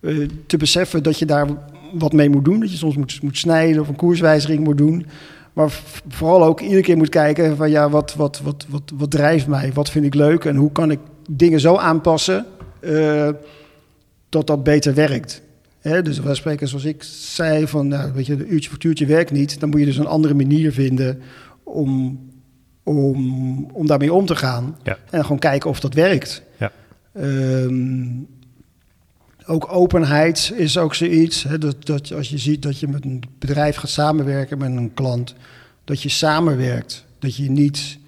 eh, 0.00 0.28
te 0.46 0.56
beseffen 0.56 1.02
dat 1.02 1.18
je 1.18 1.26
daar 1.26 1.48
wat 1.92 2.12
mee 2.12 2.30
moet 2.30 2.44
doen. 2.44 2.60
Dat 2.60 2.70
je 2.70 2.76
soms 2.76 2.96
moet, 2.96 3.22
moet 3.22 3.38
snijden 3.38 3.80
of 3.80 3.88
een 3.88 3.96
koerswijziging 3.96 4.64
moet 4.64 4.78
doen. 4.78 5.06
Maar 5.52 5.80
vooral 6.08 6.44
ook 6.44 6.60
iedere 6.60 6.82
keer 6.82 6.96
moet 6.96 7.08
kijken 7.08 7.56
van 7.56 7.70
ja, 7.70 7.90
wat, 7.90 8.14
wat, 8.14 8.40
wat, 8.40 8.66
wat, 8.68 8.92
wat 8.94 9.10
drijft 9.10 9.46
mij? 9.46 9.72
Wat 9.72 9.90
vind 9.90 10.04
ik 10.04 10.14
leuk? 10.14 10.44
En 10.44 10.56
hoe 10.56 10.72
kan 10.72 10.90
ik 10.90 10.98
dingen 11.30 11.60
zo 11.60 11.76
aanpassen 11.76 12.46
eh, 12.80 13.28
dat 14.28 14.46
dat 14.46 14.64
beter 14.64 14.94
werkt? 14.94 15.42
Dus 15.82 16.20
wij 16.20 16.34
spreken 16.34 16.68
zoals 16.68 16.84
ik 16.84 17.02
zei 17.02 17.66
van, 17.66 17.88
nou, 17.88 18.12
weet 18.12 18.26
je, 18.26 18.32
een 18.32 18.52
uurtje 18.52 18.70
voor 18.70 18.78
uurtje 18.84 19.06
werkt 19.06 19.30
niet. 19.30 19.60
Dan 19.60 19.68
moet 19.68 19.80
je 19.80 19.86
dus 19.86 19.96
een 19.96 20.06
andere 20.06 20.34
manier 20.34 20.72
vinden 20.72 21.20
om, 21.62 22.18
om, 22.82 23.70
om 23.72 23.86
daarmee 23.86 24.12
om 24.12 24.26
te 24.26 24.36
gaan. 24.36 24.76
Ja. 24.82 24.98
En 25.10 25.22
gewoon 25.22 25.38
kijken 25.38 25.70
of 25.70 25.80
dat 25.80 25.94
werkt. 25.94 26.42
Ja. 26.58 26.72
Ehm, 27.12 28.06
ook 29.46 29.72
openheid 29.72 30.52
is 30.56 30.78
ook 30.78 30.94
zoiets. 30.94 31.42
Hè, 31.42 31.58
dat, 31.58 31.86
dat 31.86 32.12
als 32.12 32.28
je 32.28 32.38
ziet 32.38 32.62
dat 32.62 32.78
je 32.78 32.88
met 32.88 33.04
een 33.04 33.22
bedrijf 33.38 33.76
gaat 33.76 33.90
samenwerken 33.90 34.58
met 34.58 34.76
een 34.76 34.94
klant, 34.94 35.34
dat 35.84 36.02
je 36.02 36.08
samenwerkt. 36.08 37.04
Dat 37.18 37.36
je 37.36 37.50
niet 37.50 37.98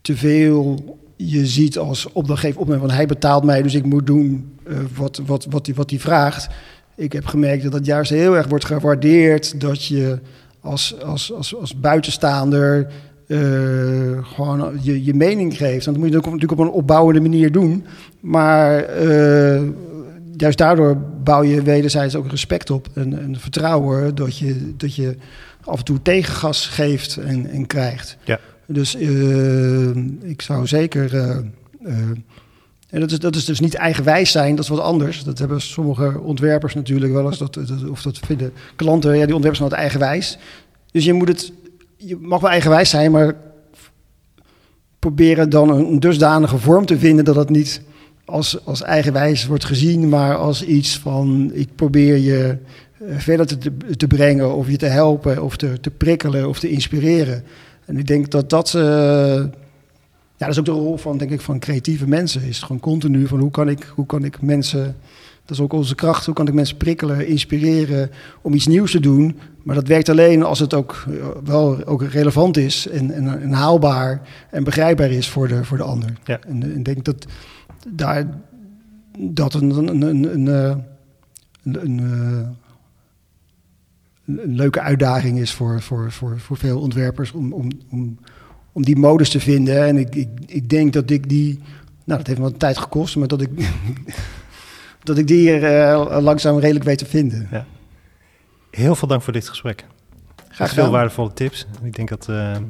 te 0.00 0.16
veel 0.16 0.98
je 1.16 1.46
ziet 1.46 1.78
als 1.78 2.12
opdrachtgever 2.12 2.60
opnemen. 2.60 2.82
Want 2.82 2.92
hij 2.92 3.06
betaalt 3.06 3.44
mij, 3.44 3.62
dus 3.62 3.74
ik 3.74 3.84
moet 3.84 4.06
doen 4.06 4.56
eh, 4.66 4.76
wat, 4.96 5.20
wat, 5.26 5.46
wat, 5.50 5.66
hij, 5.66 5.74
wat 5.74 5.90
hij 5.90 5.98
vraagt. 5.98 6.48
Ik 6.94 7.12
heb 7.12 7.26
gemerkt 7.26 7.62
dat 7.62 7.72
dat 7.72 7.86
juist 7.86 8.10
heel 8.10 8.36
erg 8.36 8.46
wordt 8.46 8.64
gewaardeerd. 8.64 9.60
Dat 9.60 9.84
je 9.84 10.18
als, 10.60 11.00
als, 11.02 11.32
als, 11.32 11.56
als 11.56 11.80
buitenstaander 11.80 12.92
gewoon 14.22 14.78
je, 14.82 15.04
je 15.04 15.14
mening 15.14 15.56
geeft. 15.56 15.86
En 15.86 15.92
dat 15.92 16.02
moet 16.02 16.10
je 16.10 16.16
natuurlijk 16.16 16.52
op 16.52 16.58
een 16.58 16.70
opbouwende 16.70 17.20
manier 17.20 17.52
doen. 17.52 17.84
Maar 18.20 18.78
eh, 18.84 19.62
juist 20.36 20.58
daardoor 20.58 20.96
bouw 21.24 21.42
je 21.42 21.62
wederzijds 21.62 22.14
ook 22.14 22.30
respect 22.30 22.70
op 22.70 22.88
en, 22.94 23.18
en 23.20 23.36
vertrouwen 23.38 24.14
dat 24.14 24.38
je, 24.38 24.74
dat 24.76 24.94
je 24.94 25.16
af 25.64 25.78
en 25.78 25.84
toe 25.84 26.02
tegengas 26.02 26.66
geeft 26.66 27.16
en, 27.16 27.50
en 27.50 27.66
krijgt. 27.66 28.16
Ja. 28.24 28.38
Dus 28.66 28.94
eh, 28.96 29.88
ik 30.30 30.42
zou 30.42 30.66
zeker. 30.66 31.14
eh, 31.16 31.30
eh, 31.84 31.94
en 32.90 33.00
dat 33.00 33.10
is, 33.10 33.18
dat 33.18 33.36
is 33.36 33.44
dus 33.44 33.60
niet 33.60 33.74
eigenwijs 33.74 34.30
zijn, 34.30 34.54
dat 34.54 34.64
is 34.64 34.70
wat 34.70 34.80
anders. 34.80 35.24
Dat 35.24 35.38
hebben 35.38 35.60
sommige 35.60 36.20
ontwerpers 36.20 36.74
natuurlijk 36.74 37.12
wel 37.12 37.26
eens. 37.26 37.38
Dat, 37.38 37.54
dat- 37.54 37.88
of 37.90 38.02
dat 38.02 38.18
vinden 38.18 38.52
klanten, 38.76 39.10
ja, 39.18 39.24
die 39.26 39.34
ontwerpers 39.34 39.58
zijn 39.58 39.70
wat 39.70 39.78
eigenwijs. 39.78 40.38
Dus 40.92 41.04
je 41.04 41.12
moet 41.12 41.28
het, 41.28 41.52
je 42.02 42.16
mag 42.20 42.40
wel 42.40 42.50
eigenwijs 42.50 42.90
zijn, 42.90 43.10
maar 43.10 43.34
proberen 44.98 45.50
dan 45.50 45.70
een 45.70 46.00
dusdanige 46.00 46.58
vorm 46.58 46.86
te 46.86 46.98
vinden 46.98 47.24
dat 47.24 47.36
het 47.36 47.48
niet 47.48 47.82
als, 48.24 48.64
als 48.64 48.82
eigenwijs 48.82 49.46
wordt 49.46 49.64
gezien, 49.64 50.08
maar 50.08 50.36
als 50.36 50.64
iets 50.64 50.98
van 50.98 51.50
ik 51.54 51.68
probeer 51.74 52.16
je 52.16 52.58
eh, 52.98 53.18
verder 53.18 53.46
te, 53.46 53.58
te 53.96 54.06
brengen 54.06 54.54
of 54.54 54.68
je 54.68 54.76
te 54.76 54.86
helpen 54.86 55.42
of 55.42 55.56
te, 55.56 55.80
te 55.80 55.90
prikkelen 55.90 56.48
of 56.48 56.58
te 56.58 56.70
inspireren. 56.70 57.44
En 57.84 57.96
ik 57.96 58.06
denk 58.06 58.30
dat 58.30 58.50
dat, 58.50 58.74
eh, 58.74 58.82
ja, 58.82 59.50
dat 60.36 60.48
is 60.48 60.58
ook 60.58 60.64
de 60.64 60.70
rol 60.70 60.96
van, 60.96 61.18
denk 61.18 61.30
ik, 61.30 61.40
van 61.40 61.58
creatieve 61.58 62.08
mensen. 62.08 62.42
Is 62.42 62.62
gewoon 62.62 62.80
continu 62.80 63.26
van 63.26 63.38
hoe 63.38 63.50
kan 63.50 63.68
ik, 63.68 63.92
hoe 63.94 64.06
kan 64.06 64.24
ik 64.24 64.42
mensen 64.42 64.96
Dat 65.50 65.58
is 65.58 65.64
ook 65.64 65.72
onze 65.72 65.94
kracht. 65.94 66.26
Hoe 66.26 66.34
kan 66.34 66.48
ik 66.48 66.54
mensen 66.54 66.76
prikkelen, 66.76 67.26
inspireren 67.26 68.10
om 68.42 68.54
iets 68.54 68.66
nieuws 68.66 68.90
te 68.90 69.00
doen? 69.00 69.38
Maar 69.62 69.74
dat 69.74 69.88
werkt 69.88 70.08
alleen 70.08 70.42
als 70.42 70.58
het 70.58 70.74
ook 70.74 71.04
eh, 71.08 71.26
wel 71.44 71.84
ook 71.86 72.02
relevant 72.02 72.56
is 72.56 72.88
en, 72.88 73.10
en, 73.10 73.40
en 73.40 73.52
haalbaar 73.52 74.20
en 74.50 74.64
begrijpbaar 74.64 75.10
is 75.10 75.28
voor 75.28 75.48
de, 75.48 75.64
voor 75.64 75.76
de 75.76 75.82
ander. 75.82 76.12
Ja. 76.24 76.38
En 76.48 76.76
ik 76.76 76.84
denk 76.84 77.04
dat 77.04 77.26
daar 77.88 78.26
dat 79.18 79.54
een, 79.54 79.70
een, 79.70 80.02
een, 80.02 80.34
een, 80.34 80.48
eh, 80.48 80.76
een, 81.62 81.84
een, 81.84 81.98
eh, 81.98 82.48
een, 84.24 84.38
een 84.42 84.54
leuke 84.54 84.80
uitdaging 84.80 85.38
is 85.38 85.52
voor, 85.52 85.82
voor, 85.82 86.12
voor, 86.12 86.38
voor 86.38 86.56
veel 86.56 86.80
ontwerpers 86.80 87.32
om, 87.32 87.52
om, 87.52 87.70
om, 87.90 88.18
om 88.72 88.84
die 88.84 88.96
modus 88.96 89.30
te 89.30 89.40
vinden. 89.40 89.86
En 89.86 89.96
ik, 89.96 90.14
ik, 90.14 90.28
ik 90.46 90.68
denk 90.68 90.92
dat 90.92 91.10
ik 91.10 91.28
die, 91.28 91.58
nou 92.04 92.18
dat 92.18 92.26
heeft 92.26 92.38
me 92.38 92.44
wat 92.44 92.58
tijd 92.58 92.78
gekost, 92.78 93.16
maar 93.16 93.28
dat 93.28 93.40
ik, 93.40 93.50
dat 95.10 95.18
ik 95.18 95.26
die 95.26 95.50
er 95.52 95.90
eh, 96.10 96.18
langzaam 96.22 96.58
redelijk 96.58 96.84
weet 96.84 96.98
te 96.98 97.06
vinden. 97.06 97.48
Ja. 97.50 97.64
Heel 98.70 98.94
veel 98.94 99.08
dank 99.08 99.22
voor 99.22 99.32
dit 99.32 99.48
gesprek. 99.48 99.84
Graag 100.48 100.70
Veel 100.72 100.90
waardevolle 100.90 101.32
tips. 101.32 101.66
Ik 101.82 101.96
denk 101.96 102.08
dat 102.08 102.26
eh, 102.28 102.54
eh, 102.56 102.60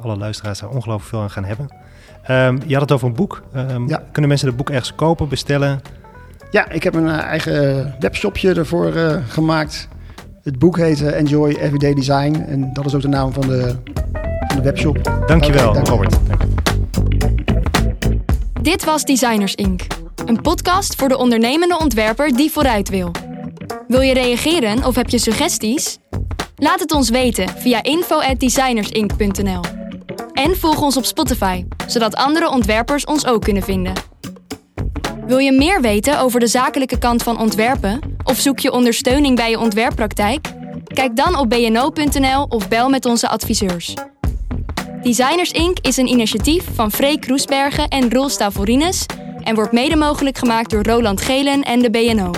alle 0.00 0.16
luisteraars 0.16 0.58
daar 0.60 0.68
ongelooflijk 0.70 1.08
veel 1.08 1.20
aan 1.20 1.30
gaan 1.30 1.44
hebben. 1.44 1.68
Ehm, 2.22 2.58
je 2.66 2.72
had 2.72 2.82
het 2.82 2.92
over 2.92 3.06
een 3.08 3.14
boek. 3.14 3.42
Ehm, 3.52 3.88
Ja. 3.88 4.02
Kunnen 4.12 4.28
mensen 4.28 4.48
het 4.48 4.56
boek 4.56 4.70
ergens 4.70 4.94
kopen, 4.94 5.28
bestellen? 5.28 5.80
Ja, 6.50 6.68
ik 6.70 6.82
heb 6.82 6.94
een 6.94 7.08
eigen 7.08 7.94
webshopje 8.00 8.54
ervoor 8.54 8.94
eh, 8.94 9.16
gemaakt. 9.28 9.88
Het 10.42 10.58
boek 10.58 10.76
heet 10.76 11.02
Enjoy 11.02 11.50
Everyday 11.50 11.94
Design. 11.94 12.44
En 12.48 12.70
dat 12.72 12.84
is 12.84 12.94
ook 12.94 13.00
de 13.02 13.08
naam 13.08 13.32
van 13.32 13.46
de, 13.46 13.74
van 14.46 14.56
de 14.56 14.62
webshop. 14.62 15.04
Dankjewel, 15.26 15.72
dank 15.72 15.86
je. 15.86 15.92
Robert. 15.92 16.18
Dank. 16.26 16.42
Dit 18.62 18.84
was 18.84 19.04
Designers 19.04 19.54
Inc. 19.54 19.82
Een 20.26 20.40
podcast 20.40 20.94
voor 20.94 21.08
de 21.08 21.18
ondernemende 21.18 21.78
ontwerper 21.78 22.36
die 22.36 22.50
vooruit 22.50 22.88
wil. 22.88 23.10
Wil 23.88 24.00
je 24.00 24.14
reageren 24.14 24.84
of 24.84 24.94
heb 24.94 25.08
je 25.08 25.18
suggesties? 25.18 25.98
Laat 26.56 26.80
het 26.80 26.92
ons 26.92 27.10
weten 27.10 27.48
via 27.48 27.82
info@designersinc.nl. 27.82 29.60
En 30.32 30.56
volg 30.56 30.82
ons 30.82 30.96
op 30.96 31.04
Spotify, 31.04 31.64
zodat 31.86 32.14
andere 32.14 32.50
ontwerpers 32.50 33.04
ons 33.04 33.26
ook 33.26 33.42
kunnen 33.42 33.62
vinden. 33.62 33.92
Wil 35.26 35.38
je 35.38 35.52
meer 35.52 35.80
weten 35.80 36.18
over 36.18 36.40
de 36.40 36.46
zakelijke 36.46 36.98
kant 36.98 37.22
van 37.22 37.38
ontwerpen 37.38 38.00
of 38.24 38.38
zoek 38.38 38.58
je 38.58 38.72
ondersteuning 38.72 39.36
bij 39.36 39.50
je 39.50 39.58
ontwerppraktijk? 39.58 40.48
Kijk 40.84 41.16
dan 41.16 41.36
op 41.36 41.48
bno.nl 41.48 42.46
of 42.48 42.68
bel 42.68 42.88
met 42.88 43.04
onze 43.04 43.28
adviseurs. 43.28 43.94
Designers 45.02 45.50
Inc. 45.50 45.78
is 45.78 45.96
een 45.96 46.08
initiatief 46.08 46.64
van 46.74 46.92
Freek 46.92 47.20
Kroesbergen 47.20 47.88
en 47.88 48.10
Roel 48.10 48.28
Stavorines 48.28 49.06
en 49.44 49.54
wordt 49.54 49.72
mede 49.72 49.96
mogelijk 49.96 50.38
gemaakt 50.38 50.70
door 50.70 50.82
Roland 50.82 51.20
Gelen 51.20 51.62
en 51.62 51.78
de 51.78 51.90
BNO. 51.90 52.30